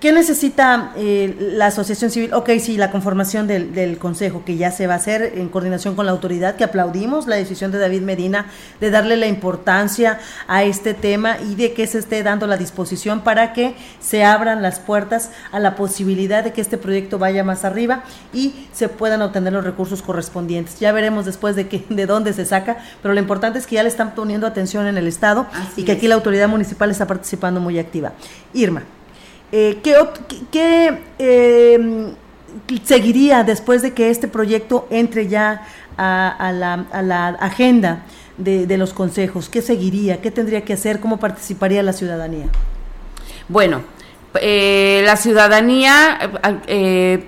¿Qué 0.03 0.11
necesita 0.11 0.91
eh, 0.97 1.33
la 1.55 1.67
asociación 1.67 2.11
civil? 2.11 2.33
Ok, 2.33 2.49
sí, 2.59 2.75
la 2.75 2.91
conformación 2.91 3.47
del, 3.47 3.97
consejo 3.99 4.43
que 4.43 4.57
ya 4.57 4.69
se 4.69 4.85
va 4.85 4.95
a 4.95 4.97
hacer 4.97 5.31
en 5.35 5.47
coordinación 5.47 5.95
con 5.95 6.05
la 6.05 6.11
autoridad, 6.11 6.57
que 6.57 6.65
aplaudimos 6.65 7.25
la 7.25 7.37
decisión 7.37 7.71
de 7.71 7.79
David 7.79 8.01
Medina 8.01 8.47
de 8.81 8.91
darle 8.91 9.15
la 9.15 9.27
importancia 9.27 10.19
a 10.45 10.65
este 10.65 10.93
tema 10.93 11.37
y 11.39 11.55
de 11.55 11.71
que 11.71 11.87
se 11.87 11.99
esté 11.99 12.21
dando 12.21 12.47
la 12.47 12.57
disposición 12.57 13.21
para 13.21 13.53
que 13.53 13.75
se 14.01 14.25
abran 14.25 14.61
las 14.61 14.81
puertas 14.81 15.31
a 15.53 15.61
la 15.61 15.77
posibilidad 15.77 16.43
de 16.43 16.51
que 16.51 16.59
este 16.59 16.77
proyecto 16.77 17.17
vaya 17.17 17.45
más 17.45 17.63
arriba 17.63 18.03
y 18.33 18.67
se 18.73 18.89
puedan 18.89 19.21
obtener 19.21 19.53
los 19.53 19.63
recursos 19.63 20.01
correspondientes. 20.01 20.81
Ya 20.81 20.91
veremos 20.91 21.23
después 21.23 21.55
de, 21.55 21.69
que, 21.69 21.85
de 21.89 22.05
dónde 22.07 22.33
se 22.33 22.43
saca, 22.43 22.75
pero 23.01 23.13
lo 23.13 23.21
importante 23.21 23.57
es 23.57 23.65
que 23.65 23.75
ya 23.75 23.83
le 23.83 23.89
están 23.89 24.15
poniendo 24.15 24.47
atención 24.47 24.85
en 24.85 24.97
el 24.97 25.07
Estado 25.07 25.47
y 25.77 25.85
que 25.85 25.93
aquí 25.93 26.09
la 26.09 26.15
autoridad 26.15 26.49
municipal 26.49 26.91
está 26.91 27.07
participando 27.07 27.61
muy 27.61 27.79
activa. 27.79 28.11
Irma. 28.51 28.83
Eh, 29.55 29.77
¿Qué, 30.51 30.97
em, 31.19 32.15
seguiría 32.83 33.43
después 33.43 33.83
de 33.83 33.93
que 33.93 34.09
este 34.09 34.27
proyecto 34.27 34.87
entre 34.89 35.27
ya 35.27 35.67
a, 35.95 36.51
la, 36.51 37.27
agenda 37.39 38.03
de, 38.35 38.77
los 38.79 38.93
consejos? 38.93 39.49
¿Qué 39.49 39.61
seguiría? 39.61 40.21
¿Qué 40.21 40.31
tendría 40.31 40.65
que 40.65 40.73
hacer? 40.73 40.99
¿Cómo 40.99 41.19
participaría 41.19 41.83
la 41.83 41.93
ciudadanía? 41.93 42.47
Bueno, 43.47 43.83
eh, 44.41 45.03
la 45.05 45.17
ciudadanía, 45.17 46.17
eh, 46.65 47.23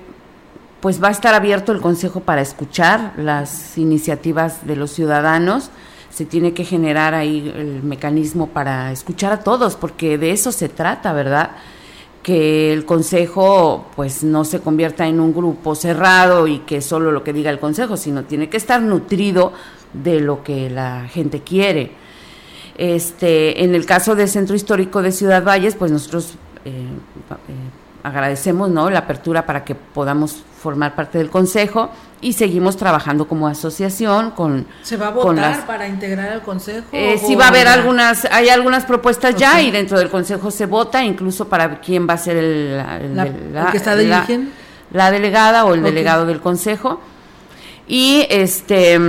pues 0.79 1.03
va 1.03 1.09
a 1.09 1.11
estar 1.11 1.35
abierto 1.35 1.73
el 1.73 1.79
consejo 1.79 2.21
para 2.21 2.41
escuchar 2.41 3.13
las 3.17 3.77
iniciativas 3.77 4.65
de 4.65 4.75
los 4.75 4.89
ciudadanos 4.89 5.69
se 6.09 6.25
tiene 6.25 6.53
que 6.53 6.63
generar 6.63 7.13
ahí 7.13 7.53
el 7.53 7.83
mecanismo 7.83 8.47
para 8.47 8.93
escuchar 8.93 9.33
a 9.33 9.41
todos, 9.41 9.75
porque 9.75 10.17
de 10.17 10.31
eso 10.31 10.53
se 10.53 10.69
trata, 10.69 11.11
¿verdad? 11.11 11.51
Que 12.25 12.73
el 12.73 12.85
consejo 12.85 13.85
pues 13.95 14.23
no 14.23 14.45
se 14.45 14.59
convierta 14.59 15.05
en 15.05 15.19
un 15.19 15.31
grupo 15.31 15.75
cerrado 15.75 16.47
y 16.47 16.57
que 16.61 16.81
solo 16.81 17.11
lo 17.11 17.23
que 17.23 17.33
diga 17.33 17.51
el 17.51 17.59
consejo, 17.59 17.97
sino 17.97 18.23
tiene 18.23 18.49
que 18.49 18.57
estar 18.57 18.81
nutrido 18.81 19.53
de 19.93 20.21
lo 20.21 20.43
que 20.43 20.71
la 20.71 21.07
gente 21.07 21.41
quiere. 21.41 21.91
Este, 22.79 23.63
en 23.63 23.75
el 23.75 23.85
caso 23.85 24.15
del 24.15 24.27
Centro 24.27 24.55
Histórico 24.55 25.03
de 25.03 25.11
Ciudad 25.11 25.43
Valles, 25.43 25.75
pues 25.75 25.91
nosotros 25.91 26.33
eh, 26.65 26.71
eh, 26.71 27.53
agradecemos 28.05 28.69
¿no? 28.69 28.89
la 28.89 28.99
apertura 28.99 29.45
para 29.45 29.63
que 29.63 29.73
podamos 29.73 30.43
formar 30.61 30.95
parte 30.95 31.17
del 31.17 31.29
consejo 31.29 31.89
y 32.21 32.33
seguimos 32.33 32.77
trabajando 32.77 33.27
como 33.27 33.47
asociación 33.47 34.31
con 34.31 34.67
se 34.83 34.95
va 34.95 35.07
a 35.07 35.11
votar 35.11 35.65
para 35.65 35.87
integrar 35.87 36.29
al 36.29 36.41
consejo 36.43 36.85
eh, 36.91 37.19
sí 37.23 37.35
va 37.35 37.45
a 37.45 37.47
haber 37.47 37.67
algunas 37.67 38.25
hay 38.25 38.49
algunas 38.49 38.85
propuestas 38.85 39.35
ya 39.35 39.59
y 39.61 39.71
dentro 39.71 39.97
del 39.97 40.09
consejo 40.09 40.51
se 40.51 40.67
vota 40.67 41.03
incluso 41.03 41.47
para 41.49 41.81
quién 41.81 42.07
va 42.07 42.13
a 42.13 42.17
ser 42.17 42.37
el, 42.37 42.77
la, 42.77 43.71
que 43.71 43.77
está 43.77 43.95
dirigiendo 43.95 44.51
la, 44.91 45.09
delegada 45.09 45.65
o 45.65 45.73
el 45.73 45.81
delegado 45.81 46.25
del 46.25 46.39
consejo. 46.41 47.01
Y 47.87 48.25
este 48.29 48.99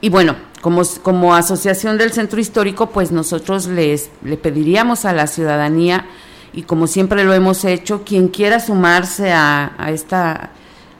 y 0.00 0.08
bueno 0.08 0.36
como, 0.60 0.82
como 1.02 1.34
asociación 1.34 1.98
del 1.98 2.12
centro 2.12 2.40
histórico 2.40 2.90
pues 2.90 3.12
nosotros 3.12 3.66
les 3.66 4.10
le 4.22 4.36
pediríamos 4.36 5.04
a 5.04 5.12
la 5.12 5.26
ciudadanía 5.26 6.06
y 6.52 6.62
como 6.62 6.86
siempre 6.86 7.24
lo 7.24 7.32
hemos 7.32 7.64
hecho 7.64 8.02
quien 8.04 8.28
quiera 8.28 8.60
sumarse 8.60 9.32
a, 9.32 9.72
a 9.78 9.90
esta 9.90 10.50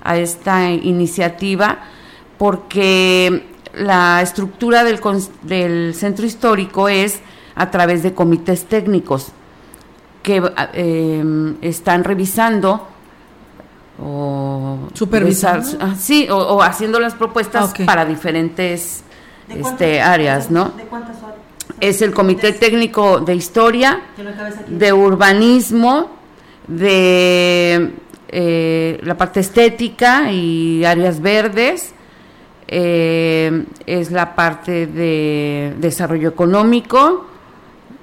a 0.02 0.16
esta 0.16 0.70
iniciativa 0.70 1.78
porque 2.38 3.46
la 3.74 4.22
estructura 4.22 4.84
del, 4.84 5.00
del 5.42 5.94
centro 5.94 6.26
histórico 6.26 6.88
es 6.88 7.20
a 7.54 7.70
través 7.70 8.02
de 8.02 8.14
comités 8.14 8.64
técnicos 8.64 9.32
que 10.22 10.42
eh, 10.72 11.54
están 11.60 12.04
revisando 12.04 12.86
o 14.02 14.78
supervisar 14.94 15.62
ah, 15.80 15.94
sí 15.98 16.26
o, 16.30 16.62
haciendo 16.62 17.00
las 17.00 17.14
propuestas 17.14 17.74
para 17.84 18.06
diferentes 18.06 19.04
este, 19.48 20.00
áreas 20.00 20.50
no 20.50 20.70
¿De 20.70 20.84
cuántas 20.84 21.22
horas? 21.22 21.39
Es 21.80 22.02
el 22.02 22.12
comité 22.12 22.52
técnico 22.52 23.20
de 23.20 23.34
historia 23.34 24.00
de 24.68 24.92
urbanismo 24.92 26.10
de 26.66 27.90
eh, 28.28 29.00
la 29.02 29.16
parte 29.16 29.40
estética 29.40 30.30
y 30.30 30.84
áreas 30.84 31.20
verdes, 31.20 31.92
eh, 32.68 33.64
es 33.86 34.12
la 34.12 34.36
parte 34.36 34.86
de 34.86 35.74
desarrollo 35.78 36.28
económico, 36.28 37.26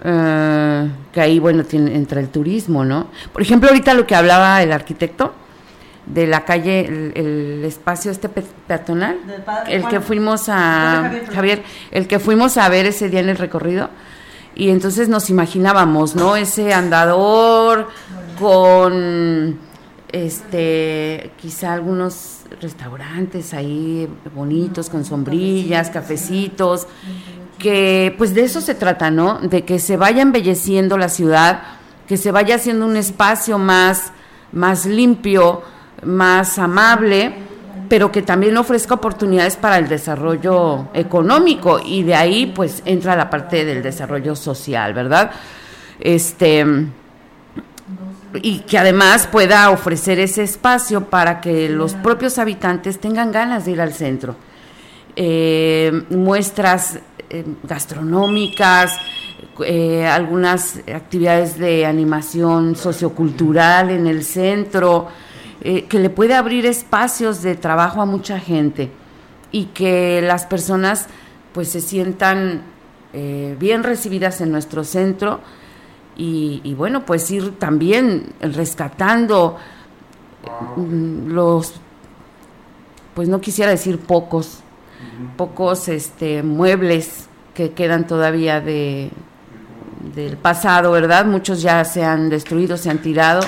eh, 0.03 0.89
que 1.13 1.21
ahí, 1.21 1.39
bueno, 1.39 1.63
tiene, 1.63 1.95
entra 1.95 2.19
el 2.19 2.29
turismo, 2.29 2.83
¿no? 2.83 3.07
Por 3.31 3.41
ejemplo, 3.41 3.69
ahorita 3.69 3.93
lo 3.93 4.05
que 4.05 4.15
hablaba 4.15 4.61
el 4.61 4.73
arquitecto 4.73 5.33
de 6.07 6.25
la 6.27 6.45
calle, 6.45 7.11
el, 7.15 7.63
espacio 7.65 8.11
este 8.11 8.29
peatonal, 8.29 9.17
el 9.67 9.87
que 9.87 9.99
fuimos 9.99 10.47
a, 10.49 11.11
Javier, 11.33 11.63
el 11.91 12.07
que 12.07 12.19
fuimos 12.19 12.57
a 12.57 12.69
ver 12.69 12.85
ese 12.85 13.09
día 13.09 13.19
en 13.19 13.29
el 13.29 13.37
recorrido, 13.37 13.89
y 14.55 14.69
entonces 14.69 15.09
nos 15.09 15.29
imaginábamos, 15.29 16.15
¿no? 16.15 16.35
Ese 16.35 16.73
andador 16.73 17.89
con 18.39 19.59
este, 20.11 21.31
quizá 21.37 21.73
algunos 21.73 22.41
restaurantes 22.61 23.53
ahí 23.53 24.07
bonitos 24.33 24.89
con 24.89 25.05
sombrillas, 25.05 25.89
cafecitos, 25.89 26.87
que 27.59 28.15
pues 28.17 28.33
de 28.33 28.45
eso 28.45 28.61
se 28.61 28.73
trata, 28.73 29.11
¿no? 29.11 29.39
De 29.39 29.63
que 29.63 29.79
se 29.79 29.97
vaya 29.97 30.21
embelleciendo 30.21 30.97
la 30.97 31.09
ciudad, 31.09 31.63
que 32.07 32.17
se 32.17 32.31
vaya 32.31 32.55
haciendo 32.55 32.85
un 32.85 32.97
espacio 32.97 33.57
más, 33.59 34.11
más 34.51 34.85
limpio, 34.85 35.61
más 36.03 36.59
amable, 36.59 37.33
pero 37.89 38.11
que 38.11 38.21
también 38.21 38.57
ofrezca 38.57 38.95
oportunidades 38.95 39.55
para 39.55 39.77
el 39.77 39.87
desarrollo 39.87 40.89
económico 40.93 41.79
y 41.83 42.03
de 42.03 42.15
ahí 42.15 42.47
pues 42.47 42.81
entra 42.85 43.15
la 43.15 43.29
parte 43.29 43.65
del 43.65 43.81
desarrollo 43.81 44.35
social, 44.35 44.93
¿verdad? 44.93 45.31
Este 45.99 46.65
y 48.41 48.59
que 48.59 48.77
además 48.77 49.27
pueda 49.27 49.69
ofrecer 49.69 50.19
ese 50.19 50.43
espacio 50.43 51.05
para 51.05 51.39
que 51.41 51.69
los 51.69 51.93
propios 51.93 52.37
habitantes 52.37 52.99
tengan 52.99 53.31
ganas 53.31 53.65
de 53.65 53.71
ir 53.71 53.81
al 53.81 53.93
centro. 53.93 54.35
Eh, 55.15 56.03
muestras 56.09 56.99
eh, 57.29 57.43
gastronómicas, 57.63 58.97
eh, 59.65 60.05
algunas 60.05 60.79
actividades 60.93 61.57
de 61.57 61.85
animación 61.85 62.75
sociocultural 62.75 63.89
en 63.89 64.07
el 64.07 64.23
centro, 64.23 65.07
que 65.61 65.99
le 65.99 66.09
puede 66.09 66.35
abrir 66.35 66.65
espacios 66.65 67.41
de 67.41 67.55
trabajo 67.55 68.01
a 68.01 68.05
mucha 68.05 68.39
gente. 68.39 68.91
y 69.51 69.65
que 69.65 70.21
las 70.21 70.45
personas 70.45 71.07
pues 71.53 71.69
se 71.69 71.81
sientan 71.81 72.61
eh, 73.13 73.55
bien 73.59 73.83
recibidas 73.83 74.41
en 74.41 74.51
nuestro 74.51 74.83
centro 74.83 75.39
y, 76.19 76.73
bueno, 76.73 77.05
pues 77.05 77.29
ir 77.29 77.59
también 77.59 78.33
rescatando 78.41 79.57
mm, 80.75 81.27
los, 81.27 81.75
pues 83.13 83.29
no 83.29 83.39
quisiera 83.39 83.69
decir 83.69 83.99
pocos, 83.99 84.61
pocos 85.35 85.87
este, 85.89 86.41
muebles 86.41 87.29
que 87.53 87.71
quedan 87.71 88.07
todavía 88.07 88.61
de, 88.61 89.11
del 90.15 90.37
pasado, 90.37 90.91
¿verdad? 90.91 91.25
Muchos 91.25 91.61
ya 91.61 91.85
se 91.85 92.03
han 92.03 92.29
destruido, 92.29 92.77
se 92.77 92.89
han 92.89 92.99
tirado. 92.99 93.41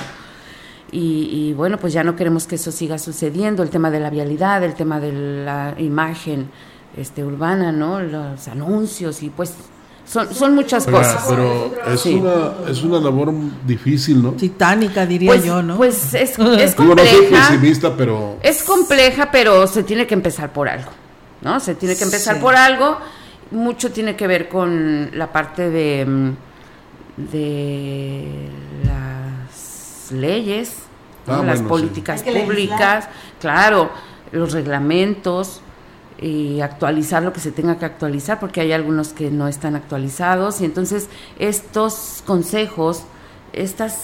Y, 0.92 1.30
y, 1.50 1.52
bueno, 1.52 1.78
pues 1.78 1.92
ya 1.92 2.02
no 2.02 2.16
queremos 2.16 2.46
que 2.46 2.56
eso 2.56 2.72
siga 2.72 2.98
sucediendo, 2.98 3.62
el 3.62 3.70
tema 3.70 3.90
de 3.90 4.00
la 4.00 4.10
vialidad, 4.10 4.64
el 4.64 4.74
tema 4.74 4.98
de 4.98 5.12
la 5.44 5.74
imagen 5.78 6.50
este, 6.96 7.24
urbana, 7.24 7.70
¿no? 7.70 8.00
Los 8.00 8.48
anuncios 8.48 9.22
y 9.22 9.30
pues 9.30 9.54
son, 10.10 10.34
son 10.34 10.54
muchas 10.54 10.86
cosas. 10.86 11.24
Pero 11.28 11.72
es, 11.86 12.04
una, 12.06 12.52
es 12.68 12.82
una 12.82 12.98
labor 12.98 13.32
difícil, 13.64 14.20
¿no? 14.20 14.32
Titánica, 14.32 15.06
diría 15.06 15.30
pues, 15.30 15.44
yo, 15.44 15.62
¿no? 15.62 15.76
Pues 15.76 16.14
es, 16.14 16.36
es 16.58 16.74
compleja. 16.74 17.94
pero... 17.96 18.38
Es 18.42 18.64
compleja, 18.64 19.30
pero 19.30 19.68
se 19.68 19.84
tiene 19.84 20.08
que 20.08 20.14
empezar 20.14 20.52
por 20.52 20.68
algo, 20.68 20.90
¿no? 21.42 21.60
Se 21.60 21.76
tiene 21.76 21.94
que 21.96 22.02
empezar 22.02 22.40
por 22.40 22.56
algo. 22.56 22.98
Mucho 23.52 23.92
tiene 23.92 24.16
que 24.16 24.26
ver 24.26 24.48
con 24.48 25.10
la 25.16 25.30
parte 25.30 25.70
de, 25.70 26.04
mm, 26.04 26.30
de 27.30 28.48
las 30.10 30.20
leyes, 30.20 30.74
ah, 31.26 31.42
las 31.44 31.62
políticas 31.62 32.22
públicas, 32.22 33.08
claro, 33.40 33.90
los 34.32 34.52
reglamentos, 34.52 35.60
y 36.20 36.60
actualizar 36.60 37.22
lo 37.22 37.32
que 37.32 37.40
se 37.40 37.50
tenga 37.50 37.78
que 37.78 37.86
actualizar, 37.86 38.38
porque 38.38 38.60
hay 38.60 38.72
algunos 38.72 39.14
que 39.14 39.30
no 39.30 39.48
están 39.48 39.74
actualizados, 39.74 40.60
y 40.60 40.66
entonces 40.66 41.08
estos 41.38 42.22
consejos, 42.26 43.04
estas, 43.52 43.96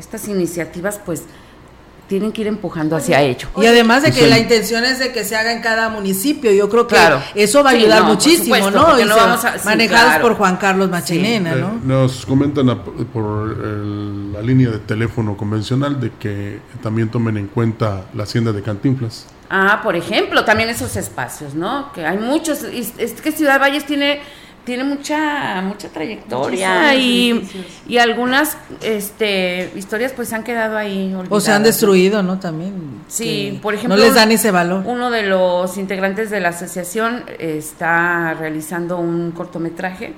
estas 0.00 0.26
iniciativas, 0.26 1.00
pues 1.04 1.24
tienen 2.08 2.32
que 2.32 2.42
ir 2.42 2.46
empujando 2.46 2.96
hacia 2.96 3.20
ello. 3.22 3.48
Y 3.56 3.66
además 3.66 4.02
de 4.02 4.12
que 4.12 4.26
la 4.26 4.38
intención 4.38 4.84
es 4.84 4.98
de 4.98 5.12
que 5.12 5.24
se 5.24 5.36
haga 5.36 5.52
en 5.52 5.60
cada 5.60 5.88
municipio, 5.88 6.52
yo 6.52 6.68
creo 6.68 6.86
que 6.86 6.96
eso 7.34 7.62
va 7.62 7.70
a 7.70 7.72
ayudar 7.72 8.04
muchísimo, 8.04 8.70
¿no? 8.70 8.98
Y 8.98 9.04
manejados 9.64 10.16
por 10.20 10.34
Juan 10.34 10.56
Carlos 10.56 10.90
Machinena, 10.90 11.54
¿no? 11.54 11.68
Eh, 11.68 11.78
nos 11.84 12.26
comentan 12.26 12.66
por 13.12 13.56
la 13.58 14.42
línea 14.42 14.70
de 14.70 14.78
teléfono 14.78 15.36
convencional 15.36 16.00
de 16.00 16.12
que 16.18 16.60
también 16.82 17.10
tomen 17.10 17.36
en 17.36 17.48
cuenta 17.48 18.06
la 18.14 18.24
hacienda 18.24 18.52
de 18.52 18.62
Cantinflas. 18.62 19.26
Ah, 19.48 19.80
por 19.82 19.94
ejemplo, 19.94 20.44
también 20.44 20.68
esos 20.68 20.96
espacios, 20.96 21.54
¿no? 21.54 21.92
Que 21.92 22.04
hay 22.04 22.18
muchos, 22.18 22.62
es 22.64 23.12
que 23.20 23.32
Ciudad 23.32 23.60
Valles 23.60 23.86
tiene 23.86 24.20
tiene 24.66 24.84
mucha 24.84 25.62
mucha 25.62 25.88
trayectoria 25.88 26.94
y, 26.94 27.48
y, 27.88 27.96
algunas 27.96 28.58
este 28.82 29.72
historias 29.74 30.12
pues 30.12 30.34
han 30.34 30.44
quedado 30.44 30.76
ahí 30.76 31.16
o 31.30 31.40
se 31.40 31.52
han 31.52 31.62
destruido 31.62 32.22
no 32.22 32.38
también 32.38 32.74
sí 33.08 33.58
por 33.62 33.72
ejemplo 33.72 33.96
no 33.96 34.02
les 34.02 34.14
dan 34.14 34.30
ese 34.32 34.50
valor. 34.50 34.82
uno 34.84 35.10
de 35.10 35.22
los 35.22 35.78
integrantes 35.78 36.28
de 36.28 36.40
la 36.40 36.50
asociación 36.50 37.24
está 37.38 38.34
realizando 38.34 38.98
un 38.98 39.30
cortometraje 39.30 40.12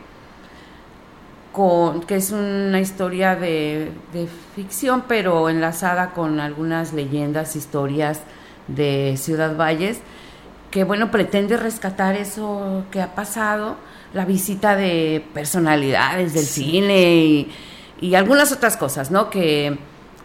con 1.52 2.00
que 2.00 2.16
es 2.16 2.32
una 2.32 2.80
historia 2.80 3.36
de, 3.36 3.92
de 4.12 4.26
ficción 4.56 5.04
pero 5.06 5.48
enlazada 5.48 6.10
con 6.10 6.40
algunas 6.40 6.92
leyendas 6.92 7.54
historias 7.54 8.22
de 8.68 9.16
Ciudad 9.16 9.56
Valles, 9.56 9.98
que 10.70 10.84
bueno, 10.84 11.10
pretende 11.10 11.56
rescatar 11.56 12.14
eso 12.14 12.84
que 12.92 13.00
ha 13.00 13.14
pasado, 13.14 13.76
la 14.14 14.24
visita 14.24 14.76
de 14.76 15.24
personalidades 15.34 16.34
del 16.34 16.44
cine 16.44 17.46
y, 18.00 18.14
algunas 18.14 18.52
otras 18.52 18.76
cosas, 18.76 19.10
¿no? 19.10 19.28
Que, 19.28 19.76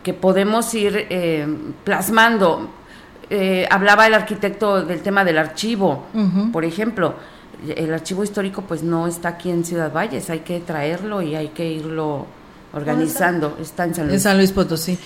que 0.04 0.14
podemos 0.14 0.74
ir 0.74 1.08
eh, 1.10 1.48
plasmando. 1.84 2.70
Eh, 3.30 3.68
hablaba 3.72 4.06
el 4.06 4.14
arquitecto 4.14 4.84
del 4.84 5.02
tema 5.02 5.24
del 5.24 5.38
archivo, 5.38 6.06
por 6.52 6.66
ejemplo. 6.66 7.16
El 7.76 7.94
archivo 7.94 8.24
histórico 8.24 8.62
pues 8.62 8.84
no 8.84 9.08
está 9.08 9.30
aquí 9.30 9.50
en 9.50 9.64
Ciudad 9.64 9.92
Valles, 9.92 10.30
hay 10.30 10.40
que 10.40 10.60
traerlo 10.60 11.22
y 11.22 11.36
hay 11.36 11.48
que 11.50 11.66
irlo 11.66 12.28
organizando, 12.74 13.58
está? 13.62 13.86
en 13.86 13.94
San 13.94 14.08
Luis. 14.08 14.16
En 14.16 14.22
San 14.22 14.38
Luis 14.38 14.52
Potosí. 14.52 14.98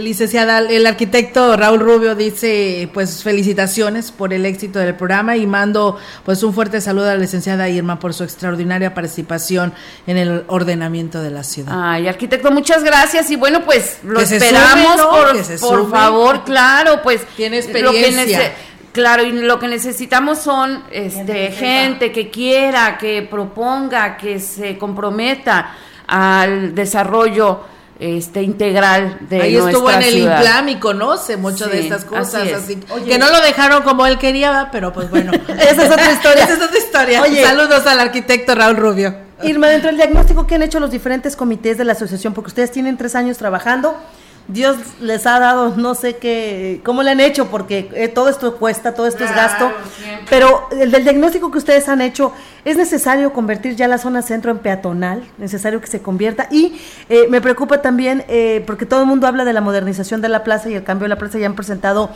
licenciada, 0.00 0.58
el 0.58 0.86
arquitecto 0.86 1.56
Raúl 1.56 1.80
Rubio 1.80 2.14
dice, 2.14 2.88
pues 2.92 3.22
felicitaciones 3.22 4.12
por 4.12 4.32
el 4.34 4.44
éxito 4.44 4.78
del 4.78 4.94
programa 4.94 5.36
y 5.36 5.46
mando 5.46 5.98
pues 6.24 6.42
un 6.42 6.52
fuerte 6.52 6.80
saludo 6.80 7.06
a 7.06 7.14
la 7.14 7.20
licenciada 7.20 7.68
Irma 7.68 7.98
por 7.98 8.12
su 8.12 8.24
extraordinaria 8.24 8.92
participación 8.92 9.72
en 10.06 10.18
el 10.18 10.44
ordenamiento 10.48 11.22
de 11.22 11.30
la 11.30 11.44
ciudad. 11.44 11.72
Ay, 11.74 12.08
arquitecto, 12.08 12.50
muchas 12.50 12.84
gracias 12.84 13.30
y 13.30 13.36
bueno, 13.36 13.64
pues 13.64 13.98
lo 14.04 14.20
esperamos 14.20 15.00
por, 15.60 15.90
favor, 15.90 16.44
claro, 16.44 17.00
pues 17.02 17.22
tiene 17.36 17.58
experiencia. 17.58 18.52
Claro, 18.92 19.24
y 19.24 19.32
lo 19.32 19.58
que 19.58 19.66
necesitamos 19.66 20.38
son 20.38 20.84
este, 20.92 21.50
gente 21.50 22.12
que 22.12 22.30
quiera, 22.30 22.96
que 22.96 23.22
proponga, 23.22 24.16
que 24.16 24.38
se 24.38 24.78
comprometa 24.78 25.74
al 26.06 26.74
desarrollo 26.74 27.60
este 27.98 28.42
integral 28.42 29.18
de 29.28 29.40
Ahí 29.40 29.56
estuvo 29.56 29.90
en 29.90 30.02
el 30.02 30.18
Inclam 30.18 30.68
y 30.68 30.76
conoce 30.76 31.36
mucho 31.36 31.66
de 31.66 31.80
estas 31.80 32.04
cosas, 32.04 32.52
así, 32.52 32.76
que 32.76 33.18
no 33.18 33.30
lo 33.30 33.40
dejaron 33.40 33.82
como 33.82 34.04
él 34.06 34.18
quería, 34.18 34.68
pero 34.72 34.92
pues 34.92 35.10
bueno, 35.10 35.32
esa 35.48 35.84
es 35.84 35.90
otra 35.90 36.12
historia. 36.12 36.44
esa 36.44 36.54
es 36.54 36.62
otra 36.62 36.78
historia. 36.78 37.46
Saludos 37.46 37.86
al 37.86 38.00
arquitecto 38.00 38.54
Raúl 38.54 38.76
Rubio. 38.76 39.14
Irma, 39.42 39.68
dentro 39.68 39.88
del 39.88 39.96
diagnóstico 39.96 40.46
que 40.46 40.54
han 40.54 40.62
hecho 40.62 40.80
los 40.80 40.90
diferentes 40.90 41.36
comités 41.36 41.78
de 41.78 41.84
la 41.84 41.92
asociación, 41.92 42.34
porque 42.34 42.48
ustedes 42.48 42.70
tienen 42.70 42.96
tres 42.96 43.14
años 43.14 43.36
trabajando, 43.36 43.96
Dios 44.48 44.76
les 45.00 45.26
ha 45.26 45.38
dado, 45.38 45.74
no 45.76 45.94
sé 45.94 46.16
qué, 46.16 46.80
cómo 46.84 47.02
le 47.02 47.10
han 47.10 47.20
hecho, 47.20 47.46
porque 47.46 47.90
eh, 47.94 48.08
todo 48.08 48.28
esto 48.28 48.56
cuesta, 48.56 48.94
todo 48.94 49.06
esto 49.06 49.24
es 49.24 49.34
gasto. 49.34 49.72
Pero 50.30 50.68
el 50.70 50.90
del 50.90 51.04
diagnóstico 51.04 51.50
que 51.50 51.58
ustedes 51.58 51.88
han 51.88 52.00
hecho, 52.00 52.32
es 52.64 52.76
necesario 52.76 53.32
convertir 53.32 53.76
ya 53.76 53.88
la 53.88 53.98
zona 53.98 54.22
centro 54.22 54.50
en 54.50 54.58
peatonal, 54.58 55.22
necesario 55.38 55.80
que 55.80 55.86
se 55.86 56.00
convierta. 56.00 56.48
Y 56.50 56.74
eh, 57.08 57.26
me 57.28 57.40
preocupa 57.40 57.82
también, 57.82 58.24
eh, 58.28 58.62
porque 58.66 58.86
todo 58.86 59.00
el 59.00 59.06
mundo 59.06 59.26
habla 59.26 59.44
de 59.44 59.52
la 59.52 59.60
modernización 59.60 60.20
de 60.20 60.28
la 60.28 60.44
plaza 60.44 60.70
y 60.70 60.74
el 60.74 60.84
cambio 60.84 61.04
de 61.04 61.10
la 61.10 61.18
plaza, 61.18 61.38
ya 61.38 61.46
han 61.46 61.54
presentado 61.54 62.10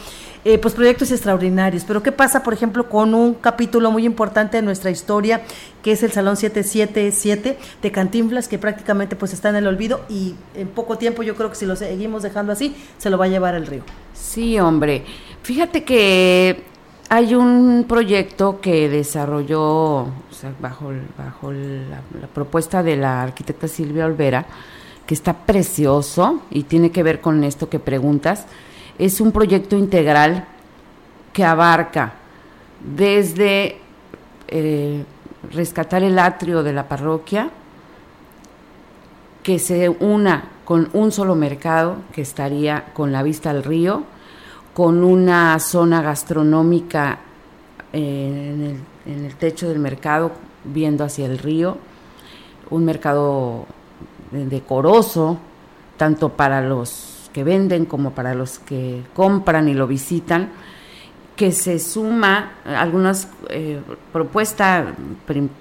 pues 0.62 0.72
proyectos 0.72 1.11
extraordinarios. 1.11 1.84
Pero 1.84 2.02
¿qué 2.02 2.11
pasa, 2.11 2.42
por 2.42 2.54
ejemplo, 2.54 2.88
con 2.88 3.12
un 3.14 3.34
capítulo 3.34 3.90
muy 3.90 4.06
importante 4.06 4.56
de 4.56 4.62
nuestra 4.62 4.90
historia, 4.90 5.42
que 5.82 5.92
es 5.92 6.02
el 6.02 6.12
Salón 6.12 6.36
777 6.36 7.59
de 7.82 7.92
Cantinflas, 7.92 8.48
que 8.48 8.59
prácticamente 8.59 9.16
pues 9.16 9.32
está 9.32 9.50
en 9.50 9.56
el 9.56 9.66
olvido 9.66 10.00
y 10.09 10.34
en 10.54 10.68
poco 10.68 10.98
tiempo 10.98 11.22
yo 11.22 11.34
creo 11.34 11.50
que 11.50 11.56
si 11.56 11.66
lo 11.66 11.76
seguimos 11.76 12.22
dejando 12.22 12.52
así, 12.52 12.74
se 12.98 13.11
lo 13.11 13.18
va 13.18 13.26
a 13.26 13.28
llevar 13.28 13.54
el 13.54 13.66
río. 13.66 13.82
Sí, 14.14 14.59
hombre. 14.59 15.04
Fíjate 15.42 15.84
que 15.84 16.64
hay 17.09 17.34
un 17.34 17.86
proyecto 17.88 18.61
que 18.61 18.88
desarrolló 18.88 20.06
bajo, 20.61 20.92
bajo 21.16 21.52
la, 21.52 22.02
propuesta 22.34 22.82
de 22.82 22.96
la 22.96 23.22
arquitecta 23.22 23.66
Silvia 23.66 24.04
Olvera, 24.04 24.44
que 25.06 25.14
está 25.14 25.32
precioso 25.32 26.42
y 26.50 26.64
tiene 26.64 26.90
que 26.90 27.02
ver 27.02 27.20
con 27.20 27.42
esto 27.44 27.70
que 27.70 27.78
preguntas. 27.78 28.44
Es 28.98 29.20
un 29.20 29.32
proyecto 29.32 29.76
integral 29.76 30.46
que 31.32 31.44
abarca 31.44 32.12
desde 32.80 33.78
eh, 34.48 35.04
rescatar 35.50 36.02
el 36.02 36.18
atrio 36.18 36.62
de 36.62 36.72
la 36.74 36.88
parroquia, 36.88 37.50
que 39.42 39.59
se 39.59 39.88
una 39.88 40.44
con 40.66 40.90
un 40.92 41.11
solo 41.11 41.34
mercado 41.34 41.96
que 42.12 42.20
estaría 42.20 42.84
con 42.92 43.12
la 43.12 43.22
vista 43.22 43.48
al 43.48 43.64
río, 43.64 44.04
con 44.78 45.02
una 45.02 45.58
zona 45.58 46.00
gastronómica 46.02 47.18
eh, 47.92 48.76
en, 49.06 49.24
el, 49.24 49.34
techo 49.34 49.68
del 49.68 49.80
mercado 49.80 50.30
viendo 50.62 51.02
hacia 51.02 51.26
el 51.26 51.36
río, 51.38 51.78
un 52.70 52.84
mercado 52.84 53.66
decoroso, 54.30 55.36
tanto 55.96 56.28
para 56.28 56.60
los 56.60 57.28
que 57.32 57.42
venden 57.42 57.86
como 57.86 58.12
para 58.12 58.36
los 58.36 58.60
que 58.60 59.02
compran 59.14 59.68
y 59.68 59.74
lo 59.74 59.88
visitan, 59.88 60.50
que 61.34 61.50
se 61.50 61.80
suma 61.80 62.52
algunas 62.64 63.30
eh, 63.50 63.80
propuestas 64.12 64.94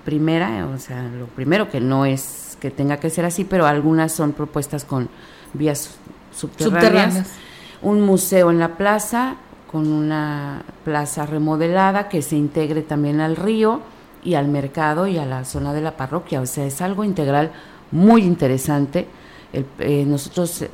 primera, 0.06 0.68
o 0.68 0.78
sea, 0.78 1.02
lo 1.02 1.26
primero 1.26 1.72
que 1.72 1.80
no 1.80 2.06
es 2.06 2.56
que 2.62 2.70
tenga 2.70 2.98
que 2.98 3.10
ser 3.10 3.26
así, 3.26 3.46
pero 3.46 3.66
algunas 3.66 4.12
son 4.12 4.34
propuestas 4.34 4.86
con 4.86 5.10
vías 5.54 5.98
subterráneas. 6.32 7.47
Un 7.82 8.02
museo 8.02 8.50
en 8.50 8.60
la 8.60 8.76
plaza, 8.76 9.36
con 9.72 9.88
una 9.88 10.64
plaza 10.84 11.26
remodelada 11.26 12.10
que 12.10 12.22
se 12.22 12.36
integre 12.36 12.82
también 12.82 13.20
al 13.20 13.36
río 13.36 13.82
y 14.24 14.34
al 14.34 14.48
mercado 14.48 15.08
y 15.08 15.18
a 15.18 15.26
la 15.26 15.46
zona 15.46 15.74
de 15.74 15.82
la 15.82 15.96
parroquia. 15.96 16.42
O 16.42 16.46
sea, 16.46 16.66
es 16.66 16.82
algo 16.82 17.04
integral 17.04 17.52
muy 17.92 18.24
interesante. 18.24 19.08
Eh, 19.54 20.04
nosotros 20.06 20.64
eh, 20.64 20.70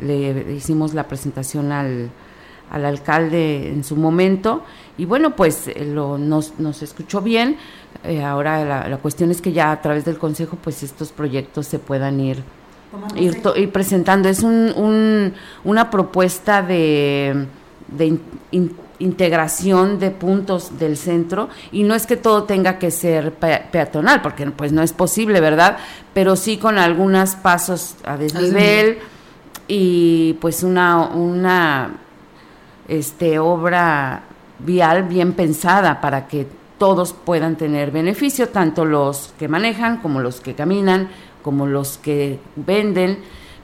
le 0.00 0.52
hicimos 0.54 0.94
la 0.94 1.08
presentación 1.08 1.72
al, 1.72 2.10
al 2.70 2.84
alcalde 2.84 3.68
en 3.68 3.82
su 3.82 3.96
momento 3.96 4.62
y 4.98 5.06
bueno, 5.06 5.34
pues 5.34 5.68
eh, 5.68 5.84
lo, 5.84 6.18
nos, 6.18 6.58
nos 6.58 6.82
escuchó 6.82 7.20
bien. 7.20 7.56
Ahora 8.24 8.88
la, 8.88 8.96
cuestión 8.98 9.30
es 9.30 9.42
que 9.42 9.52
ya 9.52 9.72
a 9.72 9.82
través 9.82 10.06
del 10.06 10.16
Consejo 10.16 10.56
pues 10.56 10.82
estos 10.82 11.12
proyectos 11.12 11.66
se 11.66 11.78
puedan 11.78 12.18
ir, 12.18 12.42
ir, 13.16 13.72
presentando. 13.72 14.28
Es 14.28 14.42
un, 14.42 15.34
una 15.64 15.90
propuesta 15.90 16.62
de, 16.62 17.46
de 17.88 18.18
integración 18.98 19.98
de 19.98 20.10
puntos 20.10 20.78
del 20.78 20.96
centro. 20.96 21.48
Y 21.72 21.82
no 21.82 21.94
es 21.94 22.06
que 22.06 22.16
todo 22.16 22.44
tenga 22.44 22.78
que 22.78 22.90
ser 22.90 23.32
peatonal 23.32 24.22
porque 24.22 24.46
pues 24.50 24.72
no 24.72 24.82
es 24.82 24.92
posible 24.92 25.40
verdad 25.40 25.78
pero 26.12 26.36
sí 26.36 26.56
con 26.56 26.78
algunos 26.78 27.36
pasos 27.36 27.96
a 28.04 28.16
desnivel. 28.16 28.98
y 29.68 30.34
pues 30.34 30.62
una 30.62 31.06
una 31.06 31.90
este 32.88 33.38
obra 33.38 34.22
vial 34.58 35.04
bien 35.04 35.32
pensada 35.32 36.00
para 36.00 36.26
que 36.26 36.46
todos 36.78 37.12
puedan 37.12 37.56
tener 37.56 37.90
beneficio, 37.90 38.48
tanto 38.48 38.84
los 38.84 39.34
que 39.38 39.48
manejan 39.48 39.98
como 39.98 40.20
los 40.20 40.40
que 40.40 40.54
caminan, 40.54 41.10
como 41.42 41.66
los 41.66 41.98
que 41.98 42.38
venden. 42.56 43.18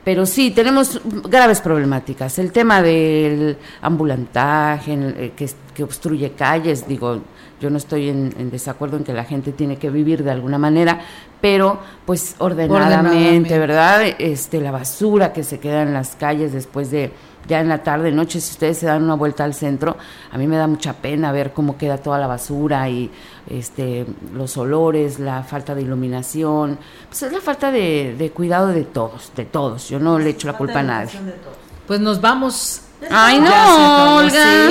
Pero 0.05 0.25
sí, 0.25 0.53
tenemos 0.53 1.01
graves 1.29 1.61
problemáticas. 1.61 2.39
El 2.39 2.53
tema 2.53 2.81
del 2.81 3.59
ambulantaje, 3.81 4.95
eh, 4.95 5.33
que, 5.35 5.51
que 5.75 5.83
obstruye 5.83 6.33
calles, 6.33 6.87
digo, 6.87 7.23
yo 7.61 7.71
no 7.71 7.79
estoy 7.79 8.11
en, 8.11 8.51
desacuerdo 8.51 8.99
en 8.99 9.05
que 9.05 9.13
la 9.13 9.25
gente 9.25 9.53
tiene 9.53 9.79
que 9.79 9.91
vivir 9.91 10.23
de 10.23 10.31
alguna 10.31 10.59
manera, 10.59 11.01
pero 11.41 11.81
pues 12.05 12.37
ordenadamente, 12.39 12.85
ordenadamente, 12.85 13.59
¿verdad? 13.59 14.03
Este, 14.19 14.61
la 14.61 14.71
basura 14.71 15.33
que 15.33 15.43
se 15.43 15.59
queda 15.59 15.83
en 15.83 15.95
las 15.95 16.17
calles 16.17 16.53
después 16.53 16.91
de 16.91 17.13
ya 17.49 17.61
en 17.61 17.69
la 17.69 17.83
tarde, 17.83 18.11
noche, 18.13 18.41
si 18.41 18.53
ustedes 18.53 18.79
se 18.79 18.87
dan 18.87 19.03
una 19.03 19.15
vuelta 19.15 19.45
al 19.45 19.55
centro, 19.55 19.97
a 20.31 20.39
mí 20.39 20.47
me 20.47 20.57
da 20.57 20.67
mucha 20.67 20.95
pena 20.95 21.33
ver 21.33 21.53
cómo 21.53 21.77
queda 21.77 21.99
toda 21.99 22.19
la 22.19 22.27
basura 22.27 22.89
y 22.89 23.11
este, 23.49 24.07
los 24.35 24.57
olores, 24.57 25.19
la 25.19 25.43
falta 25.43 25.75
de 25.75 25.83
iluminación, 25.83 26.79
pues 27.09 27.23
es 27.23 27.33
la 27.33 27.41
falta 27.41 27.71
de, 27.71 28.33
cuidado 28.35 28.69
de 28.69 28.85
todos, 28.85 29.33
de 29.37 29.45
todos. 29.45 29.89
Yo 29.89 29.99
no 29.99 30.19
le 30.19 30.31
echo 30.31 30.47
la 30.47 30.55
culpa 30.55 30.81
a 30.81 30.83
nadie. 30.83 31.13
Pues 31.87 32.01
nos 32.01 32.21
vamos 32.21 32.83
Ay, 33.11 33.41
no, 33.41 34.17
Olga. 34.17 34.71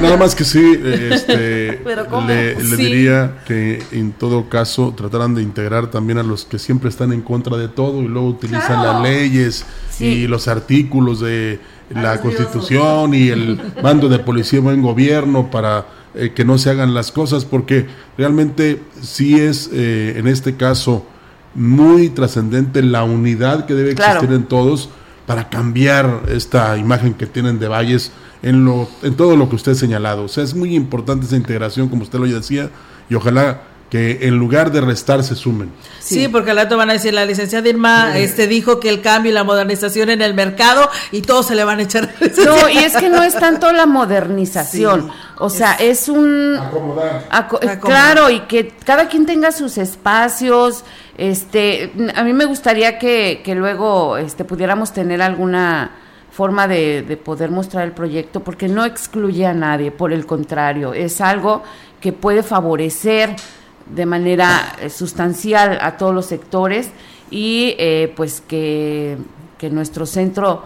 Nada 0.00 0.16
más 0.16 0.34
que 0.34 0.44
sí, 0.44 0.78
este, 0.82 1.80
le, 2.26 2.54
diría 2.76 3.42
que 3.46 3.82
en 3.92 4.12
todo 4.12 4.48
caso 4.48 4.92
trataran 4.96 5.34
de 5.34 5.42
integrar 5.42 5.90
también 5.90 6.18
a 6.18 6.22
los 6.22 6.44
que 6.44 6.58
siempre 6.58 6.90
están 6.90 7.12
en 7.12 7.22
contra 7.22 7.56
de 7.56 7.68
todo 7.68 8.02
y 8.02 8.08
luego 8.08 8.28
utilizan 8.28 8.82
las 8.82 9.02
leyes 9.02 9.64
y 9.98 10.26
los 10.26 10.48
artículos 10.48 11.20
de 11.20 11.60
la 11.90 12.20
Constitución 12.20 13.14
y 13.14 13.28
el 13.28 13.60
mando 13.82 14.08
de 14.08 14.18
policía 14.18 14.60
buen 14.60 14.82
gobierno 14.82 15.50
para 15.50 15.86
eh, 16.14 16.32
que 16.34 16.44
no 16.44 16.58
se 16.58 16.70
hagan 16.70 16.92
las 16.92 17.12
cosas, 17.12 17.44
porque 17.44 17.86
realmente 18.18 18.82
sí 19.00 19.38
es 19.38 19.70
eh, 19.72 20.14
en 20.16 20.26
este 20.26 20.56
caso 20.56 21.06
muy 21.54 22.10
trascendente 22.10 22.82
la 22.82 23.04
unidad 23.04 23.66
que 23.66 23.74
debe 23.74 23.92
existir 23.92 24.32
en 24.32 24.44
todos 24.44 24.90
para 25.30 25.48
cambiar 25.48 26.22
esta 26.28 26.76
imagen 26.76 27.14
que 27.14 27.24
tienen 27.24 27.60
de 27.60 27.68
Valles 27.68 28.10
en, 28.42 28.64
lo, 28.64 28.88
en 29.04 29.14
todo 29.14 29.36
lo 29.36 29.48
que 29.48 29.54
usted 29.54 29.70
ha 29.70 29.74
señalado. 29.76 30.24
O 30.24 30.28
sea, 30.28 30.42
es 30.42 30.56
muy 30.56 30.74
importante 30.74 31.24
esa 31.24 31.36
integración, 31.36 31.88
como 31.88 32.02
usted 32.02 32.18
lo 32.18 32.26
decía, 32.26 32.68
y 33.08 33.14
ojalá 33.14 33.60
que 33.90 34.26
en 34.26 34.38
lugar 34.38 34.72
de 34.72 34.80
restar 34.80 35.22
se 35.22 35.36
sumen. 35.36 35.70
Sí, 36.00 36.26
porque 36.26 36.50
al 36.50 36.56
rato 36.56 36.76
van 36.76 36.90
a 36.90 36.94
decir, 36.94 37.14
la 37.14 37.24
licenciada 37.24 37.68
Irma 37.68 38.18
este, 38.18 38.48
dijo 38.48 38.80
que 38.80 38.88
el 38.88 39.02
cambio 39.02 39.30
y 39.30 39.34
la 39.34 39.44
modernización 39.44 40.10
en 40.10 40.20
el 40.20 40.34
mercado 40.34 40.90
y 41.12 41.22
todos 41.22 41.46
se 41.46 41.54
le 41.54 41.62
van 41.62 41.78
a 41.78 41.82
echar. 41.82 42.12
No, 42.44 42.68
y 42.68 42.78
es 42.78 42.96
que 42.96 43.08
no 43.08 43.22
es 43.22 43.34
tanto 43.34 43.72
la 43.72 43.86
modernización, 43.86 45.12
o 45.38 45.48
sea, 45.48 45.74
es, 45.74 46.08
un... 46.08 46.58
Acomodar. 46.58 47.80
Claro, 47.80 48.30
y 48.30 48.40
que 48.40 48.74
cada 48.84 49.06
quien 49.06 49.26
tenga 49.26 49.52
sus 49.52 49.78
espacios, 49.78 50.84
este, 51.20 51.92
a 52.16 52.24
mí 52.24 52.32
me 52.32 52.46
gustaría 52.46 52.98
que, 52.98 53.42
que 53.44 53.54
luego 53.54 54.16
este, 54.16 54.46
pudiéramos 54.46 54.94
tener 54.94 55.20
alguna 55.20 55.90
forma 56.32 56.66
de, 56.66 57.02
de 57.02 57.16
poder 57.18 57.50
mostrar 57.50 57.84
el 57.84 57.92
proyecto, 57.92 58.40
porque 58.40 58.68
no 58.68 58.86
excluye 58.86 59.44
a 59.44 59.52
nadie, 59.52 59.90
por 59.90 60.14
el 60.14 60.24
contrario, 60.24 60.94
es 60.94 61.20
algo 61.20 61.62
que 62.00 62.14
puede 62.14 62.42
favorecer 62.42 63.36
de 63.84 64.06
manera 64.06 64.74
eh, 64.80 64.88
sustancial 64.88 65.78
a 65.82 65.98
todos 65.98 66.14
los 66.14 66.24
sectores 66.24 66.90
y 67.30 67.74
eh, 67.78 68.10
pues 68.16 68.40
que, 68.40 69.18
que, 69.58 69.68
nuestro 69.68 70.06
centro 70.06 70.64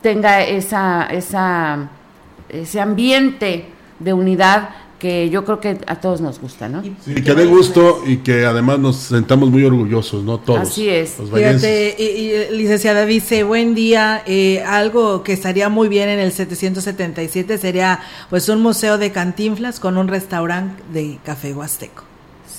tenga 0.00 0.42
esa, 0.42 1.08
esa, 1.10 1.88
ese 2.48 2.80
ambiente 2.80 3.64
de 3.98 4.12
unidad 4.12 4.70
que 4.98 5.28
yo 5.28 5.44
creo 5.44 5.60
que 5.60 5.78
a 5.86 6.00
todos 6.00 6.20
nos 6.20 6.40
gusta, 6.40 6.68
¿no? 6.68 6.82
y 6.84 7.22
que 7.22 7.34
dé 7.34 7.44
gusto 7.44 8.02
y 8.06 8.18
que 8.18 8.46
además 8.46 8.78
nos 8.78 8.96
sentamos 8.96 9.50
muy 9.50 9.64
orgullosos, 9.64 10.24
¿no? 10.24 10.38
Todos. 10.38 10.60
Así 10.60 10.88
es. 10.88 11.16
Fíjate, 11.32 11.96
y, 11.98 12.54
licenciada 12.54 13.04
dice, 13.04 13.42
buen 13.42 13.74
día, 13.74 14.22
eh, 14.26 14.62
algo 14.66 15.22
que 15.22 15.32
estaría 15.32 15.68
muy 15.68 15.88
bien 15.88 16.08
en 16.08 16.18
el 16.18 16.32
777 16.32 17.58
sería 17.58 18.00
pues 18.30 18.48
un 18.48 18.62
museo 18.62 18.98
de 18.98 19.12
cantinflas 19.12 19.80
con 19.80 19.98
un 19.98 20.08
restaurante 20.08 20.82
de 20.92 21.18
café 21.24 21.52
huasteco. 21.52 22.04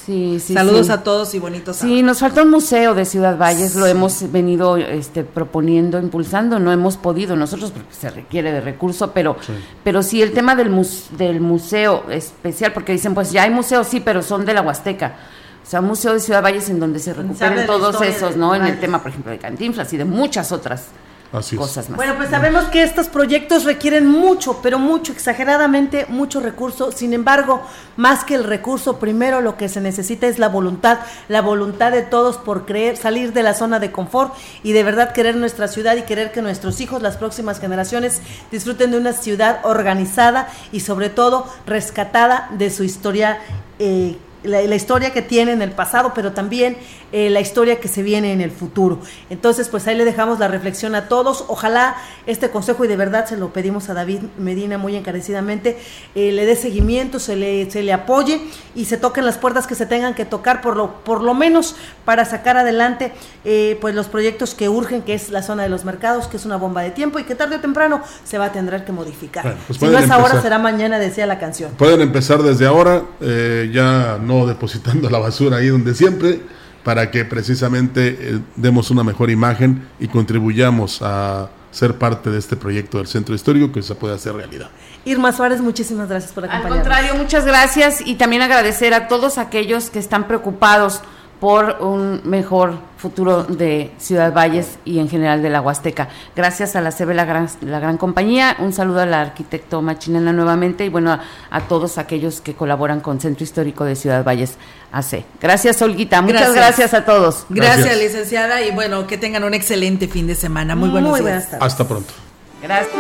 Sí, 0.08 0.40
sí, 0.40 0.54
Saludos 0.54 0.90
a 0.90 1.04
todos 1.04 1.36
y 1.36 1.40
bonitos. 1.40 1.76
Sí, 1.76 2.02
nos 2.02 2.20
falta 2.20 2.42
un 2.42 2.50
museo 2.50 2.96
de 2.96 3.04
Ciudad 3.04 3.38
Valles, 3.38 3.76
lo 3.76 3.86
hemos 3.88 4.32
venido 4.32 4.78
este, 4.78 5.26
proponiendo, 5.26 6.00
impulsando, 6.00 6.60
no 6.60 6.72
hemos 6.72 6.96
podido 6.96 7.36
nosotros 7.36 7.72
porque 7.72 7.94
se 7.94 8.10
requiere 8.10 8.54
de 8.54 8.62
recurso, 8.62 9.12
pero 9.12 9.36
sí, 9.42 9.52
pero 9.84 10.02
sí 10.02 10.22
el 10.22 10.32
tema 10.32 10.56
del, 10.56 10.72
del 11.18 11.42
museo 11.42 12.06
especial, 12.10 12.72
porque 12.72 12.94
dicen, 12.94 13.14
pues 13.14 13.34
ya 13.34 13.44
hay 13.44 13.50
museos, 13.50 13.86
sí, 13.86 14.00
pero 14.00 14.22
son 14.22 14.46
de 14.46 14.54
la 14.54 14.62
Huasteca. 14.62 15.18
O 15.62 15.70
sea, 15.70 15.82
un 15.82 15.88
museo 15.88 16.14
de 16.14 16.22
Ciudad 16.22 16.42
Valles 16.42 16.70
en 16.70 16.80
donde 16.80 17.00
se 17.00 17.14
recuperen 17.14 17.66
todos 17.66 18.02
esos, 18.02 18.38
¿no? 18.38 18.56
En 18.56 18.64
el 18.64 18.80
tema, 18.80 19.04
por 19.04 19.12
ejemplo, 19.12 19.34
de 19.34 19.40
Cantinflas 19.40 19.92
y 19.92 19.98
de 19.98 20.06
muchas 20.06 20.54
otras 20.54 20.86
cosas 21.32 21.90
más. 21.90 21.98
Bueno, 21.98 22.16
pues 22.16 22.30
sabemos 22.30 22.66
que 22.66 22.84
estos 22.84 23.08
proyectos 23.08 23.66
requieren 23.66 24.08
mucho, 24.08 24.60
pero 24.62 24.80
mucho, 24.80 25.12
exageradamente 25.12 26.06
mucho 26.10 26.40
recurso. 26.40 26.92
Sin 26.92 27.14
embargo, 27.14 27.62
más 27.96 28.24
que 28.24 28.36
el 28.36 28.44
recurso, 28.44 29.00
primero 29.00 29.42
lo 29.42 29.58
que 29.58 29.70
se 29.70 29.82
necesita 29.82 30.28
es 30.28 30.40
la 30.40 30.50
voluntad, 30.50 31.00
la 31.28 31.42
voluntad 31.42 31.92
de 31.92 32.02
todos 32.02 32.38
por 32.38 32.66
creer, 32.66 32.98
salir 32.98 33.34
de 33.34 33.44
la 33.44 33.54
zona 33.54 33.80
de 33.80 33.92
confort 33.92 34.34
y 34.64 34.72
de 34.72 34.84
verdad 34.84 35.14
querer 35.14 35.36
nuestra 35.36 35.68
ciudad 35.68 35.96
y 35.98 36.04
querer 36.04 36.32
que 36.32 36.42
nuestros 36.42 36.82
hijos, 36.82 37.02
las 37.02 37.18
próximas 37.18 37.60
generaciones, 37.60 38.22
disfruten 38.52 38.92
de 38.92 38.98
una 38.98 39.14
ciudad 39.14 39.60
organizada 39.64 40.48
y 40.72 40.82
sobre 40.82 41.10
todo 41.10 41.48
rescatada 41.66 42.50
de 42.58 42.70
su 42.70 42.84
historia. 42.84 43.40
Eh, 43.80 44.18
la, 44.44 44.76
historia 44.76 45.12
que 45.12 45.22
tiene 45.22 45.52
en 45.52 45.62
el 45.62 45.72
pasado, 45.72 46.14
pero 46.14 46.32
también 46.32 46.78
eh, 47.14 47.30
la 47.30 47.40
historia 47.40 47.80
que 47.80 47.88
se 47.88 48.04
viene 48.04 48.34
en 48.34 48.42
el 48.42 48.52
futuro. 48.52 49.00
Entonces, 49.30 49.70
pues 49.70 49.88
ahí 49.88 49.96
le 49.96 50.04
dejamos 50.04 50.40
la 50.40 50.50
reflexión 50.50 50.94
a 50.94 51.08
todos. 51.08 51.46
Ojalá 51.48 51.96
este 52.26 52.50
consejo, 52.50 52.84
y 52.84 52.90
de 52.90 52.98
verdad 52.98 53.26
se 53.26 53.38
lo 53.38 53.54
pedimos 53.54 53.90
a 53.90 53.94
David 53.94 54.24
Medina 54.38 54.78
muy 54.78 54.98
encarecidamente, 54.98 55.78
eh, 56.16 56.34
le 56.34 56.46
dé 56.46 56.58
seguimiento, 56.58 57.20
se 57.20 57.38
le, 57.38 57.72
se 57.72 57.82
le 57.82 57.94
apoye 57.94 58.42
y 58.76 58.86
se 58.86 58.98
toquen 58.98 59.26
las 59.26 59.38
puertas 59.38 59.68
que 59.68 59.76
se 59.76 59.86
tengan 59.86 60.16
que 60.16 60.26
tocar, 60.26 60.62
por 60.62 60.76
lo, 60.76 60.96
por 61.06 61.24
lo 61.24 61.34
menos 61.34 61.78
para 62.04 62.26
sacar 62.26 62.58
adelante 62.58 63.14
eh, 63.46 63.78
pues 63.80 63.96
los 63.96 64.08
proyectos 64.08 64.54
que 64.54 64.68
urgen, 64.68 65.02
que 65.02 65.14
es 65.14 65.30
la 65.30 65.44
zona 65.44 65.64
de 65.64 65.70
los 65.70 65.86
mercados, 65.86 66.28
que 66.28 66.36
es 66.36 66.46
una 66.46 66.58
bomba 66.58 66.82
de 66.82 66.92
tiempo 66.92 67.20
y 67.20 67.24
que 67.24 67.36
tarde 67.36 67.56
o 67.56 67.60
temprano 67.62 68.02
se 68.26 68.38
va 68.38 68.46
a 68.46 68.52
tener 68.52 68.84
que 68.84 68.92
modificar. 68.92 69.56
Pues 69.68 69.80
si 69.80 69.86
no 69.86 69.98
es 69.98 70.12
ahora, 70.12 70.42
será 70.42 70.60
mañana, 70.60 71.00
decía 71.00 71.26
la 71.26 71.40
canción. 71.40 71.72
Pueden 71.78 72.02
empezar 72.02 72.44
desde 72.44 72.66
ahora, 72.66 73.04
ya 73.22 74.20
no 74.22 74.46
depositando 74.46 75.10
la 75.10 75.20
basura 75.20 75.58
ahí 75.58 75.68
donde 75.68 75.96
siempre, 75.96 76.42
para 76.88 77.12
que 77.12 77.26
precisamente 77.26 78.18
eh, 78.18 78.40
demos 78.56 78.92
una 78.92 79.04
mejor 79.04 79.30
imagen 79.30 79.90
y 80.00 80.08
contribuyamos 80.08 81.02
a 81.02 81.50
ser 81.70 81.96
parte 81.98 82.30
de 82.30 82.40
este 82.40 82.56
proyecto 82.56 83.00
del 83.00 83.08
centro 83.08 83.36
histórico 83.36 83.74
que 83.74 83.82
se 83.82 83.94
pueda 83.94 84.16
hacer 84.16 84.34
realidad. 84.34 84.70
Irma 85.04 85.34
Suárez, 85.34 85.60
muchísimas 85.60 86.08
gracias 86.08 86.32
por 86.32 86.46
acompañarnos. 86.46 86.78
Al 86.78 86.84
contrario, 86.84 87.16
muchas 87.22 87.46
gracias 87.46 88.00
y 88.06 88.16
también 88.16 88.42
agradecer 88.42 88.94
a 88.94 89.10
todos 89.10 89.38
aquellos 89.38 89.90
que 89.90 90.00
están 90.00 90.30
preocupados 90.30 91.02
por 91.40 91.78
un 91.82 92.22
mejor 92.24 92.80
futuro 92.98 93.44
de 93.44 93.92
Ciudad 94.00 94.34
Valles 94.34 94.80
y 94.86 95.00
en 95.00 95.08
general 95.08 95.44
de 95.44 95.50
la 95.50 95.62
Huasteca. 95.62 96.10
Gracias 96.36 96.76
a 96.76 96.82
la 96.82 96.92
CB, 96.92 97.14
la 97.14 97.26
gran, 97.26 97.48
la 97.62 97.80
gran 97.80 97.98
compañía. 97.98 98.56
Un 98.60 98.74
saludo 98.74 99.02
al 99.02 99.14
arquitecto 99.14 99.82
Machinena 99.82 100.34
nuevamente 100.34 100.86
y 100.86 100.90
bueno, 100.90 101.20
a, 101.50 101.62
todos 101.62 101.98
aquellos 101.98 102.42
que 102.42 102.56
colaboran 102.56 103.00
con 103.02 103.20
Centro 103.20 103.44
Histórico 103.44 103.86
de 103.86 103.96
Ciudad 103.96 104.24
Valles 104.24 104.56
AC. 104.92 105.26
Gracias, 105.40 105.82
Olguita. 105.82 106.22
Muchas 106.22 106.54
gracias, 106.54 106.94
a 106.94 107.06
todos. 107.06 107.46
Gracias, 107.50 107.98
licenciada, 107.98 108.62
y 108.64 108.72
bueno, 108.72 109.06
que 109.06 109.18
tengan 109.18 109.44
un 109.44 109.54
excelente 109.54 110.08
fin 110.08 110.26
de 110.26 110.36
semana. 110.36 110.76
Muy 110.76 110.90
buenos 110.90 111.20
días. 111.20 111.50
Hasta 111.60 111.88
pronto. 111.88 112.14
Gracias. 112.62 112.96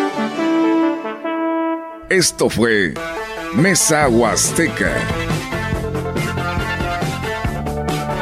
Esto 2.09 2.49
fue 2.49 2.93
Mesa 3.53 4.07
Huasteca 4.07 4.93